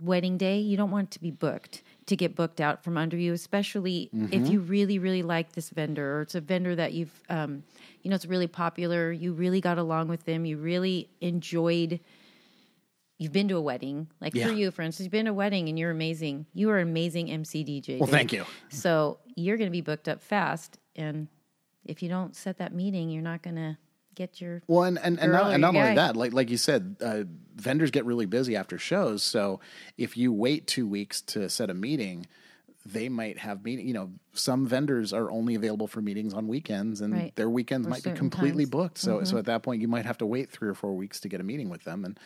wedding 0.00 0.38
day, 0.38 0.58
you 0.58 0.76
don't 0.76 0.90
want 0.90 1.08
it 1.08 1.10
to 1.12 1.20
be 1.20 1.30
booked 1.30 1.82
to 2.10 2.16
get 2.16 2.34
booked 2.36 2.60
out 2.60 2.84
from 2.84 2.96
under 2.98 3.16
you, 3.16 3.32
especially 3.32 4.10
if 4.32 4.48
you 4.48 4.60
really, 4.60 4.98
really 4.98 5.22
like 5.22 5.52
this 5.52 5.70
vendor 5.70 6.18
or 6.18 6.22
it's 6.22 6.34
a 6.34 6.40
vendor 6.40 6.74
that 6.74 6.92
you've, 6.92 7.22
um, 7.28 7.62
you 8.02 8.10
know, 8.10 8.16
it's 8.16 8.26
really 8.26 8.46
popular. 8.48 9.10
You 9.12 9.32
really 9.32 9.60
got 9.60 9.78
along 9.78 10.08
with 10.08 10.24
them. 10.24 10.44
You 10.44 10.56
really 10.58 11.08
enjoyed. 11.20 12.00
You've 13.18 13.32
been 13.32 13.48
to 13.48 13.56
a 13.56 13.60
wedding, 13.60 14.08
like 14.20 14.34
Yeah. 14.34 14.48
for 14.48 14.52
you, 14.52 14.70
for 14.70 14.82
instance, 14.82 15.04
you've 15.04 15.12
been 15.12 15.26
to 15.26 15.30
a 15.30 15.34
wedding 15.34 15.68
and 15.68 15.78
you're 15.78 15.90
amazing. 15.90 16.46
You 16.52 16.70
are 16.70 16.78
an 16.78 16.88
amazing 16.88 17.30
MC 17.30 17.62
DJ. 17.64 17.98
Well, 17.98 18.08
thank 18.08 18.32
you. 18.32 18.44
So 18.70 19.18
you're 19.36 19.56
going 19.56 19.68
to 19.68 19.72
be 19.72 19.82
booked 19.82 20.08
up 20.08 20.20
fast, 20.20 20.78
and 20.96 21.28
if 21.84 22.02
you 22.02 22.08
don't 22.08 22.34
set 22.34 22.58
that 22.58 22.72
meeting, 22.74 23.08
you're 23.10 23.22
not 23.22 23.42
going 23.42 23.56
to 23.56 23.76
get 24.20 24.40
your 24.40 24.60
Well, 24.68 24.84
and 24.84 24.98
and, 24.98 25.18
and 25.18 25.32
not, 25.32 25.52
and 25.52 25.60
not 25.62 25.74
only 25.74 25.94
that, 25.94 26.16
like 26.16 26.32
like 26.32 26.50
you 26.50 26.56
said, 26.58 26.96
uh, 27.00 27.22
vendors 27.56 27.90
get 27.90 28.04
really 28.04 28.26
busy 28.26 28.54
after 28.56 28.76
shows. 28.78 29.22
So 29.22 29.60
if 29.96 30.16
you 30.16 30.32
wait 30.32 30.66
two 30.66 30.86
weeks 30.86 31.22
to 31.32 31.48
set 31.48 31.70
a 31.70 31.74
meeting, 31.74 32.26
they 32.84 33.08
might 33.08 33.38
have 33.38 33.64
meeting. 33.64 33.86
You 33.88 33.94
know, 33.94 34.10
some 34.32 34.66
vendors 34.66 35.12
are 35.12 35.30
only 35.30 35.54
available 35.54 35.86
for 35.86 36.00
meetings 36.02 36.34
on 36.34 36.48
weekends, 36.48 37.00
and 37.00 37.14
Right. 37.14 37.36
their 37.36 37.50
weekends 37.50 37.86
Or 37.86 37.90
might 37.90 38.04
be 38.04 38.10
completely 38.12 38.64
times. 38.64 38.70
booked. 38.70 38.98
So 38.98 39.24
so 39.24 39.38
at 39.38 39.46
that 39.46 39.62
point, 39.62 39.80
you 39.80 39.88
might 39.88 40.06
have 40.06 40.18
to 40.18 40.26
wait 40.26 40.50
three 40.50 40.68
or 40.68 40.74
four 40.74 40.94
weeks 40.94 41.20
to 41.20 41.28
get 41.28 41.40
a 41.40 41.44
meeting 41.44 41.68
with 41.70 41.84
them, 41.84 42.04
and 42.04 42.18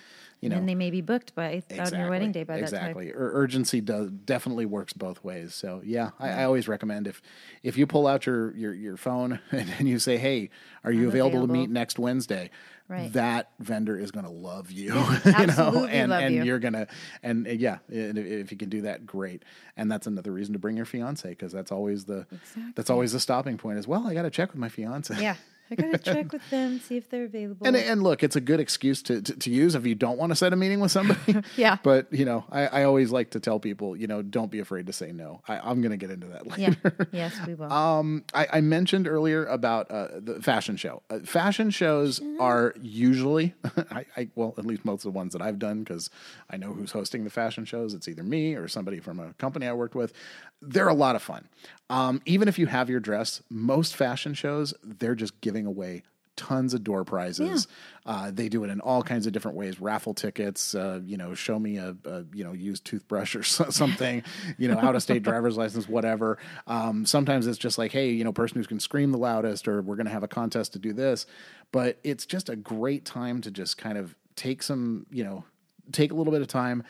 you 0.45 0.51
know. 0.51 0.57
and 0.57 0.69
they 0.69 0.75
may 0.75 0.91
be 0.91 1.01
booked 1.01 1.35
by 1.35 1.63
on 1.79 1.95
your 1.95 2.11
wedding 2.11 2.31
day 2.31 2.45
by 2.45 2.57
exactly. 2.59 3.07
that 3.07 3.13
time. 3.15 3.23
Ur- 3.23 3.33
urgency 3.35 3.81
does 3.81 4.11
definitely 4.11 4.67
works 4.67 4.93
both 4.93 5.25
ways. 5.25 5.55
So 5.55 5.81
yeah, 5.83 6.11
I, 6.21 6.29
I 6.31 6.45
always 6.45 6.69
recommend 6.69 7.07
if 7.07 7.23
if 7.63 7.79
you 7.79 7.87
pull 7.87 8.07
out 8.07 8.27
your 8.27 8.55
your, 8.55 8.75
your 8.75 8.97
phone 8.99 9.41
and, 9.51 9.73
and 9.79 9.89
you 9.89 9.99
say, 9.99 10.19
"Hey, 10.19 10.51
are 10.85 10.93
you 10.93 11.05
I'm 11.05 11.09
available, 11.09 11.47
to 11.47 11.53
meet 11.53 11.71
next 11.71 11.99
Wednesday?" 11.99 12.51
Right. 12.87 13.11
That 13.15 13.51
vendor 13.61 13.99
is 13.99 14.11
going 14.11 14.27
to 14.27 14.31
love 14.31 14.71
you, 14.71 14.85
you 14.89 14.93
know, 14.93 15.17
absolutely 15.25 15.93
and 15.93 16.13
and 16.13 16.35
you. 16.35 16.45
you're 16.45 16.59
gonna 16.59 16.87
and 17.23 17.47
yeah, 17.47 17.79
if, 17.89 18.53
you 18.53 18.59
can 18.59 18.69
do 18.69 18.83
that, 18.83 19.07
great. 19.07 19.43
And 19.75 19.91
that's 19.91 20.07
another 20.07 20.31
reason 20.31 20.53
to 20.53 20.59
bring 20.59 20.77
your 20.77 20.85
fiance 20.85 21.27
because 21.27 21.51
that's 21.51 21.73
always 21.73 22.05
the 22.05 22.27
that's 22.75 22.91
always 22.91 23.13
the 23.13 23.21
stopping 23.21 23.57
point. 23.57 23.79
As 23.79 23.89
well, 23.89 24.07
I 24.07 24.13
got 24.13 24.23
to 24.23 24.31
check 24.31 24.51
with 24.51 24.59
my 24.59 24.69
fiance. 24.69 25.19
Yeah, 25.19 25.37
I 25.71 25.75
gotta 25.75 25.99
check 26.13 26.33
with 26.33 26.49
them 26.51 26.79
see 26.81 26.97
if 26.97 27.09
they're 27.09 27.25
available. 27.25 27.67
And, 27.67 27.77
and 27.77 28.03
look, 28.03 28.23
it's 28.23 28.37
a 28.37 28.41
good 28.41 28.61
excuse 28.61 29.03
to, 29.05 29.23
to, 29.23 29.37
to 29.37 29.51
use 29.51 29.75
if 29.75 29.87
you 29.87 29.95
don't 29.95 30.19
want 30.19 30.31
to 30.31 30.37
set 30.37 30.53
a 30.53 30.57
meeting 30.57 30.81
with 30.81 30.91
somebody. 30.91 31.21
Yeah. 31.57 31.77
But, 31.83 32.13
you 32.13 32.25
know, 32.25 32.45
I, 32.51 32.67
I 32.67 32.85
always 32.85 33.13
like 33.13 33.31
to 33.31 33.41
tell 33.41 33.61
people, 33.61 33.97
you 33.97 34.07
know, 34.07 34.23
don't 34.23 34.51
be 34.51 34.59
afraid 34.59 34.87
to 34.87 34.93
say 34.93 35.13
no. 35.13 35.41
I, 35.47 35.59
I'm 35.59 35.81
going 35.81 35.91
to 35.91 35.97
get 35.97 36.11
into 36.11 36.27
that 36.29 36.47
later. 36.59 36.81
yeah, 36.85 37.07
yes, 37.13 37.47
we 37.47 37.55
will. 37.55 37.73
Um, 37.73 38.25
I, 38.35 38.47
I 38.55 38.61
mentioned 38.61 39.07
earlier 39.07 39.45
about 39.47 39.91
uh, 39.91 40.09
the 40.21 40.43
fashion 40.43 40.77
show. 40.77 41.03
Uh, 41.11 41.21
fashion 41.21 41.71
shows 41.71 42.21
are 42.41 42.75
usually, 42.81 43.55
I, 43.91 44.07
I 44.17 44.29
well, 44.35 44.55
at 44.59 44.67
least 44.67 44.85
most 44.85 45.05
of 45.05 45.13
the 45.13 45.17
ones 45.17 45.33
that 45.33 45.43
I've 45.43 45.59
done, 45.59 45.85
because 45.85 46.11
I 46.51 46.57
know 46.57 46.73
who's 46.73 46.93
hosting 46.93 47.25
the 47.25 47.31
fashion 47.31 47.65
shows. 47.65 47.95
It's 47.95 48.09
either 48.09 48.23
me 48.23 48.55
or 48.55 48.67
somebody 48.69 49.01
from 49.01 49.21
a 49.21 49.33
company 49.35 49.67
I 49.67 49.73
worked 49.73 49.95
with. 49.95 50.13
They're 50.61 50.89
a 50.89 50.95
lot 50.95 51.15
of 51.15 51.23
fun. 51.23 51.49
Um, 51.91 52.23
even 52.25 52.49
if 52.49 52.59
you 52.59 52.67
have 52.67 52.89
your 52.89 53.01
dress, 53.01 53.43
most 53.51 53.95
fashion 53.95 54.33
shows 54.35 54.73
they're 54.83 55.15
just 55.15 55.39
giving 55.43 55.54
away 55.67 56.03
tons 56.37 56.75
of 56.75 56.83
door 56.83 57.05
prizes. 57.05 57.69
Uh, 58.07 58.31
they 58.33 58.49
do 58.49 58.65
it 58.65 58.71
in 58.71 58.81
all 58.81 59.03
kinds 59.03 59.27
of 59.27 59.33
different 59.33 59.57
ways: 59.57 59.81
raffle 59.81 60.15
tickets, 60.15 60.75
uh, 60.75 61.01
you 61.05 61.17
know, 61.17 61.35
show 61.35 61.59
me 61.59 61.77
a, 61.79 61.97
a 62.05 62.25
you 62.33 62.45
know 62.45 62.53
used 62.53 62.85
toothbrush 62.85 63.35
or 63.37 63.43
something, 63.45 64.23
you 64.59 64.69
know, 64.69 64.79
out 64.79 64.95
of 64.95 65.03
state 65.03 65.23
driver's 65.23 65.57
license, 65.57 65.89
whatever. 65.89 66.39
Um, 66.67 67.07
sometimes 67.07 67.47
it's 67.47 67.59
just 67.59 67.79
like, 67.79 67.93
hey, 67.93 68.11
you 68.11 68.25
know, 68.25 68.33
person 68.33 68.61
who 68.61 68.67
can 68.67 68.81
scream 68.81 69.13
the 69.13 69.19
loudest, 69.19 69.69
or 69.69 69.83
we're 69.83 69.97
going 69.97 70.07
to 70.07 70.13
have 70.13 70.23
a 70.23 70.29
contest 70.29 70.73
to 70.75 70.79
do 70.79 70.93
this. 70.93 71.27
But 71.73 71.99
it's 72.05 72.27
just 72.27 72.49
a 72.49 72.57
great 72.57 73.05
time 73.05 73.41
to 73.43 73.51
just 73.51 73.79
kind 73.79 73.99
of 73.99 74.15
take 74.37 74.63
some, 74.63 75.07
you 75.11 75.25
know, 75.25 75.45
take 75.93 76.13
a 76.13 76.15
little 76.15 76.33
bit 76.33 76.41
of 76.43 76.49
time, 76.49 76.83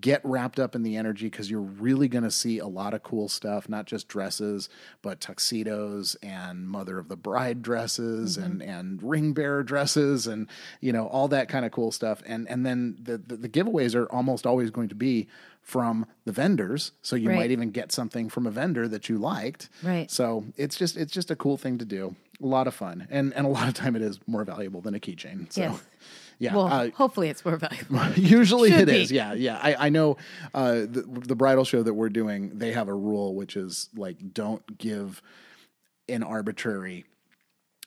get 0.00 0.20
wrapped 0.24 0.60
up 0.60 0.74
in 0.74 0.82
the 0.82 0.96
energy 0.96 1.26
because 1.26 1.50
you're 1.50 1.60
really 1.60 2.06
going 2.08 2.24
to 2.24 2.30
see 2.30 2.58
a 2.58 2.66
lot 2.66 2.94
of 2.94 3.02
cool 3.02 3.28
stuff, 3.28 3.68
not 3.68 3.86
just 3.86 4.08
dresses, 4.08 4.68
but 5.00 5.20
tuxedos 5.20 6.14
and 6.22 6.68
mother 6.68 6.98
of 6.98 7.08
the 7.08 7.16
bride 7.16 7.62
dresses 7.62 8.36
Mm-hmm. 8.36 8.44
and, 8.44 8.62
and 8.62 9.02
ring 9.02 9.32
bearer 9.32 9.62
dresses 9.62 10.26
and, 10.26 10.48
you 10.80 10.92
know, 10.92 11.06
all 11.08 11.28
that 11.28 11.48
kind 11.48 11.64
of 11.64 11.72
cool 11.72 11.90
stuff. 11.92 12.22
And, 12.26 12.48
and 12.48 12.64
then 12.64 12.96
the, 13.02 13.18
the, 13.18 13.36
the 13.36 13.48
giveaways 13.48 13.94
are 13.94 14.06
almost 14.12 14.46
always 14.46 14.70
going 14.70 14.88
to 14.90 14.94
be 14.94 15.28
from 15.62 16.06
the 16.24 16.32
vendors. 16.32 16.92
So 17.02 17.16
you 17.16 17.28
Right. 17.28 17.36
might 17.36 17.50
even 17.50 17.70
get 17.70 17.92
something 17.92 18.28
from 18.28 18.46
a 18.46 18.50
vendor 18.50 18.86
that 18.88 19.08
you 19.08 19.18
liked. 19.18 19.68
Right. 19.82 20.10
So 20.10 20.44
it's 20.56 20.76
just, 20.76 20.96
it's 20.96 21.12
just 21.12 21.30
a 21.30 21.36
cool 21.36 21.56
thing 21.56 21.78
to 21.78 21.84
do. 21.84 22.14
A 22.42 22.46
lot 22.46 22.66
of 22.66 22.74
fun. 22.74 23.06
And, 23.10 23.32
and 23.34 23.46
a 23.46 23.48
lot 23.50 23.68
of 23.68 23.74
time 23.74 23.94
it 23.96 24.02
is 24.02 24.18
more 24.26 24.44
valuable 24.44 24.80
than 24.80 24.94
a 24.94 24.98
keychain. 25.00 25.52
So 25.52 25.60
Yes. 25.62 25.80
Yeah. 26.42 26.56
Well, 26.56 26.66
uh, 26.66 26.90
hopefully 26.90 27.28
it's 27.28 27.44
more 27.44 27.56
valuable. 27.56 28.00
Usually 28.16 28.70
Should 28.70 28.88
it 28.88 28.88
is. 28.88 29.10
be. 29.10 29.14
Yeah, 29.14 29.32
yeah. 29.34 29.60
I, 29.62 29.86
I 29.86 29.88
know 29.90 30.16
uh, 30.52 30.72
the, 30.80 31.04
the 31.06 31.36
bridal 31.36 31.64
show 31.64 31.84
that 31.84 31.94
we're 31.94 32.08
doing, 32.08 32.58
they 32.58 32.72
have 32.72 32.88
a 32.88 32.94
rule 32.94 33.34
which 33.36 33.56
is 33.56 33.88
like 33.94 34.16
don't 34.34 34.76
give 34.76 35.22
an 36.08 36.24
arbitrary 36.24 37.04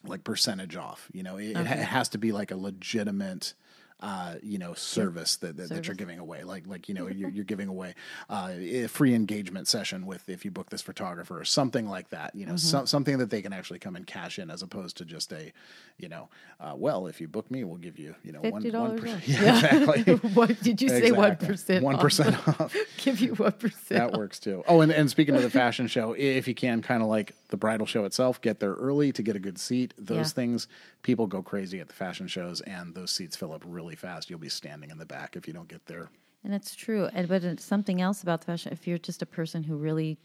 like 0.04 0.24
percentage 0.24 0.74
off. 0.74 1.08
You 1.12 1.22
know, 1.22 1.36
it, 1.36 1.50
it 1.50 1.66
ha- 1.66 1.74
it 1.74 1.84
has 1.84 2.08
to 2.10 2.18
be 2.18 2.32
like 2.32 2.50
a 2.50 2.56
legitimate. 2.56 3.52
Uh, 3.98 4.34
you 4.42 4.58
know, 4.58 4.74
service 4.74 5.36
that, 5.36 5.56
that, 5.56 5.70
that 5.70 5.86
you're 5.86 5.96
giving 5.96 6.18
away, 6.18 6.42
like 6.44 6.66
like 6.66 6.86
you 6.86 6.94
know, 6.94 7.08
you're, 7.08 7.30
you're 7.36 7.44
giving 7.46 7.66
away 7.66 7.94
uh, 8.28 8.50
a 8.54 8.86
free 8.88 9.14
engagement 9.14 9.66
session 9.66 10.04
with 10.04 10.28
if 10.28 10.44
you 10.44 10.50
book 10.50 10.68
this 10.68 10.82
photographer 10.82 11.40
or 11.40 11.46
something 11.46 11.88
like 11.88 12.10
that. 12.10 12.34
You 12.34 12.44
know, 12.44 12.52
Mm-hmm. 12.52 12.58
some, 12.58 12.86
something 12.86 13.16
that 13.16 13.30
they 13.30 13.40
can 13.40 13.54
actually 13.54 13.78
come 13.78 13.96
and 13.96 14.06
cash 14.06 14.38
in, 14.38 14.50
as 14.50 14.60
opposed 14.60 14.98
to 14.98 15.06
just 15.06 15.32
a, 15.32 15.50
you 15.96 16.10
know, 16.10 16.28
uh, 16.60 16.74
well, 16.76 17.06
if 17.06 17.22
you 17.22 17.26
book 17.28 17.50
me, 17.50 17.64
we'll 17.64 17.78
give 17.78 17.98
you, 17.98 18.14
you 18.22 18.32
know, 18.32 18.40
one, 18.40 18.62
per- 18.70 18.76
off. 18.78 19.00
Yeah, 19.26 19.76
exactly. 19.76 20.14
what 20.34 20.60
did 20.62 20.82
you 20.82 20.90
say? 20.90 21.10
One 21.12 21.36
percent. 21.36 21.82
One 21.82 21.96
percent 21.98 22.36
off. 22.60 22.76
Give 22.98 23.18
you 23.20 23.34
one 23.36 23.52
percent. 23.52 23.88
That 23.88 24.12
works 24.12 24.38
too. 24.38 24.62
Oh, 24.68 24.82
and, 24.82 24.92
and 24.92 25.08
speaking 25.08 25.34
of 25.34 25.40
the 25.42 25.48
fashion 25.50 25.86
show, 25.86 26.12
if 26.12 26.46
you 26.46 26.54
can, 26.54 26.82
kind 26.82 27.02
of 27.02 27.08
like 27.08 27.34
the 27.48 27.56
bridal 27.56 27.86
show 27.86 28.04
itself, 28.04 28.40
get 28.40 28.60
there 28.60 28.74
early 28.74 29.12
to 29.12 29.22
get 29.22 29.36
a 29.36 29.38
good 29.38 29.58
seat. 29.58 29.94
Those 29.96 30.16
Yeah. 30.16 30.34
things, 30.34 30.68
people 31.02 31.26
go 31.26 31.42
crazy 31.42 31.80
at 31.80 31.88
the 31.88 31.94
fashion 31.94 32.26
shows, 32.26 32.60
and 32.62 32.94
those 32.94 33.10
seats 33.12 33.36
fill 33.36 33.52
up 33.52 33.62
really 33.66 33.94
fast. 33.96 34.28
You'll 34.30 34.38
be 34.38 34.48
standing 34.48 34.90
in 34.90 34.98
the 34.98 35.06
back 35.06 35.36
if 35.36 35.46
you 35.46 35.52
don't 35.54 35.68
get 35.68 35.86
there. 35.86 36.10
And 36.44 36.54
it's 36.54 36.74
true. 36.74 37.06
And 37.12 37.28
but 37.28 37.42
it's 37.44 37.64
something 37.64 38.00
else 38.00 38.22
about 38.22 38.40
the 38.40 38.46
fashion. 38.46 38.72
If 38.72 38.86
you're 38.86 38.98
just 38.98 39.22
a 39.22 39.26
person 39.26 39.62
who 39.64 39.76
really 39.76 40.18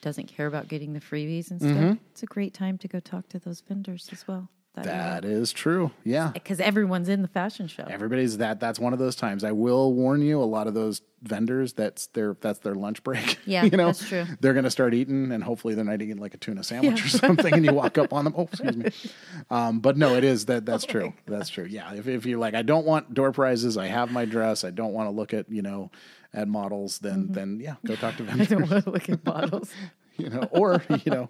doesn't 0.00 0.26
care 0.28 0.46
about 0.46 0.68
getting 0.68 0.92
the 0.92 1.00
freebies 1.00 1.50
and 1.50 1.60
stuff, 1.60 1.72
Mm-hmm. 1.72 1.92
it's 2.10 2.22
a 2.22 2.26
great 2.26 2.52
time 2.54 2.76
to 2.78 2.88
go 2.88 3.00
talk 3.00 3.28
to 3.30 3.38
those 3.38 3.60
vendors 3.60 4.08
as 4.12 4.26
well. 4.28 4.48
That 4.76 5.24
is 5.24 5.52
true. 5.52 5.92
Yeah. 6.02 6.30
because 6.34 6.58
everyone's 6.58 7.08
in 7.08 7.22
the 7.22 7.28
fashion 7.28 7.68
show. 7.68 7.84
Everybody's 7.88 8.38
that. 8.38 8.58
That's 8.58 8.78
one 8.80 8.92
of 8.92 8.98
those 8.98 9.14
times. 9.14 9.44
I 9.44 9.52
will 9.52 9.92
warn 9.92 10.20
you. 10.20 10.42
A 10.42 10.44
lot 10.44 10.66
of 10.66 10.74
those 10.74 11.00
vendors, 11.22 11.72
that's 11.74 12.08
their 12.08 12.36
that's 12.40 12.58
their 12.58 12.74
lunch 12.74 13.02
break. 13.04 13.38
Yeah, 13.46 13.62
you 13.64 13.70
know, 13.76 13.86
that's 13.86 14.06
true. 14.08 14.24
They're 14.40 14.52
going 14.52 14.64
to 14.64 14.70
start 14.70 14.92
eating, 14.94 15.30
and 15.30 15.44
hopefully 15.44 15.74
they're 15.74 15.84
not 15.84 16.02
eating 16.02 16.16
like 16.18 16.34
a 16.34 16.38
tuna 16.38 16.64
sandwich 16.64 17.04
or 17.04 17.08
something. 17.20 17.54
And 17.54 17.64
you 17.64 17.72
walk 17.72 17.98
up 17.98 18.12
on 18.12 18.24
them. 18.24 18.34
Oh, 18.36 18.48
excuse 18.50 18.76
me. 18.76 18.90
Um, 19.50 19.78
but 19.80 19.96
no, 19.96 20.16
it 20.16 20.24
is 20.24 20.46
that 20.46 20.62
Oh 20.62 20.72
that's 20.72 20.84
true. 20.86 21.12
That's 21.26 21.48
true. 21.50 21.66
Yeah. 21.66 21.92
If 21.94 22.08
if 22.08 22.26
you're 22.26 22.38
like, 22.38 22.54
I 22.54 22.62
don't 22.62 22.84
want 22.86 23.14
door 23.14 23.30
prizes. 23.30 23.76
I 23.76 23.86
have 23.86 24.10
my 24.10 24.24
dress. 24.24 24.64
I 24.64 24.70
don't 24.70 24.92
want 24.92 25.06
to 25.06 25.10
look 25.12 25.32
at 25.34 25.48
you 25.50 25.62
know 25.62 25.90
at 26.32 26.48
models. 26.48 26.98
Then 26.98 27.28
then 27.30 27.60
yeah, 27.60 27.76
go 27.86 27.94
talk 27.94 28.16
to 28.16 28.24
Mm-hmm. 28.24 28.40
I 28.40 28.44
vendors. 28.44 28.48
don't 28.48 28.70
want 28.70 28.84
to 28.84 28.90
look 28.90 29.08
at 29.08 29.24
models. 29.24 29.70
you 30.18 30.28
know, 30.28 30.48
or 30.50 30.82
you 31.04 31.10
know, 31.10 31.28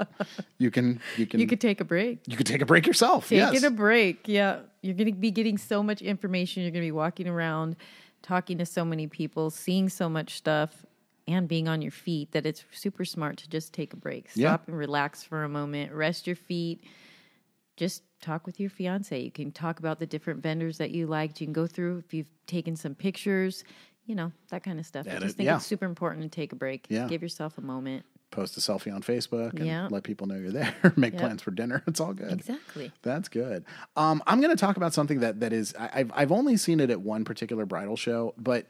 you 0.58 0.70
can 0.70 1.00
you 1.16 1.26
can 1.26 1.40
You 1.40 1.46
could 1.46 1.60
take 1.60 1.80
a 1.80 1.84
break. 1.84 2.20
you 2.26 2.36
could 2.36 2.46
take 2.46 2.62
a 2.62 2.66
break 2.66 2.86
yourself. 2.86 3.28
Taking 3.28 3.54
yes. 3.54 3.62
a 3.62 3.70
break. 3.70 4.28
Yeah. 4.28 4.60
You're 4.82 4.94
going 4.94 5.06
to 5.06 5.12
be 5.18 5.30
getting 5.30 5.56
so 5.56 5.82
much 5.82 6.02
information. 6.02 6.62
You're 6.62 6.72
going 6.72 6.82
to 6.82 6.86
be 6.86 6.92
walking 6.92 7.26
around, 7.26 7.76
talking 8.22 8.58
to 8.58 8.66
so 8.66 8.84
many 8.84 9.06
people, 9.06 9.50
seeing 9.50 9.88
so 9.88 10.08
much 10.08 10.36
stuff, 10.36 10.84
and 11.26 11.48
being 11.48 11.68
on 11.68 11.80
your 11.80 11.90
feet 11.90 12.32
that 12.32 12.44
it's 12.44 12.64
super 12.72 13.04
smart 13.04 13.38
to 13.38 13.48
just 13.48 13.72
take 13.72 13.94
a 13.94 13.96
break. 13.96 14.30
Stop 14.30 14.38
Yeah. 14.38 14.58
and 14.66 14.76
relax 14.76 15.22
for 15.22 15.44
a 15.44 15.48
moment, 15.48 15.92
rest 15.92 16.26
your 16.26 16.36
feet. 16.36 16.84
Just 17.76 18.02
talk 18.20 18.46
with 18.46 18.60
your 18.60 18.70
fiance. 18.70 19.18
You 19.18 19.30
can 19.30 19.50
talk 19.50 19.78
about 19.78 19.98
the 19.98 20.06
different 20.06 20.42
vendors 20.42 20.78
that 20.78 20.90
you 20.90 21.06
liked. 21.06 21.40
You 21.40 21.46
can 21.46 21.54
go 21.54 21.66
through 21.66 21.98
if 21.98 22.14
you've 22.14 22.28
taken 22.46 22.76
some 22.76 22.94
pictures, 22.94 23.64
you 24.06 24.14
know, 24.14 24.30
that 24.50 24.62
kind 24.62 24.78
of 24.78 24.86
stuff. 24.86 25.06
I 25.10 25.18
just 25.18 25.36
think 25.36 25.46
yeah. 25.46 25.56
it's 25.56 25.66
super 25.66 25.86
important 25.86 26.22
to 26.22 26.28
take 26.28 26.52
a 26.52 26.56
break. 26.56 26.86
Yeah. 26.88 27.08
Give 27.08 27.22
yourself 27.22 27.58
a 27.58 27.62
moment. 27.62 28.04
Post 28.34 28.56
a 28.56 28.60
selfie 28.60 28.92
on 28.94 29.02
Facebook 29.02 29.54
and 29.54 29.66
Yeah. 29.66 29.88
let 29.90 30.02
people 30.02 30.26
know 30.26 30.34
you're 30.34 30.50
there. 30.50 30.74
Make 30.96 31.12
Yep. 31.14 31.20
plans 31.22 31.42
for 31.42 31.50
dinner. 31.50 31.82
It's 31.88 32.00
all 32.00 32.12
good. 32.12 32.32
Exactly. 32.32 32.92
That's 33.02 33.28
good. 33.28 33.64
Um, 33.96 34.22
I'm 34.26 34.40
going 34.40 34.54
to 34.54 34.60
talk 34.60 34.76
about 34.76 34.92
something 34.92 35.20
that 35.20 35.40
that 35.40 35.52
is 35.52 35.74
I, 35.78 35.90
I've 35.94 36.10
I've 36.14 36.32
only 36.32 36.56
seen 36.56 36.80
it 36.80 36.90
at 36.90 37.00
one 37.00 37.24
particular 37.24 37.64
bridal 37.66 37.96
show, 37.96 38.34
but 38.36 38.66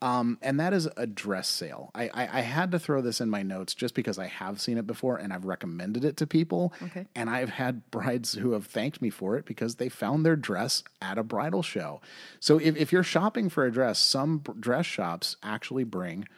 um, 0.00 0.38
and 0.42 0.60
that 0.60 0.72
is 0.72 0.88
a 0.96 1.08
dress 1.08 1.48
sale. 1.48 1.90
I, 1.92 2.04
I 2.14 2.38
I 2.38 2.40
had 2.42 2.70
to 2.70 2.78
throw 2.78 3.00
this 3.02 3.20
in 3.20 3.28
my 3.28 3.42
notes 3.42 3.74
just 3.74 3.94
because 3.96 4.16
I 4.16 4.26
have 4.28 4.60
seen 4.60 4.78
it 4.78 4.86
before 4.86 5.16
and 5.16 5.32
I've 5.32 5.44
recommended 5.44 6.04
it 6.04 6.16
to 6.18 6.26
people. 6.26 6.72
Okay. 6.80 7.06
And 7.16 7.28
I've 7.28 7.48
had 7.50 7.90
brides 7.90 8.34
who 8.34 8.52
have 8.52 8.66
thanked 8.66 9.02
me 9.02 9.10
for 9.10 9.36
it 9.36 9.44
because 9.44 9.74
they 9.76 9.88
found 9.88 10.24
their 10.24 10.36
dress 10.36 10.84
at 11.02 11.18
a 11.18 11.24
bridal 11.24 11.62
show. 11.64 12.00
So 12.38 12.58
if 12.58 12.76
if 12.76 12.92
you're 12.92 13.02
shopping 13.02 13.48
for 13.48 13.64
a 13.66 13.72
dress, 13.72 13.98
some 13.98 14.42
dress 14.60 14.86
shops 14.86 15.34
actually 15.42 15.82
bring 15.84 16.28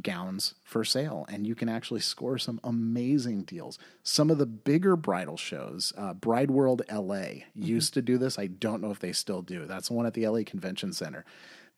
gowns 0.00 0.54
for 0.62 0.84
sale 0.84 1.26
and 1.28 1.46
you 1.46 1.54
can 1.54 1.68
actually 1.68 2.00
score 2.00 2.38
some 2.38 2.60
amazing 2.62 3.42
deals. 3.42 3.78
Some 4.02 4.30
of 4.30 4.38
the 4.38 4.46
bigger 4.46 4.96
bridal 4.96 5.36
shows 5.36 5.92
uh, 5.96 6.14
bride 6.14 6.50
world 6.50 6.82
la 6.92 7.24
used 7.54 7.94
to 7.94 8.02
do 8.02 8.18
this. 8.18 8.38
I 8.38 8.46
don't 8.46 8.82
know 8.82 8.90
if 8.90 9.00
they 9.00 9.12
still 9.12 9.42
do. 9.42 9.66
That's 9.66 9.88
the 9.88 9.94
one 9.94 10.06
at 10.06 10.14
the 10.14 10.26
la 10.28 10.42
convention 10.44 10.92
center. 10.92 11.24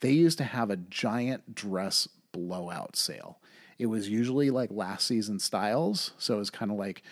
They 0.00 0.12
used 0.12 0.38
to 0.38 0.44
have 0.44 0.70
a 0.70 0.76
giant 0.76 1.54
dress 1.54 2.08
blowout 2.32 2.96
sale. 2.96 3.38
It 3.78 3.86
was 3.86 4.08
usually 4.08 4.50
like 4.50 4.70
last 4.70 5.06
season 5.06 5.38
styles 5.38 6.12
so 6.18 6.34
it 6.34 6.38
was 6.38 6.50
kind 6.50 6.70
of 6.70 6.76
like 6.76 7.02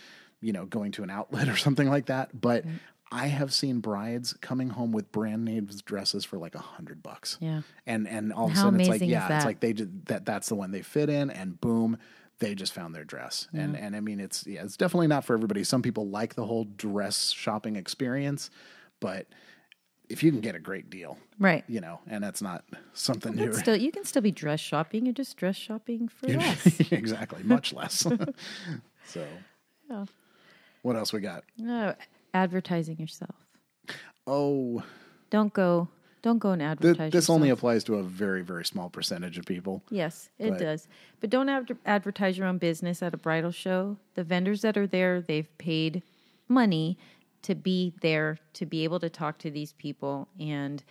you 0.41 0.53
know 0.53 0.67
going 0.67 0.93
to 0.93 1.03
an 1.03 1.11
outlet 1.11 1.49
or 1.51 1.57
something 1.57 1.89
like 1.89 2.07
that 2.07 2.39
but 2.39 2.65
i 3.13 3.27
have 3.27 3.53
seen 3.53 3.81
brides 3.81 4.33
coming 4.41 4.71
home 4.71 4.93
with 4.93 5.11
brand 5.13 5.45
name 5.45 5.69
dresses 5.85 6.25
for 6.25 6.39
like 6.39 6.55
a 6.55 6.59
hundred 6.61 7.03
bucks 7.03 7.39
Yeah. 7.41 7.63
and 7.87 8.07
and 8.09 8.33
all 8.33 8.47
of 8.47 8.53
a 8.53 8.55
How 8.55 8.63
sudden 8.65 8.81
it's 8.81 8.89
like 8.89 9.01
yeah 9.03 9.37
it's 9.37 9.45
like 9.45 9.61
they 9.61 9.73
just 9.73 9.91
that 10.07 10.25
that's 10.25 10.49
the 10.49 10.55
one 10.55 10.71
they 10.71 10.83
fit 10.83 11.09
in 11.11 11.31
and 11.31 11.61
boom 11.61 11.99
they 12.39 12.55
just 12.55 12.73
found 12.73 12.95
their 12.95 13.05
dress 13.05 13.49
and 13.53 13.77
and 13.77 13.95
i 13.97 14.01
mean 14.01 14.19
it's 14.21 14.47
yeah 14.47 14.63
it's 14.63 14.77
definitely 14.77 15.09
not 15.09 15.25
for 15.25 15.35
everybody 15.35 15.63
some 15.65 15.83
people 15.83 16.09
like 16.09 16.35
the 16.35 16.45
whole 16.47 16.65
dress 16.65 17.31
shopping 17.31 17.77
experience 17.77 18.49
but 19.01 19.27
if 20.09 20.23
you 20.25 20.33
can 20.33 20.41
get 20.41 20.55
a 20.55 20.59
great 20.59 20.89
deal 20.91 21.19
Right. 21.39 21.65
you 21.69 21.81
know 21.81 22.01
and 22.09 22.23
that's 22.25 22.43
not 22.43 22.65
something 22.95 23.35
new 23.35 23.53
still, 23.53 23.77
you 23.77 23.93
can 23.93 24.05
still 24.05 24.23
be 24.23 24.31
dress 24.31 24.59
shopping. 24.61 25.07
You're 25.07 25.15
just 25.15 25.37
dress 25.37 25.57
shopping 25.57 26.09
for 26.09 26.29
less. 26.29 26.81
exactly 26.93 27.43
much 27.45 27.73
less 27.73 28.07
so 29.07 29.27
Yeah. 29.91 30.05
what 30.83 30.97
else 30.97 31.13
we 31.13 31.21
got 31.21 31.45
No, 31.59 31.95
advertising 32.35 32.99
yourself. 32.99 33.35
oh 34.27 34.83
Don't 35.31 35.53
go. 35.53 35.89
Don't 36.23 36.39
go 36.39 36.51
and 36.51 36.61
th- 36.61 36.71
advertise. 36.71 37.13
this 37.13 37.31
only 37.31 37.49
applies 37.49 37.83
to 37.85 37.95
a 37.95 38.03
very 38.03 38.43
very 38.43 38.65
small 38.65 38.91
percentage 38.91 39.39
of 39.39 39.47
people 39.47 39.83
Yes, 39.91 40.29
it 40.39 40.51
but- 40.51 40.59
does. 40.59 40.89
But 41.21 41.31
don't 41.31 41.49
adver- 41.49 41.79
advertise 41.87 42.37
your 42.37 42.47
own 42.47 42.59
business 42.59 43.03
at 43.03 43.15
a 43.15 43.17
bridal 43.17 43.51
show. 43.53 43.97
The 44.15 44.25
vendors 44.25 44.61
that 44.63 44.77
are 44.77 44.87
there, 44.87 45.21
they've 45.23 45.49
paid 45.59 46.03
money 46.49 46.99
to 47.43 47.55
be 47.55 47.95
there 48.03 48.39
to 48.55 48.67
be 48.67 48.85
able 48.85 49.01
to 49.01 49.09
talk 49.09 49.39
to 49.39 49.51
these 49.51 49.73
people 49.73 50.29
and 50.39 50.83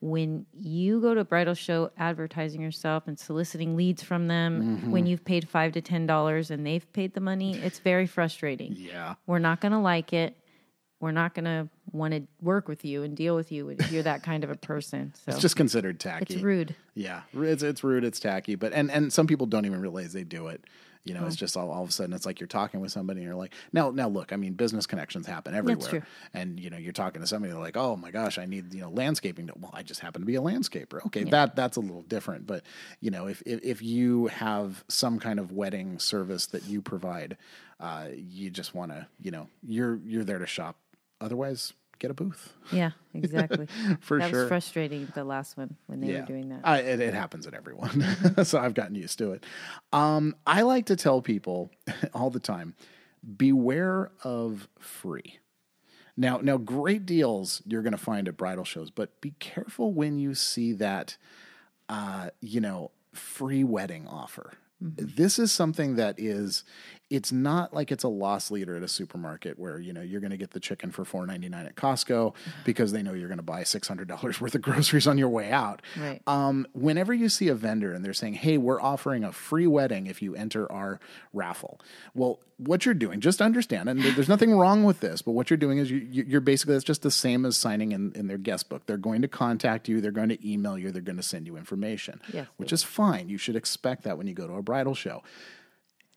when 0.00 0.44
you 0.58 1.00
go 1.00 1.14
to 1.14 1.20
a 1.20 1.24
bridal 1.24 1.54
show 1.54 1.90
advertising 1.98 2.60
yourself 2.60 3.08
and 3.08 3.18
soliciting 3.18 3.76
leads 3.76 4.02
from 4.02 4.28
them 4.28 4.62
Mm-hmm. 4.78 4.90
when 4.90 5.06
you've 5.06 5.24
paid 5.24 5.48
five 5.48 5.72
to 5.72 5.80
ten 5.82 6.06
dollars 6.06 6.50
and 6.50 6.66
they've 6.66 6.90
paid 6.94 7.12
the 7.14 7.20
money 7.20 7.56
it's 7.58 7.78
very 7.78 8.06
frustrating 8.06 8.74
yeah 8.78 9.14
we're 9.26 9.38
not 9.38 9.60
going 9.60 9.72
to 9.72 9.78
like 9.78 10.12
it 10.14 10.36
we're 11.00 11.12
not 11.12 11.34
going 11.34 11.44
to 11.44 11.68
want 11.92 12.14
to 12.14 12.22
work 12.40 12.68
with 12.68 12.84
you 12.84 13.02
and 13.02 13.16
deal 13.16 13.36
with 13.36 13.52
you 13.52 13.68
if 13.68 13.92
you're 13.92 14.02
that 14.02 14.22
kind 14.22 14.44
of 14.44 14.50
a 14.50 14.56
person 14.56 15.12
so 15.14 15.32
it's 15.32 15.40
just 15.40 15.56
considered 15.56 16.00
tacky 16.00 16.34
it's 16.34 16.42
rude 16.42 16.74
Yeah, 16.96 17.20
it's 17.34 17.62
it's 17.62 17.84
rude, 17.84 18.04
it's 18.04 18.18
tacky, 18.18 18.54
but 18.54 18.72
and 18.72 18.90
and 18.90 19.12
some 19.12 19.26
people 19.26 19.46
don't 19.46 19.66
even 19.66 19.82
realize 19.82 20.14
they 20.14 20.24
do 20.24 20.46
it. 20.46 20.64
You 21.04 21.14
know, 21.14 21.24
it's 21.26 21.36
just 21.36 21.56
all, 21.56 21.70
all 21.70 21.84
of 21.84 21.90
a 21.90 21.92
sudden 21.92 22.14
it's 22.14 22.26
like 22.26 22.40
you're 22.40 22.48
talking 22.48 22.80
with 22.80 22.90
somebody 22.90 23.20
and 23.20 23.26
you're 23.26 23.36
like, 23.36 23.52
now 23.70 23.90
now 23.90 24.08
look, 24.08 24.32
I 24.32 24.36
mean, 24.36 24.54
business 24.54 24.86
connections 24.86 25.26
happen 25.26 25.54
everywhere, 25.54 25.88
true. 25.88 26.02
and 26.32 26.58
you 26.58 26.70
know, 26.70 26.78
you're 26.78 26.94
talking 26.94 27.20
to 27.20 27.26
somebody 27.26 27.52
they're 27.52 27.60
like, 27.60 27.76
oh 27.76 27.96
my 27.96 28.10
gosh, 28.10 28.38
I 28.38 28.46
need 28.46 28.72
you 28.72 28.80
know 28.80 28.88
landscaping. 28.88 29.50
Well, 29.60 29.70
I 29.74 29.82
just 29.82 30.00
happen 30.00 30.22
to 30.22 30.26
be 30.26 30.36
a 30.36 30.40
landscaper. 30.40 31.04
Okay, 31.04 31.24
that 31.24 31.54
that's 31.54 31.76
a 31.76 31.80
little 31.80 32.02
different, 32.02 32.46
but 32.46 32.64
you 33.00 33.10
know, 33.10 33.28
if 33.28 33.42
if, 33.44 33.62
if 33.62 33.82
you 33.82 34.28
have 34.28 34.82
some 34.88 35.18
kind 35.18 35.38
of 35.38 35.52
wedding 35.52 35.98
service 35.98 36.46
that 36.46 36.64
you 36.64 36.80
provide, 36.80 37.36
uh, 37.78 38.06
you 38.14 38.48
just 38.48 38.74
want 38.74 38.90
to, 38.90 39.06
you 39.20 39.30
know, 39.30 39.48
you're 39.62 40.00
you're 40.06 40.24
there 40.24 40.38
to 40.38 40.46
shop. 40.46 40.76
Otherwise, 41.20 41.72
get 41.98 42.10
a 42.10 42.14
booth. 42.14 42.52
Yeah, 42.72 42.90
exactly. 43.14 43.68
For 44.00 44.18
that 44.18 44.30
sure. 44.30 44.40
was 44.40 44.48
frustrating. 44.48 45.08
The 45.14 45.24
last 45.24 45.56
one 45.56 45.76
when 45.86 46.00
they 46.00 46.12
were 46.12 46.26
doing 46.26 46.48
that. 46.50 46.60
I, 46.64 46.78
it, 46.80 47.00
it 47.00 47.14
happens 47.14 47.46
at 47.46 47.54
everyone. 47.54 48.04
so 48.44 48.58
I've 48.58 48.74
gotten 48.74 48.94
used 48.94 49.18
to 49.18 49.32
it. 49.32 49.44
Um, 49.92 50.36
I 50.46 50.62
like 50.62 50.86
to 50.86 50.96
tell 50.96 51.22
people 51.22 51.70
all 52.14 52.30
the 52.30 52.40
time 52.40 52.74
beware 53.36 54.10
of 54.22 54.68
free. 54.78 55.38
Now, 56.18 56.38
now, 56.38 56.56
great 56.56 57.04
deals 57.04 57.60
you're 57.66 57.82
going 57.82 57.92
to 57.92 57.98
find 57.98 58.26
at 58.26 58.38
bridal 58.38 58.64
shows, 58.64 58.90
but 58.90 59.20
be 59.20 59.34
careful 59.38 59.92
when 59.92 60.18
you 60.18 60.34
see 60.34 60.72
that 60.72 61.18
uh, 61.88 62.30
you 62.40 62.60
know, 62.60 62.90
free 63.12 63.64
wedding 63.64 64.06
offer. 64.08 64.52
This 64.80 65.38
is 65.38 65.52
something 65.52 65.96
that 65.96 66.16
is 66.18 66.62
it's 67.08 67.30
not 67.30 67.72
like 67.72 67.92
it's 67.92 68.02
a 68.02 68.08
loss 68.08 68.50
leader 68.50 68.76
at 68.76 68.82
a 68.82 68.88
supermarket 68.88 69.58
where 69.58 69.78
you 69.78 69.92
know 69.92 70.00
you're 70.00 70.20
going 70.20 70.32
to 70.32 70.36
get 70.36 70.50
the 70.50 70.60
chicken 70.60 70.90
for 70.90 71.04
4.99 71.04 71.66
at 71.66 71.76
Costco 71.76 72.34
because 72.64 72.90
they 72.92 73.02
know 73.02 73.12
you're 73.12 73.28
going 73.28 73.38
to 73.38 73.44
buy 73.44 73.62
$600 73.62 74.40
worth 74.40 74.54
of 74.54 74.62
groceries 74.62 75.06
on 75.06 75.16
your 75.16 75.28
way 75.28 75.52
out. 75.52 75.82
Right. 75.96 76.20
Um, 76.26 76.66
whenever 76.72 77.14
you 77.14 77.28
see 77.28 77.48
a 77.48 77.54
vendor 77.54 77.92
and 77.92 78.04
they're 78.04 78.12
saying, 78.12 78.34
"Hey, 78.34 78.58
we're 78.58 78.80
offering 78.80 79.22
a 79.22 79.32
free 79.32 79.66
wedding 79.66 80.06
if 80.06 80.20
you 80.20 80.34
enter 80.34 80.70
our 80.70 80.98
raffle," 81.32 81.80
well, 82.14 82.40
what 82.58 82.86
you're 82.86 82.94
doing, 82.94 83.20
just 83.20 83.42
understand, 83.42 83.88
and 83.88 84.00
there's 84.00 84.28
nothing 84.28 84.52
wrong 84.56 84.82
with 84.82 85.00
this, 85.00 85.22
but 85.22 85.32
what 85.32 85.50
you're 85.50 85.58
doing 85.58 85.78
is 85.78 85.90
you, 85.90 85.98
you're 86.26 86.40
basically 86.40 86.74
it's 86.74 86.84
just 86.84 87.02
the 87.02 87.10
same 87.10 87.44
as 87.46 87.56
signing 87.56 87.92
in 87.92 88.12
in 88.16 88.26
their 88.26 88.38
guest 88.38 88.68
book. 88.68 88.86
They're 88.86 88.96
going 88.96 89.22
to 89.22 89.28
contact 89.28 89.88
you, 89.88 90.00
they're 90.00 90.10
going 90.10 90.30
to 90.30 90.50
email 90.50 90.76
you, 90.76 90.90
they're 90.90 91.02
going 91.02 91.16
to 91.16 91.22
send 91.22 91.46
you 91.46 91.56
information, 91.56 92.20
Yes, 92.32 92.48
which 92.56 92.72
is 92.72 92.82
fine. 92.82 93.28
You 93.28 93.38
should 93.38 93.56
expect 93.56 94.02
that 94.04 94.18
when 94.18 94.26
you 94.26 94.34
go 94.34 94.46
to 94.46 94.54
a 94.54 94.62
bridal 94.62 94.94
show 94.94 95.22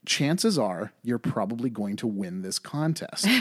chances 0.09 0.57
are 0.57 0.91
you're 1.03 1.19
probably 1.19 1.69
going 1.69 1.95
to 1.95 2.07
win 2.07 2.41
this 2.41 2.59
contest. 2.59 3.27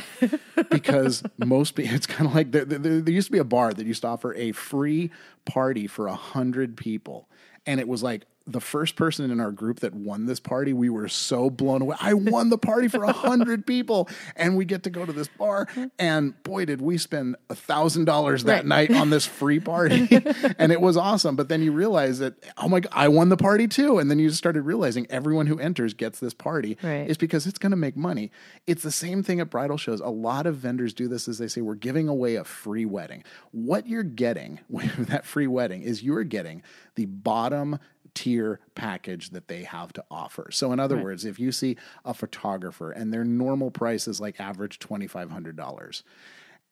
Because 0.70 1.22
most 1.38 1.74
people 1.76 1.94
it's 1.96 2.06
kind 2.06 2.28
of 2.28 2.34
like 2.34 2.52
there, 2.52 2.64
there, 2.64 3.00
there 3.00 3.14
used 3.14 3.28
to 3.28 3.32
be 3.32 3.38
a 3.38 3.44
bar 3.44 3.72
that 3.72 3.86
used 3.86 4.02
to 4.02 4.08
offer 4.08 4.34
a 4.34 4.52
free 4.52 5.10
party 5.46 5.86
for 5.86 6.06
a 6.08 6.14
hundred 6.14 6.76
people. 6.76 7.28
And 7.64 7.80
it 7.80 7.88
was 7.88 8.02
like 8.02 8.26
the 8.50 8.60
first 8.60 8.96
person 8.96 9.30
in 9.30 9.40
our 9.40 9.50
group 9.52 9.80
that 9.80 9.94
won 9.94 10.26
this 10.26 10.40
party 10.40 10.72
we 10.72 10.88
were 10.88 11.08
so 11.08 11.50
blown 11.50 11.82
away. 11.82 11.96
I 12.00 12.14
won 12.14 12.50
the 12.50 12.58
party 12.58 12.88
for 12.88 13.04
a 13.04 13.12
hundred 13.12 13.66
people 13.66 14.08
and 14.36 14.56
we 14.56 14.64
get 14.64 14.82
to 14.84 14.90
go 14.90 15.04
to 15.04 15.12
this 15.12 15.28
bar 15.28 15.68
and 15.98 16.40
boy 16.42 16.64
did 16.64 16.80
we 16.80 16.98
spend 16.98 17.36
a 17.50 17.54
thousand 17.54 18.06
dollars 18.06 18.44
that 18.44 18.64
Right. 18.64 18.88
night 18.88 18.90
on 18.92 19.10
this 19.10 19.26
free 19.26 19.60
party. 19.60 20.08
And 20.58 20.72
it 20.72 20.80
was 20.80 20.96
awesome. 20.96 21.36
But 21.36 21.48
then 21.48 21.62
you 21.62 21.72
realize 21.72 22.18
that 22.20 22.34
oh 22.56 22.68
my 22.68 22.80
god 22.80 22.92
i 22.94 23.06
won 23.08 23.28
the 23.28 23.36
party 23.36 23.68
too. 23.68 23.98
And 23.98 24.10
then 24.10 24.18
you 24.18 24.30
started 24.30 24.62
realizing 24.62 25.06
everyone 25.10 25.46
who 25.46 25.58
enters 25.58 25.94
gets 25.94 26.18
this 26.20 26.34
party. 26.34 26.76
Right. 26.82 27.08
is 27.08 27.16
because 27.18 27.46
it's 27.46 27.58
going 27.58 27.70
to 27.70 27.76
make 27.76 27.96
money. 27.96 28.30
It's 28.66 28.82
the 28.82 28.90
same 28.90 29.22
thing 29.22 29.40
at 29.40 29.50
bridal 29.50 29.76
shows. 29.76 30.00
A 30.00 30.08
lot 30.08 30.46
of 30.46 30.56
vendors 30.56 30.94
do 30.94 31.06
this 31.08 31.28
as 31.28 31.38
they 31.38 31.48
say 31.48 31.60
we're 31.60 31.74
giving 31.74 32.08
away 32.08 32.36
a 32.36 32.44
free 32.44 32.84
wedding. 32.86 33.24
What 33.52 33.86
you're 33.86 34.02
getting 34.02 34.60
with 34.68 35.08
that 35.08 35.24
free 35.26 35.46
wedding 35.46 35.82
is 35.82 36.02
you're 36.02 36.24
getting 36.24 36.62
the 36.94 37.06
bottom 37.06 37.78
tier 38.18 38.58
package 38.74 39.30
that 39.30 39.46
they 39.46 39.62
have 39.62 39.92
to 39.92 40.04
offer. 40.10 40.48
So 40.50 40.72
in 40.72 40.80
other 40.80 40.96
words, 41.00 41.24
if 41.24 41.38
you 41.38 41.52
see 41.52 41.76
a 42.04 42.12
photographer 42.12 42.90
and 42.90 43.12
their 43.14 43.24
normal 43.24 43.70
price 43.70 44.08
is 44.08 44.20
like 44.20 44.40
average 44.40 44.80
$2500 44.80 46.02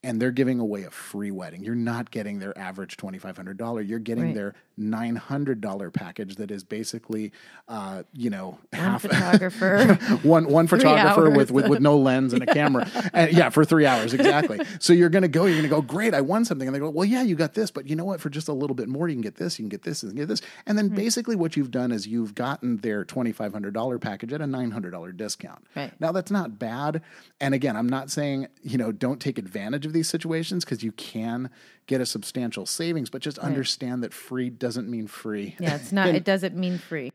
and 0.03 0.21
they're 0.21 0.33
giving 0.33 0.59
away 0.59 0.83
a 0.83 0.91
free 0.91 1.31
wedding. 1.31 1.63
You're 1.63 1.77
not 1.77 2.11
getting 2.11 2.41
their 2.41 2.57
average 2.59 2.97
$2,500. 2.97 3.89
You're 3.89 4.01
getting 4.01 4.25
Right. 4.25 4.35
their 4.35 4.55
$900 4.79 5.93
package 5.93 6.37
that 6.37 6.51
is 6.51 6.65
basically, 6.65 7.33
uh, 7.69 8.03
you 8.13 8.31
know, 8.31 8.59
One 8.73 8.83
half 8.83 9.03
photographer. 9.09 9.95
one 10.23 10.47
one 10.49 10.67
photographer 10.67 11.31
with, 11.31 11.51
with 11.51 11.69
with 11.69 11.81
no 11.81 11.97
lens 11.97 12.33
and 12.33 12.43
a 12.43 12.47
camera. 12.55 12.89
and 13.13 13.33
yeah, 13.33 13.51
for 13.51 13.65
three 13.65 13.87
hours 13.87 14.15
exactly. 14.15 14.61
So 14.81 14.93
you're 14.93 15.09
going 15.09 15.23
to 15.23 15.29
go. 15.29 15.45
You're 15.47 15.57
going 15.57 15.63
to 15.63 15.69
go. 15.69 15.83
Great, 15.83 16.15
I 16.15 16.21
won 16.21 16.45
something. 16.45 16.69
And 16.69 16.75
they 16.75 16.79
go, 16.81 16.91
well, 16.91 17.05
yeah, 17.05 17.23
you 17.23 17.35
got 17.35 17.55
this, 17.55 17.71
but 17.71 17.89
you 17.89 17.97
know 17.97 18.05
what? 18.05 18.21
For 18.21 18.31
just 18.31 18.49
a 18.49 18.53
little 18.53 18.75
bit 18.77 18.89
more, 18.89 19.09
you 19.09 19.15
can 19.15 19.23
get 19.23 19.37
this. 19.37 19.59
You 19.59 19.65
can 19.65 19.69
get 19.71 19.83
this. 19.83 20.01
Can 20.01 20.15
get 20.15 20.29
this. 20.29 20.43
And 20.67 20.77
then 20.79 20.89
basically, 20.89 21.37
what 21.37 21.57
you've 21.57 21.71
done 21.71 21.93
is 21.93 22.07
you've 22.07 22.35
gotten 22.35 22.79
their 22.79 23.05
twenty 23.05 23.33
five 23.33 23.53
hundred 23.53 23.75
dollar 23.75 23.99
package 23.99 24.33
at 24.33 24.41
a 24.41 24.47
nine 24.47 24.71
hundred 24.71 24.91
dollar 24.91 25.13
discount. 25.13 25.67
Right. 25.75 25.93
Now 26.01 26.13
that's 26.13 26.31
not 26.31 26.59
bad. 26.59 27.03
And 27.41 27.55
again, 27.55 27.77
I'm 27.77 27.89
not 27.89 28.11
saying 28.11 28.49
you 28.63 28.79
know 28.79 28.93
don't 28.93 29.21
take 29.21 29.39
advantage 29.39 29.87
of 29.87 29.93
these 29.93 30.09
situations 30.09 30.65
because 30.65 30.83
you 30.83 30.93
can 30.93 31.51
get 31.87 32.01
a 32.01 32.07
substantial 32.07 32.67
savings, 32.67 33.11
but 33.11 33.23
just 33.23 33.39
understand 33.39 34.03
that 34.03 34.13
free 34.13 34.51
doesn't 34.51 34.89
mean 34.89 35.07
free. 35.07 35.57
Yeah, 35.59 35.77
it's 35.77 35.93
not. 35.93 36.09
it 36.15 36.25
doesn't 36.25 36.57
mean 36.57 36.79
free. 36.79 37.13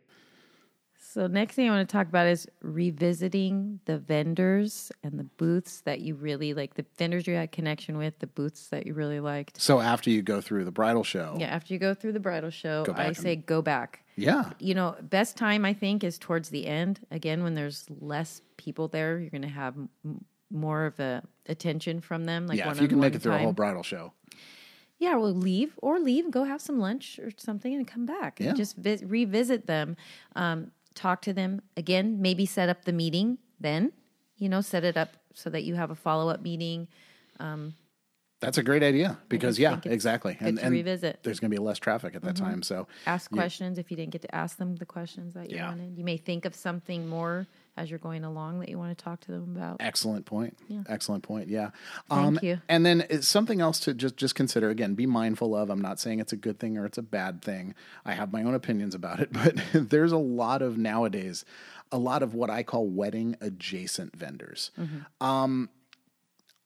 So 1.13 1.28
next 1.28 1.55
thing 1.55 1.69
I 1.69 1.76
want 1.76 1.88
to 1.89 1.91
talk 1.91 2.07
about 2.07 2.28
is 2.28 2.47
revisiting 2.61 3.82
the 3.84 3.97
vendors 3.97 4.93
and 5.03 5.19
the 5.19 5.26
booths 5.26 5.82
that 5.82 5.99
you 5.99 6.15
really 6.15 6.53
like. 6.53 6.76
The 6.76 6.86
vendors 6.97 7.28
you 7.28 7.34
had 7.36 7.51
connection 7.51 7.97
with, 7.97 8.19
the 8.19 8.28
booths 8.28 8.67
that 8.69 8.88
you 8.88 8.93
really 8.93 9.19
liked. 9.19 9.59
So 9.59 9.82
after 9.82 10.09
you 10.09 10.22
go 10.22 10.39
through 10.39 10.63
the 10.63 10.72
bridal 10.72 11.03
show, 11.03 11.36
Yeah, 11.38 11.47
after 11.47 11.74
you 11.74 11.80
go 11.82 11.93
through 11.93 12.13
the 12.13 12.22
bridal 12.22 12.49
show, 12.49 12.86
I 12.95 13.07
and- 13.07 13.17
say 13.17 13.36
go 13.36 13.61
back. 13.61 14.05
yeah, 14.15 14.51
You 14.59 14.74
know, 14.74 14.95
best 15.01 15.36
time 15.36 15.65
I 15.65 15.74
think 15.74 16.05
is 16.05 16.17
towards 16.17 16.49
the 16.49 16.65
end. 16.65 17.01
Again, 17.11 17.43
when 17.43 17.55
there's 17.55 17.86
less 17.89 18.41
people 18.55 18.88
there, 18.88 19.19
you're 19.19 19.30
going 19.32 19.41
to 19.41 19.47
have 19.49 19.76
m- 20.05 20.24
more 20.49 20.86
of 20.86 20.97
a 21.01 21.24
attention 21.47 21.99
from 21.99 22.24
them. 22.24 22.47
Like 22.47 22.57
yeah. 22.57 22.72
If 22.72 22.80
you 22.80 22.88
can 22.88 23.01
make 23.01 23.15
it 23.15 23.22
through 23.22 23.34
a 23.34 23.39
whole 23.39 23.53
bridal 23.53 23.84
show. 23.84 24.13
Yeah, 25.02 25.16
well, 25.16 25.34
leave 25.34 25.74
or 25.82 25.99
leave 25.99 26.26
and 26.26 26.32
go 26.34 26.43
have 26.43 26.62
some 26.62 26.80
lunch 26.80 27.20
or 27.20 27.32
something 27.36 27.74
and 27.74 27.88
come 27.88 28.06
back. 28.06 28.39
Yeah. 28.39 28.49
And 28.49 28.58
just 28.58 28.78
vi- 28.78 29.04
revisit 29.04 29.66
them, 29.66 29.97
um, 30.36 30.72
talk 30.93 31.24
to 31.24 31.34
them 31.34 31.62
again. 31.76 32.22
Maybe 32.22 32.45
set 32.45 32.70
up 32.70 32.86
the 32.86 32.93
meeting 32.93 33.39
then. 33.60 33.93
You 34.38 34.47
know, 34.47 34.62
set 34.62 34.84
it 34.84 34.97
up 34.97 35.10
so 35.34 35.49
that 35.49 35.64
you 35.64 35.74
have 35.74 35.89
a 35.89 35.95
follow 35.95 36.30
up 36.30 36.41
meeting. 36.43 36.88
That's 38.41 38.58
a 38.58 38.64
great 38.64 38.82
idea 38.84 39.18
because 39.30 39.58
yeah, 39.60 39.80
exactly. 39.86 40.34
good 40.39 40.58
to 40.58 40.70
revisit. 40.70 41.16
Mm-hmm. 41.16 41.22
There's 41.24 41.39
going 41.39 41.52
to 41.52 41.56
be 41.56 41.62
less 41.62 41.78
traffic 41.80 42.16
at 42.16 42.24
that 42.24 42.36
time. 42.36 42.62
So 42.64 42.88
Ask 43.06 43.30
questions 43.32 43.78
if 43.78 43.91
you 43.91 43.97
didn't 43.97 44.12
get 44.12 44.22
to 44.24 44.36
ask 44.36 44.58
them 44.58 44.76
the 44.76 44.86
questions 44.86 45.34
that 45.36 45.49
you 45.52 45.58
Yeah. 45.58 45.70
wanted. 45.70 45.95
You 45.97 46.04
may 46.04 46.18
think 46.18 46.45
of 46.45 46.56
something 46.56 47.08
more 47.08 47.47
as 47.78 47.89
you're 47.89 47.99
going 47.99 48.24
along 48.24 48.59
that 48.59 48.69
you 48.69 48.78
want 48.78 48.95
to 48.97 49.03
talk 49.03 49.22
to 49.22 49.32
them 49.32 49.55
about. 49.55 49.78
excellent 49.80 50.26
point. 50.26 50.57
Excellent 50.89 51.24
point. 51.24 51.47
Yeah. 51.49 51.72
Thank 52.09 52.43
you. 52.43 52.61
And 52.67 52.86
then 52.86 53.05
it's 53.09 53.28
something 53.28 53.61
else 53.61 53.80
to 53.82 53.93
just 53.93 54.17
just 54.17 54.36
consider. 54.36 54.69
Again, 54.69 54.93
be 54.93 55.05
mindful 55.05 55.55
of. 55.55 55.69
I'm 55.69 55.82
not 55.82 55.99
saying 55.99 56.19
it's 56.19 56.34
a 56.34 56.38
good 56.38 56.59
thing 56.59 56.78
or 56.78 56.86
it's 56.86 56.97
a 56.97 57.03
bad 57.03 57.41
thing. 57.41 57.74
I 58.05 58.13
have 58.13 58.34
my 58.34 58.43
own 58.43 58.55
opinions 58.55 58.93
about 58.95 59.19
it, 59.19 59.30
but 59.34 59.55
there's 59.74 60.11
a 60.11 60.17
lot 60.17 60.61
of 60.61 60.78
nowadays, 60.78 61.45
a 61.91 61.97
lot 61.97 62.24
of 62.24 62.34
what 62.34 62.49
I 62.49 62.63
call 62.63 62.88
wedding 62.88 63.36
adjacent 63.41 64.15
vendors. 64.15 64.72
Mm-hmm. 64.80 65.26
Um, 65.26 65.69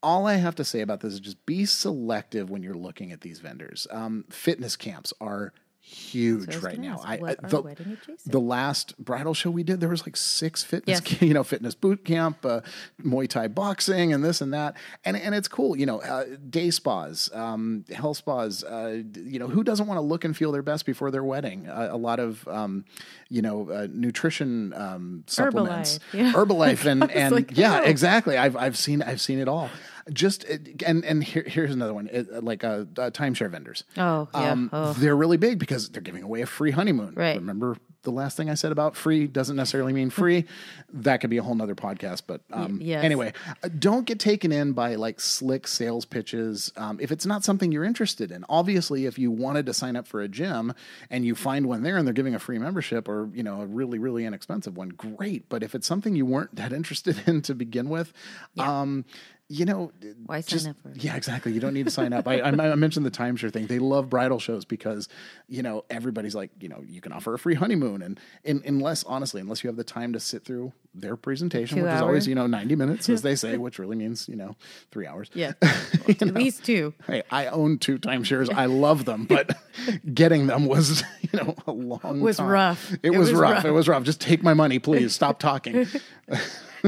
all 0.01 0.27
I 0.27 0.35
have 0.35 0.55
to 0.55 0.63
say 0.63 0.81
about 0.81 0.99
this 0.99 1.13
is 1.13 1.19
just 1.19 1.45
be 1.47 1.65
selective 1.65 2.49
when 2.49 2.61
you're 2.61 2.75
looking 2.75 3.11
at 3.11 3.21
these 3.21 3.39
vendors. 3.39 3.87
Um, 3.89 4.25
fitness 4.29 4.75
camps 4.75 5.13
are 5.19 5.51
huge 5.88 6.49
I 6.49 6.55
was 6.55 6.63
right 6.63 6.79
now. 6.79 6.99
ask, 7.05 7.21
are 7.21 7.36
the, 7.49 7.77
the 8.25 8.39
last 8.39 8.97
bridal 8.97 9.33
show 9.36 9.51
we 9.51 9.63
did, 9.63 9.79
there 9.79 9.89
was 9.89 10.05
like 10.05 10.17
six 10.17 10.63
fitness, 10.63 11.01
Yes. 11.05 11.21
you 11.21 11.33
know, 11.33 11.43
fitness 11.43 11.75
boot 11.75 12.03
camp, 12.03 12.43
uh, 12.43 12.61
Muay 13.03 13.29
Thai 13.29 13.47
boxing, 13.49 14.11
and 14.11 14.23
this 14.23 14.41
and 14.41 14.53
that, 14.53 14.75
and 15.03 15.15
and 15.15 15.36
it's 15.36 15.47
cool, 15.47 15.77
you 15.77 15.86
know, 15.86 16.01
uh, 16.01 16.25
day 16.49 16.71
spas, 16.71 17.29
um, 17.33 17.86
health 17.93 18.17
spas, 18.17 18.63
uh, 18.63 19.03
you 19.15 19.38
know, 19.38 19.47
who 19.47 19.63
doesn't 19.63 19.86
want 19.86 19.97
to 19.97 20.01
look 20.01 20.23
and 20.23 20.36
feel 20.36 20.51
their 20.51 20.63
best 20.63 20.86
before 20.86 21.11
their 21.11 21.23
wedding? 21.23 21.67
Uh, 21.69 21.89
a 21.91 21.97
lot 21.97 22.19
of, 22.19 22.47
um, 22.47 22.83
you 23.29 23.41
know, 23.41 23.69
uh, 23.69 23.88
nutrition 23.91 24.73
um, 24.73 25.23
supplements, 25.27 25.99
Herbalife, 26.11 26.13
yeah. 26.13 26.31
Herbalife, 26.36 26.86
and 26.86 27.11
and 27.11 27.36
like, 27.36 27.55
yeah, 27.55 27.81
ew. 27.81 27.86
exactly. 27.86 28.38
I've 28.38 28.55
I've 28.57 28.77
seen 28.77 29.01
I've 29.03 29.21
seen 29.21 29.39
it 29.39 29.47
all. 29.47 29.69
Just 30.13 30.45
uh, 30.45 30.57
and 30.85 31.03
and 31.03 31.23
here, 31.23 31.43
here's 31.47 31.73
another 31.73 31.93
one, 31.93 32.09
uh, 32.13 32.41
like 32.41 32.63
uh, 32.63 32.85
uh, 32.97 33.09
timeshare 33.09 33.49
vendors. 33.49 33.83
Oh, 33.97 34.27
yeah. 34.33 34.51
Um, 34.51 34.69
Oh. 34.71 34.93
They're 34.93 35.15
really 35.15 35.37
big 35.37 35.57
because 35.57 35.89
they're 35.89 36.01
giving 36.01 36.23
away 36.23 36.41
a 36.41 36.45
free 36.45 36.71
honeymoon. 36.71 37.13
Right. 37.15 37.35
Remember 37.37 37.77
the 38.03 38.11
last 38.11 38.37
thing 38.37 38.49
I 38.49 38.53
said 38.53 38.71
about 38.71 38.95
free 38.95 39.27
doesn't 39.27 39.55
necessarily 39.55 39.91
mean 39.91 40.09
free. 40.09 40.45
that 40.93 41.21
could 41.21 41.29
be 41.29 41.37
a 41.37 41.43
whole 41.43 41.55
nother 41.55 41.75
podcast. 41.75 42.21
But 42.27 42.41
um, 42.53 42.79
yes. 42.81 43.03
anyway, 43.03 43.33
uh, 43.63 43.69
don't 43.79 44.05
get 44.05 44.19
taken 44.19 44.51
in 44.51 44.73
by 44.73 44.95
like 44.95 45.19
slick 45.19 45.67
sales 45.67 46.05
pitches. 46.05 46.71
Um, 46.77 46.99
if 47.01 47.11
it's 47.11 47.25
not 47.25 47.43
something 47.43 47.71
you're 47.71 47.83
interested 47.83 48.31
in, 48.31 48.45
obviously, 48.47 49.07
if 49.07 49.19
you 49.19 49.31
wanted 49.31 49.65
to 49.65 49.73
sign 49.73 49.95
up 49.95 50.07
for 50.07 50.21
a 50.21 50.27
gym 50.27 50.73
and 51.09 51.25
you 51.25 51.35
find 51.35 51.65
one 51.67 51.81
there 51.83 51.97
and 51.97 52.07
they're 52.07 52.13
giving 52.13 52.35
a 52.35 52.39
free 52.39 52.59
membership 52.59 53.09
or, 53.09 53.29
you 53.33 53.43
know, 53.43 53.61
a 53.61 53.65
really, 53.65 53.97
really 53.99 54.25
inexpensive 54.25 54.77
one, 54.77 54.89
great. 54.89 55.49
But 55.49 55.63
if 55.63 55.75
it's 55.75 55.87
something 55.87 56.15
you 56.15 56.25
weren't 56.25 56.55
that 56.55 56.71
interested 56.79 57.27
in 57.27 57.41
to 57.41 57.55
begin 57.55 57.89
with, 57.89 58.13
um, 58.57 59.03
you 59.47 59.63
know, 59.65 59.91
Why 60.25 60.41
sign 60.41 60.47
just- 60.49 60.67
up 60.67 60.75
for 60.81 60.89
it? 60.89 61.03
yeah, 61.03 61.15
exactly. 61.15 61.51
You 61.51 61.59
don't 61.59 61.73
need 61.73 61.85
to 61.85 61.91
sign 61.91 62.13
up. 62.13 62.27
I, 62.27 62.39
I, 62.39 62.49
I 62.71 62.75
mentioned 62.75 63.05
the 63.05 63.11
timeshare 63.11 63.53
thing. 63.53 63.67
They 63.67 63.77
love 63.79 64.09
bridal 64.09 64.39
shows 64.39 64.65
because, 64.65 65.07
you 65.47 65.61
know, 65.61 65.85
everybody's 65.89 66.33
like, 66.33 66.49
you 66.59 66.67
know, 66.69 66.83
you 66.87 66.99
can 67.01 67.11
offer 67.11 67.33
a 67.33 67.39
free 67.39 67.53
honeymoon. 67.55 68.01
And, 68.01 68.19
and 68.43 68.63
unless, 68.65 69.03
honestly, 69.03 69.41
unless 69.41 69.63
you 69.63 69.67
have 69.67 69.77
the 69.77 69.83
time 69.83 70.13
to 70.13 70.19
sit 70.19 70.45
through 70.45 70.73
their 70.95 71.15
presentation, 71.15 71.77
Two 71.77 71.83
which 71.83 71.93
is 71.93 72.01
always, 72.01 72.27
you 72.27 72.33
know, 72.35 72.47
90 72.47 72.75
minutes, 72.75 73.07
as 73.09 73.21
they 73.21 73.35
say, 73.35 73.57
which 73.57 73.77
really 73.77 73.95
means, 73.95 74.27
you 74.27 74.35
know, 74.35 74.55
three 74.91 75.05
hours. 75.05 75.29
Yeah. 75.33 75.51
At 75.61 76.21
least 76.33 76.65
two. 76.65 76.93
Hey, 77.05 77.21
I 77.29 77.47
own 77.47 77.77
two 77.77 77.99
timeshares. 77.99 78.51
I 78.51 78.65
love 78.65 79.05
them, 79.05 79.25
but 79.25 79.55
getting 80.13 80.47
them 80.47 80.65
was, 80.65 81.03
you 81.21 81.37
know, 81.39 81.55
a 81.67 81.71
long 81.71 82.21
Was 82.21 82.37
time. 82.37 82.47
rough. 82.47 82.93
It, 82.93 82.99
It 83.03 83.09
was, 83.11 83.31
was 83.31 83.33
rough. 83.39 83.51
rough. 83.57 83.65
It 83.65 83.71
was 83.71 83.87
rough. 83.87 84.03
Just 84.03 84.21
take 84.21 84.41
my 84.41 84.53
money, 84.55 84.79
please. 84.79 85.13
Stop 85.13 85.37
talking. 85.39 85.85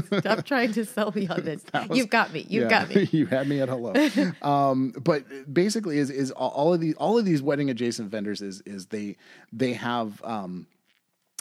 Stop 0.20 0.46
trying 0.46 0.72
to 0.74 0.86
sell 0.86 1.12
me 1.16 1.28
on 1.28 1.44
this. 1.44 1.64
You've 1.92 2.10
got 2.10 2.34
me. 2.34 2.46
You've 2.50 2.64
Yeah. 2.64 2.70
got 2.86 2.90
me. 2.90 3.04
you 3.12 3.26
had 3.26 3.48
me 3.48 3.62
at 3.62 3.70
hello. 3.70 3.94
um, 4.42 4.94
but 5.02 5.24
basically, 5.54 5.98
is 5.98 6.10
is 6.10 6.32
all 6.32 6.74
of 6.74 6.80
these 6.80 6.96
all 6.96 7.18
of 7.18 7.26
these 7.26 7.42
wedding 7.42 7.70
adjacent 7.70 8.10
vendors 8.10 8.42
is 8.42 8.62
is 8.66 8.88
they 8.88 9.18
they 9.52 9.74
have 9.74 10.22
um, 10.24 10.68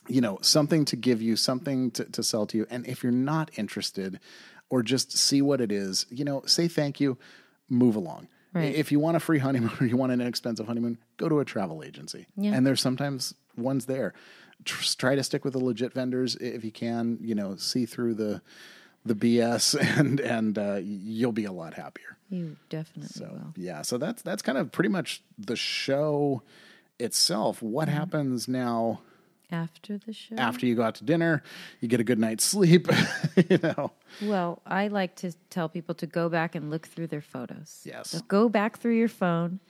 you 0.08 0.20
know 0.20 0.38
something 0.42 0.84
to 0.86 0.96
give 0.96 1.20
you, 1.22 1.36
something 1.36 1.90
to, 1.92 2.04
to 2.04 2.22
sell 2.22 2.46
to 2.46 2.56
you, 2.58 2.66
and 2.70 2.86
if 2.86 3.02
you're 3.02 3.12
not 3.12 3.50
interested 3.56 4.20
or 4.68 4.82
just 4.82 5.16
see 5.16 5.40
what 5.42 5.60
it 5.60 5.70
is, 5.70 6.06
you 6.10 6.24
know, 6.24 6.42
say 6.46 6.66
thank 6.68 7.00
you, 7.00 7.16
move 7.68 7.94
along. 7.96 8.26
Right. 8.52 8.74
If 8.74 8.90
you 8.90 8.98
want 8.98 9.16
a 9.16 9.20
free 9.20 9.38
honeymoon 9.38 9.70
or 9.80 9.86
you 9.86 9.96
want 9.96 10.12
an 10.12 10.20
inexpensive 10.20 10.66
honeymoon, 10.66 10.98
go 11.18 11.28
to 11.28 11.40
a 11.40 11.44
travel 11.44 11.82
agency. 11.84 12.26
Yeah. 12.36 12.52
And 12.54 12.66
there's 12.66 12.80
sometimes 12.80 13.34
ones 13.56 13.86
there. 13.86 14.14
Tr- 14.66 14.84
try 14.98 15.14
to 15.14 15.22
stick 15.22 15.44
with 15.44 15.54
the 15.54 15.64
legit 15.64 15.92
vendors 15.94 16.36
if 16.36 16.62
you 16.64 16.70
can. 16.72 17.18
You 17.22 17.34
know, 17.34 17.56
see 17.56 17.86
through 17.86 18.14
the 18.14 18.42
the 19.06 19.14
BS, 19.14 19.74
and 19.98 20.20
and 20.20 20.58
uh, 20.58 20.80
you'll 20.82 21.32
be 21.32 21.46
a 21.46 21.52
lot 21.52 21.74
happier. 21.74 22.16
You 22.28 22.56
definitely 22.68 23.08
So 23.08 23.24
will. 23.32 23.52
yeah, 23.56 23.82
so 23.82 23.96
that's 23.98 24.20
that's 24.22 24.42
kind 24.42 24.58
of 24.58 24.70
pretty 24.72 24.90
much 24.90 25.22
the 25.38 25.56
show 25.56 26.42
itself. 26.98 27.62
What 27.62 27.88
Mm-hmm. 27.88 27.96
happens 27.98 28.48
now 28.48 29.00
After 29.52 29.96
the 29.98 30.12
show? 30.12 30.34
after 30.36 30.66
you 30.66 30.74
go 30.74 30.82
out 30.82 30.96
to 30.96 31.04
dinner? 31.04 31.42
You 31.80 31.86
get 31.88 32.00
a 32.00 32.04
good 32.04 32.18
night's 32.18 32.42
sleep. 32.54 32.88
you 33.48 33.58
know, 33.62 33.92
Well, 34.22 34.60
I 34.66 34.88
like 34.88 35.14
to 35.16 35.32
tell 35.50 35.68
people 35.68 35.94
to 35.96 36.06
go 36.06 36.28
back 36.28 36.54
and 36.56 36.68
look 36.70 36.86
through 36.88 37.06
their 37.08 37.20
photos. 37.20 37.82
Yes. 37.84 38.10
So 38.10 38.20
go 38.26 38.48
back 38.48 38.78
through 38.78 38.96
your 38.96 39.08
phone, 39.08 39.60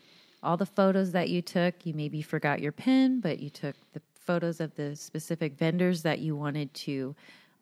all 0.42 0.57
the 0.57 0.64
photos 0.66 1.12
that 1.12 1.28
you 1.28 1.42
took. 1.42 1.84
You 1.84 1.92
maybe 1.92 2.22
forgot 2.22 2.61
your 2.61 2.72
pen, 2.72 3.20
but 3.20 3.38
you 3.40 3.51
took 3.51 3.74
the 3.92 4.01
photos 4.27 4.61
of 4.61 4.74
the 4.74 4.95
specific 4.97 5.57
vendors 5.57 6.03
that 6.03 6.18
you 6.18 6.37
wanted 6.37 6.72
to 6.74 7.14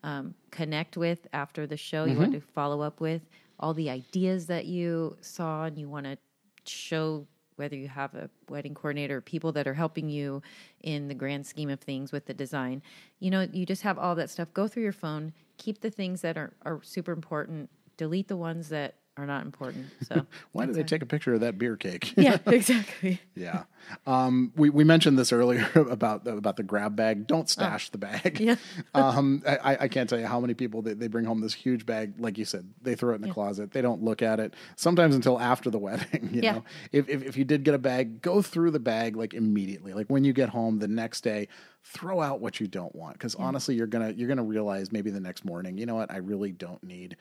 um, 0.03 0.35
connect 0.51 0.97
with 0.97 1.27
after 1.33 1.67
the 1.67 1.77
show, 1.77 2.05
you 2.05 2.19
wanted 2.19 2.41
to 2.41 2.47
follow 2.53 2.81
up 2.81 3.01
with, 3.01 3.23
all 3.59 3.73
the 3.73 3.89
ideas 3.89 4.47
that 4.47 4.67
you 4.67 5.17
saw 5.21 5.65
and 5.65 5.79
you 5.79 5.89
want 5.89 6.05
to 6.07 6.19
show 6.67 7.27
whether 7.57 7.77
you 7.77 7.89
have 7.89 8.15
a 8.15 8.29
wedding 8.49 8.75
coordinator 8.75 9.19
or 9.19 9.21
people 9.21 9.53
that 9.53 9.67
are 9.67 9.75
helping 9.75 10.09
you 10.09 10.43
in 10.83 11.09
the 11.09 11.15
grand 11.15 11.47
scheme 11.47 11.71
of 11.71 11.81
things 11.81 12.11
with 12.11 12.27
the 12.27 12.35
design. 12.35 12.83
You 13.21 13.31
know, 13.31 13.49
you 13.53 13.65
just 13.65 13.83
have 13.83 13.99
all 13.99 14.15
that 14.17 14.29
stuff. 14.29 14.53
Go 14.53 14.67
through 14.67 14.83
your 14.83 14.93
phone, 14.93 15.33
keep 15.57 15.81
the 15.81 15.91
things 15.91 16.21
that 16.23 16.37
are, 16.37 16.53
are 16.63 16.81
super 16.83 17.13
important, 17.13 17.71
delete 17.97 18.29
the 18.29 18.37
ones 18.37 18.69
that 18.71 18.97
are 19.17 19.27
not 19.27 19.45
important. 19.45 19.87
So 20.09 20.27
why 20.53 20.67
did 20.67 20.75
they 20.75 20.83
take 20.83 21.03
a 21.03 21.07
picture 21.07 21.33
of 21.35 21.41
that 21.41 21.57
beer 21.57 21.77
cake? 21.77 22.13
Yeah, 22.17 22.39
exactly. 22.47 23.21
Yeah. 23.35 23.65
Um, 24.07 24.53
we, 24.57 24.69
we 24.71 24.85
mentioned 24.85 25.19
this 25.19 25.33
earlier 25.33 25.67
about 25.75 26.25
the, 26.25 26.37
about 26.37 26.57
the 26.57 26.63
grab 26.63 26.95
bag. 26.97 27.27
Don't 27.27 27.49
stash 27.49 27.91
the 27.91 27.99
bag. 27.99 28.39
Yeah. 28.41 28.57
um, 28.95 29.43
I, 29.47 29.77
I 29.83 29.89
can't 29.89 30.11
tell 30.11 30.19
you 30.19 30.27
how 30.27 30.41
many 30.41 30.53
people 30.55 30.83
they, 30.83 30.93
they 30.95 31.07
bring 31.09 31.25
home 31.25 31.41
this 31.41 31.55
huge 31.55 31.87
bag. 31.87 32.15
Like 32.19 32.37
you 32.39 32.45
said, 32.45 32.69
they 32.83 32.95
throw 32.95 33.13
it 33.13 33.17
in 33.17 33.23
the 33.23 33.33
closet. 33.33 33.73
They 33.73 33.83
don't 33.83 34.03
look 34.03 34.21
at 34.21 34.41
it 34.41 34.55
sometimes 34.77 35.15
until 35.15 35.41
after 35.41 35.71
the 35.71 35.79
wedding. 35.79 36.31
You 36.33 36.43
Yeah. 36.43 36.53
know, 36.53 36.65
if, 36.93 37.09
if, 37.09 37.23
if 37.23 37.37
you 37.37 37.45
did 37.45 37.63
get 37.65 37.75
a 37.75 37.79
bag, 37.79 38.21
go 38.21 38.43
through 38.43 38.73
the 38.73 38.81
bag 38.81 39.17
like 39.17 39.33
immediately. 39.33 39.95
Like 39.95 40.09
when 40.09 40.25
you 40.25 40.33
get 40.33 40.51
home 40.51 40.81
the 40.81 40.89
next 40.89 41.23
day, 41.23 41.49
throw 41.83 42.21
out 42.21 42.41
what 42.41 42.61
you 42.61 42.67
don't 42.67 42.95
want. 42.95 43.19
Cause 43.19 43.35
honestly, 43.35 43.75
you're 43.75 43.87
going 43.87 44.07
to, 44.13 44.19
you're 44.19 44.35
to 44.35 44.43
realize 44.43 44.91
maybe 44.93 45.11
the 45.11 45.21
next 45.21 45.45
morning, 45.45 45.79
you 45.79 45.87
know 45.87 45.95
what? 45.95 46.11
I 46.11 46.17
really 46.19 46.53
don't 46.53 46.83
need, 46.83 47.17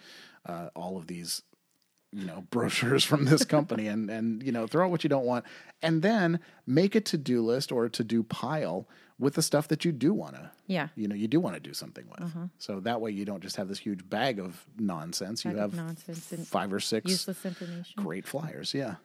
uh, 0.46 0.70
all 0.76 0.98
of 0.98 1.08
these 1.08 1.42
you 2.14 2.26
know 2.26 2.46
brochures 2.50 3.04
from 3.04 3.26
this 3.26 3.44
company 3.46 3.88
and 3.88 4.10
and 4.10 4.44
you 4.44 4.52
know 4.52 4.68
throw 4.68 4.86
out 4.86 4.92
what 4.92 5.04
you 5.04 5.10
don't 5.10 5.26
want 5.26 5.46
and 5.82 6.02
then 6.02 6.40
make 6.66 6.96
a 6.96 7.02
to-do 7.02 7.42
list 7.42 7.72
or 7.72 7.86
a 7.86 7.90
to-do 7.90 8.24
pile 8.24 8.88
with 9.20 9.36
the 9.36 9.42
stuff 9.42 9.68
that 9.68 9.86
you 9.86 9.92
do 9.92 10.14
want 10.14 10.36
to 10.36 10.52
Yeah. 10.68 10.90
you 10.96 11.08
know 11.08 11.16
you 11.16 11.28
do 11.28 11.40
want 11.40 11.56
to 11.56 11.60
do 11.60 11.74
something 11.74 12.06
with 12.10 12.20
mm-hmm. 12.20 12.46
so 12.58 12.80
that 12.82 13.02
way 13.02 13.12
you 13.12 13.26
don't 13.26 13.42
just 13.42 13.56
have 13.56 13.68
this 13.68 13.80
huge 13.80 14.08
bag 14.10 14.40
of 14.40 14.66
nonsense 14.78 15.44
you 15.46 15.52
Bag 15.52 15.60
of 15.60 15.74
have 15.74 15.86
nonsense 15.86 16.50
five 16.50 16.72
or 16.74 16.80
six 16.80 17.10
Useless 17.10 17.46
information. 17.46 18.04
great 18.04 18.28
flyers 18.28 18.74
yeah 18.74 18.96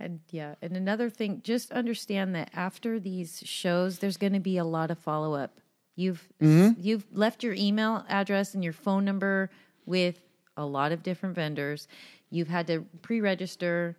And 0.00 0.20
yeah, 0.30 0.56
and 0.60 0.76
another 0.76 1.08
thing, 1.08 1.40
just 1.44 1.70
understand 1.70 2.34
that 2.34 2.50
after 2.52 2.98
these 2.98 3.42
shows, 3.44 4.00
there's 4.00 4.16
going 4.16 4.32
to 4.32 4.40
be 4.40 4.58
a 4.58 4.64
lot 4.64 4.90
of 4.90 4.98
follow 4.98 5.34
up. 5.34 5.60
You've 5.94 6.26
mm-hmm. 6.42 6.80
you've 6.80 7.06
left 7.12 7.44
your 7.44 7.54
email 7.54 8.04
address 8.08 8.54
and 8.54 8.64
your 8.64 8.72
phone 8.72 9.04
number 9.04 9.50
with 9.86 10.18
a 10.56 10.64
lot 10.64 10.92
of 10.92 11.02
different 11.02 11.34
vendors. 11.34 11.88
You've 12.30 12.48
had 12.48 12.66
to 12.68 12.84
pre-register. 13.02 13.96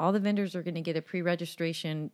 All 0.00 0.12
the 0.12 0.20
vendors 0.20 0.54
are 0.54 0.62
going 0.62 0.74
to 0.74 0.80
get 0.80 0.96
a 0.96 1.02
pre-registration 1.02 2.10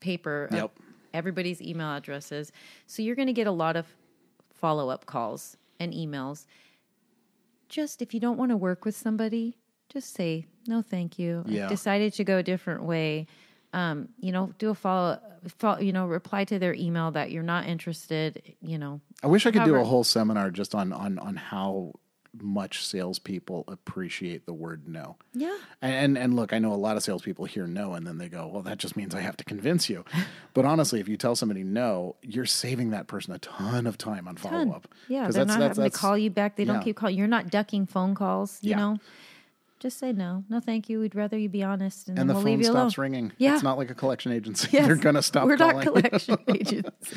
paper 0.00 0.46
of 0.50 0.56
Yep. 0.56 0.70
everybody's 1.14 1.60
email 1.62 1.94
addresses. 1.94 2.52
So 2.86 3.02
you're 3.02 3.16
going 3.16 3.26
to 3.26 3.32
get 3.32 3.46
a 3.46 3.52
lot 3.52 3.76
of 3.76 3.86
follow-up 4.54 5.06
calls 5.06 5.56
and 5.78 5.92
emails. 5.92 6.46
Just 7.68 8.00
if 8.02 8.14
you 8.14 8.20
don't 8.20 8.36
want 8.38 8.50
to 8.50 8.56
work 8.56 8.84
with 8.84 8.96
somebody, 8.96 9.56
just 9.88 10.14
say 10.14 10.46
no, 10.66 10.82
thank 10.82 11.18
you. 11.18 11.44
Yeah. 11.46 11.64
I've 11.64 11.70
decided 11.70 12.12
to 12.14 12.24
go 12.24 12.38
a 12.38 12.42
different 12.42 12.82
way. 12.82 13.26
Um, 13.72 14.08
you 14.18 14.32
know, 14.32 14.52
do 14.58 14.70
a 14.70 14.74
follow, 14.74 15.18
follow, 15.58 15.78
you 15.80 15.92
know, 15.92 16.06
reply 16.06 16.44
to 16.44 16.58
their 16.58 16.74
email 16.74 17.10
that 17.12 17.30
you're 17.30 17.42
not 17.42 17.66
interested. 17.66 18.54
You 18.62 18.78
know, 18.78 19.00
i 19.22 19.26
wish 19.26 19.44
i 19.46 19.50
could 19.50 19.64
do 19.64 19.74
a 19.76 19.84
whole 19.84 20.04
seminar 20.04 20.50
just 20.50 20.74
on 20.74 20.92
on 20.92 21.18
on 21.18 21.36
how 21.36 21.92
much 22.42 22.84
salespeople 22.84 23.64
appreciate 23.68 24.46
the 24.46 24.52
word 24.52 24.88
no 24.88 25.16
yeah, 25.34 25.56
And, 25.82 25.94
and 25.94 26.18
and 26.18 26.36
look, 26.36 26.52
I 26.52 26.58
know 26.58 26.72
a 26.72 26.74
lot 26.74 26.96
of 26.96 27.02
salespeople 27.02 27.44
hear 27.44 27.66
no, 27.66 27.94
and 27.94 28.06
then 28.06 28.18
they 28.18 28.28
go, 28.28 28.46
"Well, 28.48 28.62
that 28.62 28.78
just 28.78 28.96
means 28.96 29.14
I 29.14 29.20
have 29.20 29.36
to 29.38 29.44
convince 29.44 29.88
you." 29.88 30.04
But 30.54 30.64
honestly, 30.64 30.98
if 30.98 31.08
you 31.08 31.16
tell 31.16 31.36
somebody 31.36 31.62
no, 31.62 32.16
you're 32.22 32.46
saving 32.46 32.90
that 32.90 33.06
person 33.06 33.32
a 33.32 33.38
ton 33.38 33.86
of 33.86 33.96
time 33.96 34.26
on 34.26 34.36
follow 34.36 34.72
up. 34.72 34.88
yeah. 35.08 35.28
They're 35.30 35.44
not 35.44 35.60
having 35.60 35.84
to 35.84 35.90
call 35.90 36.18
you 36.18 36.30
back. 36.30 36.56
They 36.56 36.64
yeah. 36.64 36.72
don't 36.72 36.82
keep 36.82 36.96
calling. 36.96 37.16
You're 37.16 37.28
not 37.28 37.50
ducking 37.50 37.86
phone 37.86 38.16
calls. 38.16 38.58
You 38.62 38.70
Yeah. 38.70 38.76
know, 38.78 38.96
just 39.78 39.98
say 40.00 40.12
no, 40.12 40.42
no, 40.48 40.58
thank 40.58 40.88
you. 40.88 40.98
We'd 40.98 41.14
rather 41.14 41.38
you 41.38 41.48
be 41.48 41.62
honest, 41.62 42.08
and, 42.08 42.18
and 42.18 42.28
the 42.28 42.34
we'll 42.34 42.42
phone 42.42 42.50
leave 42.52 42.60
you 42.62 42.72
alone. 42.72 42.90
stops 42.90 42.98
ringing. 42.98 43.30
Yeah. 43.38 43.54
it's 43.54 43.62
not 43.62 43.78
like 43.78 43.90
a 43.90 43.94
collection 43.94 44.32
agency. 44.32 44.68
Yes. 44.72 44.86
They're 44.86 44.96
gonna 44.96 45.22
stop. 45.22 45.46
We're 45.46 45.56
calling. 45.56 45.76
not 45.76 45.84
collection 45.84 46.36
agents. 46.48 47.14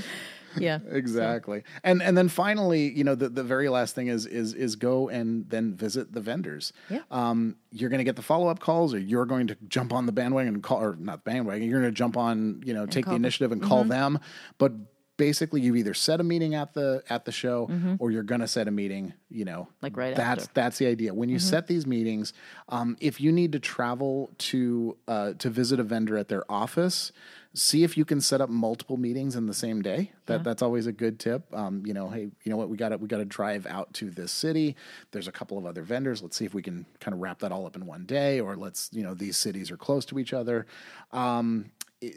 Yeah, 0.58 0.80
exactly. 0.90 1.64
And 1.84 2.02
and 2.02 2.18
then 2.18 2.30
finally, 2.30 2.92
you 2.92 3.04
know, 3.04 3.16
the, 3.16 3.30
the 3.30 3.44
very 3.44 3.70
last 3.70 3.96
thing 3.96 4.08
is 4.08 4.26
is 4.26 4.54
is 4.54 4.76
go 4.76 5.10
and 5.10 5.50
then 5.50 5.76
visit 5.76 6.12
the 6.14 6.22
vendors. 6.22 6.74
Yeah. 6.90 7.02
Um, 7.10 7.56
you're 7.72 7.90
going 7.90 8.00
to 8.00 8.04
get 8.06 8.16
the 8.16 8.22
follow 8.22 8.48
up 8.48 8.60
calls, 8.60 8.94
or 8.94 9.00
you're 9.00 9.26
going 9.26 9.48
to 9.48 9.58
jump 9.68 9.94
on 9.94 10.06
the 10.06 10.12
bandwagon 10.12 10.56
and 10.56 10.64
call, 10.64 10.82
or 10.82 10.96
not 11.00 11.24
bandwagon. 11.24 11.70
You're 11.70 11.80
going 11.82 11.92
to 11.92 11.98
jump 11.98 12.18
on, 12.18 12.62
you 12.66 12.74
know, 12.74 12.86
take 12.86 13.06
the 13.06 13.16
initiative 13.16 13.52
and 13.52 13.62
call 13.62 13.84
them. 13.84 14.20
But 14.58 14.74
basically, 15.18 15.62
you've 15.62 15.76
either 15.78 15.94
set 15.94 16.20
a 16.20 16.24
meeting 16.24 16.56
at 16.56 16.74
the 16.74 17.04
at 17.10 17.26
the 17.26 17.32
show, 17.32 17.70
or 18.00 18.12
you're 18.12 18.24
going 18.24 18.42
to 18.42 18.48
set 18.48 18.68
a 18.68 18.72
meeting. 18.72 19.14
You 19.30 19.46
know, 19.46 19.70
Like 19.82 19.96
right 19.96 20.16
That's 20.16 20.44
after. 20.44 20.54
that's 20.54 20.78
the 20.78 20.88
idea. 20.88 21.14
When 21.14 21.30
you 21.30 21.40
set 21.40 21.68
these 21.68 21.88
meetings, 21.88 22.34
um, 22.70 22.98
if 23.00 23.22
you 23.22 23.32
need 23.32 23.54
to 23.54 23.60
travel 23.60 24.32
to 24.50 24.98
uh, 25.08 25.34
to 25.40 25.50
visit 25.50 25.80
a 25.80 25.84
vendor 25.84 26.18
at 26.18 26.28
their 26.28 26.44
office, 26.52 27.12
see 27.54 27.84
if 27.84 27.98
you 27.98 28.06
can 28.06 28.22
set 28.22 28.40
up 28.40 28.50
multiple 28.50 28.98
meetings 28.98 29.36
in 29.36 29.46
the 29.46 29.54
same 29.54 29.82
day. 29.82 30.12
That 30.26 30.44
that's 30.44 30.62
always 30.62 30.88
a 30.88 30.92
good 30.92 31.20
tip. 31.20 31.44
Um, 31.54 31.84
you 31.86 31.94
know, 31.94 32.10
hey, 32.10 32.30
you 32.44 32.50
know 32.50 32.58
what? 32.58 32.70
We 32.70 32.78
got 32.78 32.90
to 32.90 32.98
we 32.98 33.08
got 33.08 33.18
to 33.18 33.26
drive 33.26 33.66
out 33.66 33.94
to 33.96 34.10
this 34.10 34.32
city. 34.32 34.76
There's 35.12 35.28
a 35.28 35.32
couple 35.32 35.58
of 35.58 35.66
other 35.66 35.84
vendors. 35.84 36.22
Let's 36.22 36.38
see 36.38 36.46
if 36.46 36.54
we 36.54 36.62
can 36.62 36.86
kind 37.00 37.14
of 37.14 37.20
wrap 37.20 37.40
that 37.40 37.52
all 37.52 37.66
up 37.66 37.76
in 37.76 37.86
one 37.86 38.06
day, 38.06 38.40
or 38.40 38.56
let's 38.56 38.90
you 38.94 39.04
know 39.04 39.14
these 39.14 39.38
cities 39.38 39.70
are 39.72 39.78
close 39.78 40.06
to 40.06 40.20
each 40.20 40.34
other. 40.34 40.66
Um, 41.12 41.72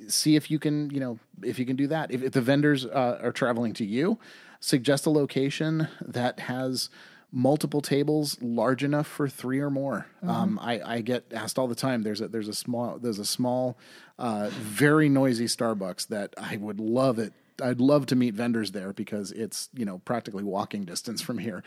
see 0.08 0.36
if 0.36 0.50
you 0.50 0.58
can 0.58 0.90
you 0.90 1.00
know 1.00 1.18
if 1.42 1.58
you 1.58 1.66
can 1.66 1.76
do 1.76 1.88
that. 1.88 2.12
If, 2.12 2.22
if 2.22 2.32
the 2.32 2.40
vendors 2.40 2.86
uh, 2.86 3.18
are 3.22 3.32
traveling 3.32 3.72
to 3.74 3.84
you, 3.84 4.18
suggest 4.60 5.06
a 5.06 5.10
location 5.10 5.88
that 6.00 6.40
has 6.40 6.90
multiple 7.34 7.80
tables 7.80 8.38
large 8.40 8.84
enough 8.84 9.08
for 9.08 9.28
three 9.28 9.58
or 9.58 9.68
more. 9.68 10.06
Um, 10.22 10.58
I, 10.62 10.80
I 10.80 11.00
get 11.00 11.24
asked 11.34 11.58
all 11.58 11.66
the 11.66 11.74
time. 11.74 12.02
There's 12.02 12.20
a 12.20 12.28
there's 12.28 12.48
a 12.48 12.54
small 12.54 12.98
there's 12.98 13.18
a 13.18 13.24
small, 13.24 13.76
uh, 14.18 14.50
very 14.52 15.08
noisy 15.08 15.46
Starbucks 15.46 16.06
that 16.08 16.32
I 16.38 16.56
would 16.56 16.78
love 16.80 17.18
it. 17.18 17.32
I'd 17.62 17.80
love 17.80 18.06
to 18.06 18.16
meet 18.16 18.34
vendors 18.34 18.72
there 18.72 18.92
because 18.92 19.30
it's 19.32 19.68
you 19.74 19.84
know 19.84 19.98
practically 19.98 20.44
walking 20.44 20.84
distance 20.84 21.20
from 21.20 21.38
here. 21.38 21.62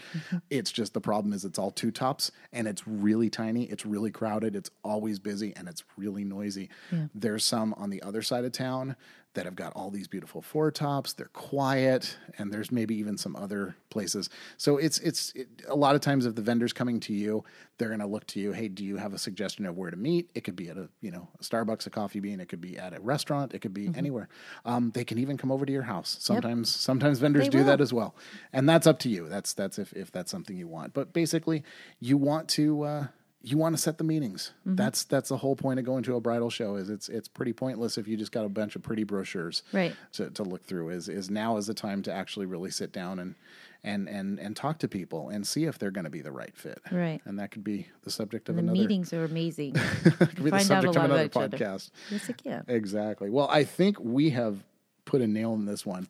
It's 0.50 0.72
just 0.72 0.94
the 0.94 1.02
problem 1.02 1.34
is 1.34 1.44
it's 1.46 1.60
all 1.60 1.72
two 1.72 1.92
tops 1.92 2.32
and 2.54 2.68
it's 2.68 2.88
really 2.88 3.30
tiny. 3.30 3.64
It's 3.66 3.86
really 3.86 4.12
crowded. 4.12 4.56
It's 4.56 4.70
always 4.84 5.20
busy 5.20 5.54
and 5.56 5.68
it's 5.68 5.84
really 5.98 6.24
noisy. 6.24 6.70
There's 7.14 7.44
some 7.46 7.74
on 7.76 7.90
the 7.90 8.02
other 8.02 8.22
side 8.22 8.46
of 8.46 8.52
town 8.54 8.96
that 9.38 9.46
have 9.46 9.56
got 9.56 9.72
all 9.74 9.92
these 9.92 10.08
beautiful 10.08 10.42
four 10.42 10.72
tops. 10.72 11.14
They're 11.14 11.28
quiet, 11.28 12.18
and 12.40 12.52
there's 12.52 12.72
maybe 12.72 12.96
even 12.96 13.20
some 13.20 13.36
other 13.36 13.76
places. 13.92 14.32
So 14.58 14.78
it's 14.78 14.98
it's 14.98 15.32
it, 15.36 15.48
a 15.68 15.76
lot 15.76 15.94
of 15.94 16.02
times 16.02 16.26
if 16.26 16.34
the 16.34 16.42
vendor's 16.42 16.74
coming 16.74 17.00
to 17.02 17.14
you, 17.14 17.44
they're 17.78 17.90
going 17.90 18.00
to 18.00 18.08
look 18.08 18.26
to 18.28 18.40
you. 18.40 18.52
Hey, 18.52 18.68
do 18.68 18.84
you 18.84 18.98
have 18.98 19.14
a 19.14 19.20
suggestion 19.20 19.68
of 19.68 19.78
where 19.78 19.92
to 19.92 19.96
meet? 19.96 20.32
It 20.34 20.44
could 20.44 20.56
be 20.56 20.70
at 20.70 20.78
a 20.78 20.90
you 21.02 21.12
know 21.12 21.28
a 21.40 21.44
Starbucks, 21.44 21.86
a 21.86 21.92
Coffee 21.92 22.20
Bean. 22.20 22.40
It 22.40 22.50
could 22.50 22.62
be 22.62 22.80
at 22.80 22.98
a 22.98 23.00
restaurant. 23.00 23.54
It 23.54 23.60
could 23.60 23.76
be 23.76 23.92
anywhere. 23.96 24.28
Um, 24.66 24.90
they 24.96 25.06
can 25.06 25.20
even 25.20 25.38
come 25.38 25.52
over 25.52 25.68
to 25.68 25.72
your 25.72 25.84
house. 25.84 26.18
Sometimes 26.20 26.74
sometimes 26.74 27.20
vendors 27.20 27.44
They 27.44 27.50
do 27.50 27.64
that 27.66 27.80
as 27.80 27.94
well, 27.94 28.16
and 28.52 28.68
that's 28.68 28.88
up 28.88 28.98
to 29.00 29.10
you. 29.10 29.30
That's 29.30 29.54
that's 29.54 29.78
if 29.78 29.94
if 29.94 30.12
that's 30.12 30.32
something 30.32 30.58
you 30.58 30.68
want. 30.68 30.96
But 30.96 31.14
basically, 31.14 31.64
you 32.00 32.18
want 32.18 32.50
to. 32.50 32.82
Uh, 32.82 33.08
you 33.42 33.58
want 33.58 33.76
to 33.76 33.82
set 33.82 33.98
the 33.98 34.04
meetings. 34.04 34.52
Mm-hmm. 34.62 34.76
That's 34.76 35.04
that's 35.04 35.30
the 35.30 35.38
whole 35.38 35.56
point 35.56 35.80
of 35.80 35.86
going 35.86 36.04
to 36.04 36.16
a 36.16 36.22
bridal 36.22 36.50
show. 36.50 36.76
Is 36.76 36.90
it's 36.90 37.08
it's 37.10 37.28
pretty 37.28 37.54
pointless 37.54 37.98
if 37.98 38.08
you 38.08 38.18
just 38.18 38.32
got 38.32 38.46
a 38.46 38.50
bunch 38.50 38.76
of 38.76 38.82
pretty 38.84 39.04
brochures 39.04 39.64
Right. 39.72 39.96
to, 40.14 40.30
to 40.32 40.44
look 40.44 40.66
through. 40.66 40.90
Is 40.90 41.08
is 41.08 41.30
now 41.30 41.58
is 41.58 41.68
the 41.68 41.74
time 41.74 42.02
to 42.04 42.14
actually 42.14 42.46
really 42.48 42.72
sit 42.72 42.92
down 42.92 43.20
and 43.20 43.36
and 43.84 44.10
and 44.10 44.40
and 44.40 44.56
talk 44.56 44.80
to 44.80 44.88
people 44.88 45.30
and 45.30 45.46
see 45.46 45.66
if 45.66 45.78
they're 45.78 45.92
going 45.92 46.04
to 46.06 46.10
be 46.10 46.22
the 46.22 46.32
right 46.32 46.58
fit. 46.58 46.82
Right. 46.92 47.22
And 47.26 47.38
that 47.40 47.52
could 47.52 47.64
be 47.64 47.88
the 48.04 48.10
subject 48.12 48.50
of 48.50 48.56
the 48.56 48.62
another. 48.62 48.78
meetings 48.80 49.14
are 49.14 49.24
amazing. 49.24 49.74
could 50.04 50.36
be 50.44 50.44
the 50.46 50.50
find 50.50 50.54
out 50.54 50.62
a 50.62 50.64
subject 50.64 50.96
of 50.98 51.04
another 51.06 51.30
other. 51.36 51.58
podcast. 51.58 51.92
yes, 52.10 52.28
it 52.30 52.44
can. 52.44 52.66
Exactly. 52.68 53.30
Well, 53.30 53.48
I 53.52 53.64
think 53.64 54.00
we 54.00 54.32
have 54.32 54.64
put 55.06 55.22
a 55.22 55.28
nail 55.28 55.54
in 55.54 55.66
this 55.66 55.86
one. 55.86 56.08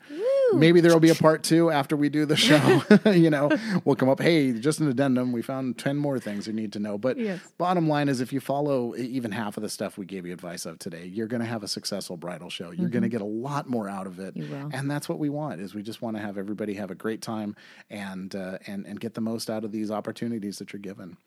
Maybe 0.53 0.81
there 0.81 0.91
will 0.93 0.99
be 0.99 1.09
a 1.09 1.15
part 1.15 1.43
two 1.43 1.69
after 1.71 1.95
we 1.95 2.09
do 2.09 2.25
the 2.25 2.35
show. 2.47 2.83
you 3.11 3.29
know, 3.29 3.49
we'll 3.85 3.95
come 3.95 4.09
up, 4.09 4.21
hey, 4.21 4.51
just 4.53 4.79
an 4.79 4.87
addendum. 4.89 5.31
We 5.31 5.41
found 5.41 5.77
10 5.77 5.97
more 5.97 6.19
things 6.19 6.47
you 6.47 6.53
need 6.53 6.73
to 6.73 6.79
know. 6.79 6.97
But 6.97 7.17
Yes. 7.17 7.39
bottom 7.57 7.87
line 7.87 8.09
is 8.09 8.21
if 8.21 8.31
you 8.31 8.39
follow 8.39 8.95
even 8.95 9.31
half 9.31 9.57
of 9.57 9.63
the 9.63 9.69
stuff 9.69 9.97
we 9.97 10.05
gave 10.05 10.25
you 10.25 10.33
advice 10.33 10.65
of 10.65 10.79
today, 10.79 11.05
you're 11.05 11.27
going 11.27 11.41
to 11.41 11.47
have 11.47 11.63
a 11.63 11.67
successful 11.67 12.17
bridal 12.17 12.49
show. 12.49 12.71
You're 12.71 12.89
going 12.89 13.03
to 13.03 13.09
get 13.09 13.21
a 13.21 13.25
lot 13.25 13.67
more 13.67 13.89
out 13.89 14.07
of 14.07 14.19
it. 14.19 14.35
Mm-hmm. 14.35 14.69
And 14.73 14.89
that's 14.89 15.09
what 15.09 15.19
we 15.19 15.29
want 15.29 15.59
is 15.61 15.73
we 15.75 15.83
just 15.83 16.01
want 16.01 16.15
to 16.17 16.21
have 16.21 16.37
everybody 16.37 16.73
have 16.75 16.91
a 16.91 16.95
great 16.95 17.21
time 17.21 17.55
and, 17.89 18.35
uh, 18.35 18.57
and, 18.67 18.85
and 18.85 18.99
get 18.99 19.13
the 19.13 19.21
most 19.21 19.49
out 19.49 19.63
of 19.63 19.71
these 19.71 19.91
opportunities 19.91 20.59
that 20.59 20.73
you're 20.73 20.79
given. 20.79 21.17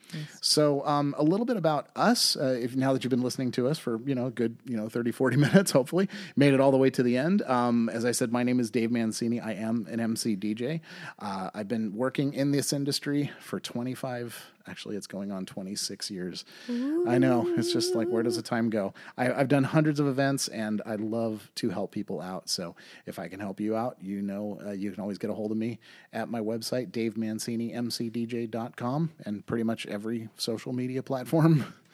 So 0.40 0.84
um, 0.86 1.14
a 1.18 1.22
little 1.22 1.46
bit 1.46 1.56
about 1.56 1.88
us, 1.96 2.36
uh, 2.36 2.58
if 2.60 2.76
now 2.76 2.92
that 2.92 3.04
you've 3.04 3.10
been 3.10 3.22
listening 3.22 3.50
to 3.52 3.68
us 3.68 3.78
for, 3.78 4.00
you 4.04 4.14
know, 4.14 4.26
a 4.26 4.30
good, 4.30 4.56
you 4.64 4.76
know, 4.76 4.88
30, 4.88 5.12
40 5.12 5.36
minutes, 5.48 5.70
hopefully 5.70 6.08
made 6.36 6.54
it 6.54 6.60
all 6.60 6.70
the 6.70 6.78
way 6.78 6.90
to 6.90 7.02
the 7.02 7.16
end. 7.16 7.42
Um, 7.42 7.88
as 7.88 8.04
I 8.04 8.12
said, 8.12 8.32
my 8.32 8.42
name 8.42 8.60
is 8.60 8.70
Dave 8.70 8.90
Mancini. 9.10 9.40
I 9.40 9.54
am 9.54 9.88
an 9.90 9.98
MC 9.98 10.36
DJ. 10.36 10.80
Uh, 11.18 11.50
I've 11.52 11.66
been 11.66 11.96
working 11.96 12.32
in 12.32 12.52
this 12.52 12.72
industry 12.72 13.32
for 13.40 13.58
25, 13.58 14.52
actually, 14.68 14.94
it's 14.94 15.08
going 15.08 15.32
on 15.32 15.46
26 15.46 16.12
years. 16.12 16.44
Ooh. 16.68 17.08
I 17.08 17.18
know. 17.18 17.52
It's 17.56 17.72
just 17.72 17.96
like, 17.96 18.06
where 18.06 18.22
does 18.22 18.36
the 18.36 18.42
time 18.42 18.70
go? 18.70 18.94
I, 19.18 19.24
have 19.24 19.48
done 19.48 19.64
hundreds 19.64 19.98
of 19.98 20.06
events 20.06 20.46
and 20.46 20.80
I 20.86 20.94
love 20.94 21.50
to 21.56 21.70
help 21.70 21.90
people 21.90 22.20
out. 22.20 22.48
So 22.48 22.76
if 23.04 23.18
I 23.18 23.26
can 23.26 23.40
help 23.40 23.58
you 23.58 23.74
out, 23.74 23.96
you 24.00 24.22
know, 24.22 24.60
uh, 24.64 24.70
you 24.70 24.92
can 24.92 25.00
always 25.00 25.18
get 25.18 25.28
a 25.28 25.34
hold 25.34 25.50
of 25.50 25.56
me 25.56 25.80
at 26.12 26.28
my 26.28 26.38
website, 26.38 26.92
davemancini.mcdj.com, 26.92 29.10
and 29.24 29.44
pretty 29.44 29.64
much 29.64 29.86
every 29.86 30.28
social 30.36 30.72
media 30.72 31.02
platform. 31.02 31.74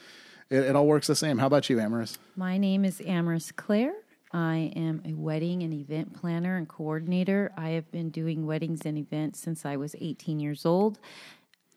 It, 0.48 0.58
it, 0.58 0.76
all 0.76 0.86
works 0.86 1.08
the 1.08 1.16
same. 1.16 1.38
How 1.38 1.48
about 1.48 1.68
you, 1.68 1.78
Amaris? 1.78 2.18
My 2.36 2.56
name 2.56 2.84
is 2.84 3.00
Amaris 3.00 3.50
Claire. 3.56 3.94
I 4.36 4.70
am 4.76 5.00
a 5.06 5.14
wedding 5.14 5.62
and 5.62 5.72
event 5.72 6.12
planner 6.12 6.58
and 6.58 6.68
coordinator. 6.68 7.52
I 7.56 7.70
have 7.70 7.90
been 7.90 8.10
doing 8.10 8.44
weddings 8.44 8.82
and 8.84 8.98
events 8.98 9.40
since 9.40 9.64
I 9.64 9.76
was 9.76 9.96
18 9.98 10.38
years 10.40 10.66
old. 10.66 10.98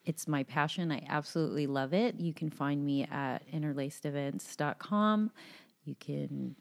It's 0.06 0.28
my 0.28 0.44
passion. 0.44 0.92
I 0.92 1.02
absolutely 1.08 1.68
love 1.68 1.94
it. 1.94 2.20
You 2.20 2.34
can 2.34 2.50
find 2.50 2.86
me 2.86 3.06
at 3.06 3.50
interlacedevents.com. 3.50 5.32
You 5.86 5.96
can 6.02 6.58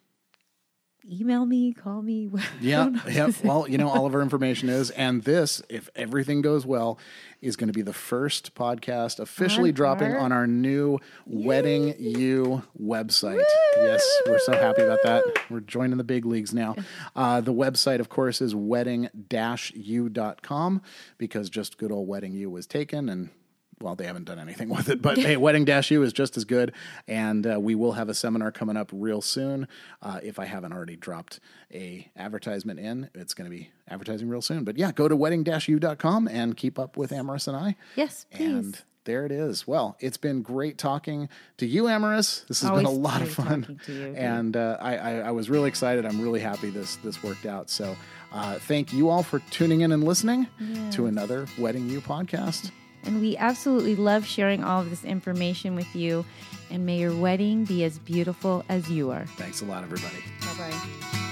email 1.11 1.47
me, 1.47 1.73
call 1.73 2.03
me. 2.03 2.31
Yeah, 2.61 2.91
yeah. 3.09 3.31
Well, 3.45 3.67
you 3.69 3.79
know, 3.79 3.89
all 3.89 4.05
of 4.07 4.15
our 4.15 4.21
information 4.23 4.69
is, 4.69 4.91
and 4.91 5.23
this, 5.23 5.63
if 5.69 5.89
everything 5.97 6.43
goes 6.43 6.65
well, 6.67 6.99
is 7.41 7.57
going 7.57 7.69
to 7.69 7.73
be 7.73 7.83
the 7.83 7.93
first 7.93 8.55
podcast 8.55 9.19
officially 9.21 9.71
dropping 9.73 10.13
our- 10.13 10.19
on 10.19 10.33
our 10.33 10.47
new 10.47 10.99
Wedding 11.27 11.95
U 11.99 12.63
website. 12.81 13.43
Yes, 13.77 14.05
we're 14.27 14.39
so 14.41 14.53
happy 14.53 14.83
about 14.83 14.99
that. 15.05 15.25
We're 15.49 15.61
joining 15.61 15.99
the 15.99 16.05
big 16.05 16.27
leagues 16.27 16.53
now. 16.53 16.75
Uh, 17.15 17.41
the 17.41 17.53
website, 17.55 18.01
of 18.01 18.09
course, 18.09 18.41
is 18.41 18.55
wedding-u.com 18.55 19.13
because 21.17 21.49
just 21.51 21.79
good 21.79 21.93
old 21.93 22.09
Wedding 22.09 22.33
U 22.35 22.51
was 22.51 22.67
taken 22.67 23.09
and 23.09 23.29
well, 23.81 23.95
they 23.95 24.07
haven't 24.07 24.25
done 24.25 24.39
anything 24.39 24.69
with 24.77 24.89
it, 24.89 25.03
but 25.03 25.19
hey, 25.19 25.37
Wedding 25.37 25.65
Dash 25.65 25.91
U 25.91 26.03
is 26.03 26.13
just 26.13 26.37
as 26.37 26.45
good. 26.45 26.73
And 27.07 27.47
uh, 27.47 27.61
we 27.61 27.75
will 27.75 27.93
have 27.93 28.09
a 28.09 28.15
seminar 28.15 28.53
coming 28.53 28.77
up 28.77 28.91
real 28.93 29.21
soon. 29.21 29.69
Uh, 30.03 30.21
if 30.23 30.39
I 30.39 30.45
haven't 30.45 30.73
already 30.73 30.97
dropped 30.97 31.41
a 31.73 32.11
advertisement 32.17 32.81
in, 32.81 33.11
it's 33.15 33.35
going 33.35 33.51
to 33.51 33.57
be 33.57 33.71
advertising 33.89 34.29
real 34.29 34.43
soon. 34.43 34.65
But 34.65 34.79
yeah, 34.79 34.93
go 34.93 35.09
to 35.09 35.17
wedding-u.com 35.17 36.29
and 36.29 36.57
keep 36.57 36.79
up 36.79 36.97
with 36.97 37.11
Amaris 37.11 37.49
and 37.49 37.57
I. 37.57 37.77
Yes, 37.97 38.27
please. 38.31 38.47
And 38.51 38.83
there 39.09 39.25
it 39.25 39.33
is. 39.33 39.67
Well, 39.67 39.97
it's 40.01 40.19
been 40.19 40.43
great 40.43 40.77
talking 40.77 41.31
to 41.57 41.67
you, 41.67 41.85
Amaris. 41.85 42.47
This 42.47 42.61
has 42.61 42.71
been 42.71 42.85
a 42.85 42.91
lot 42.91 43.23
of 43.23 43.31
fun, 43.31 43.81
you, 43.87 44.15
and 44.15 44.55
uh, 44.55 44.77
I, 44.81 44.97
I, 44.97 45.13
I 45.21 45.31
was 45.31 45.49
really 45.49 45.69
excited. 45.69 46.05
I'm 46.05 46.21
really 46.21 46.41
happy 46.41 46.69
this 46.69 46.97
this 46.97 47.23
worked 47.23 47.47
out. 47.47 47.71
So, 47.71 47.97
uh, 48.33 48.57
thank 48.57 48.93
you 48.93 49.09
all 49.09 49.23
for 49.23 49.39
tuning 49.51 49.81
in 49.81 49.93
and 49.93 50.05
listening 50.05 50.47
to 50.93 51.07
another 51.07 51.47
Wedding 51.57 51.89
U 51.89 52.03
podcast. 52.03 52.71
And 53.05 53.21
we 53.21 53.37
absolutely 53.37 53.97
love 53.97 54.27
sharing 54.27 54.65
all 54.65 54.81
of 54.81 54.91
this 54.91 55.05
information 55.05 55.75
with 55.75 55.95
you. 55.95 56.25
And 56.71 56.85
may 56.85 56.99
your 56.99 57.17
wedding 57.17 57.65
be 57.65 57.85
as 57.85 57.99
beautiful 57.99 58.65
as 58.69 58.91
you 58.91 59.11
are. 59.11 59.25
Thanks 59.37 59.63
a 59.63 59.65
lot, 59.65 59.83
everybody. 59.83 60.23
Bye 60.41 60.71
bye. 60.71 61.28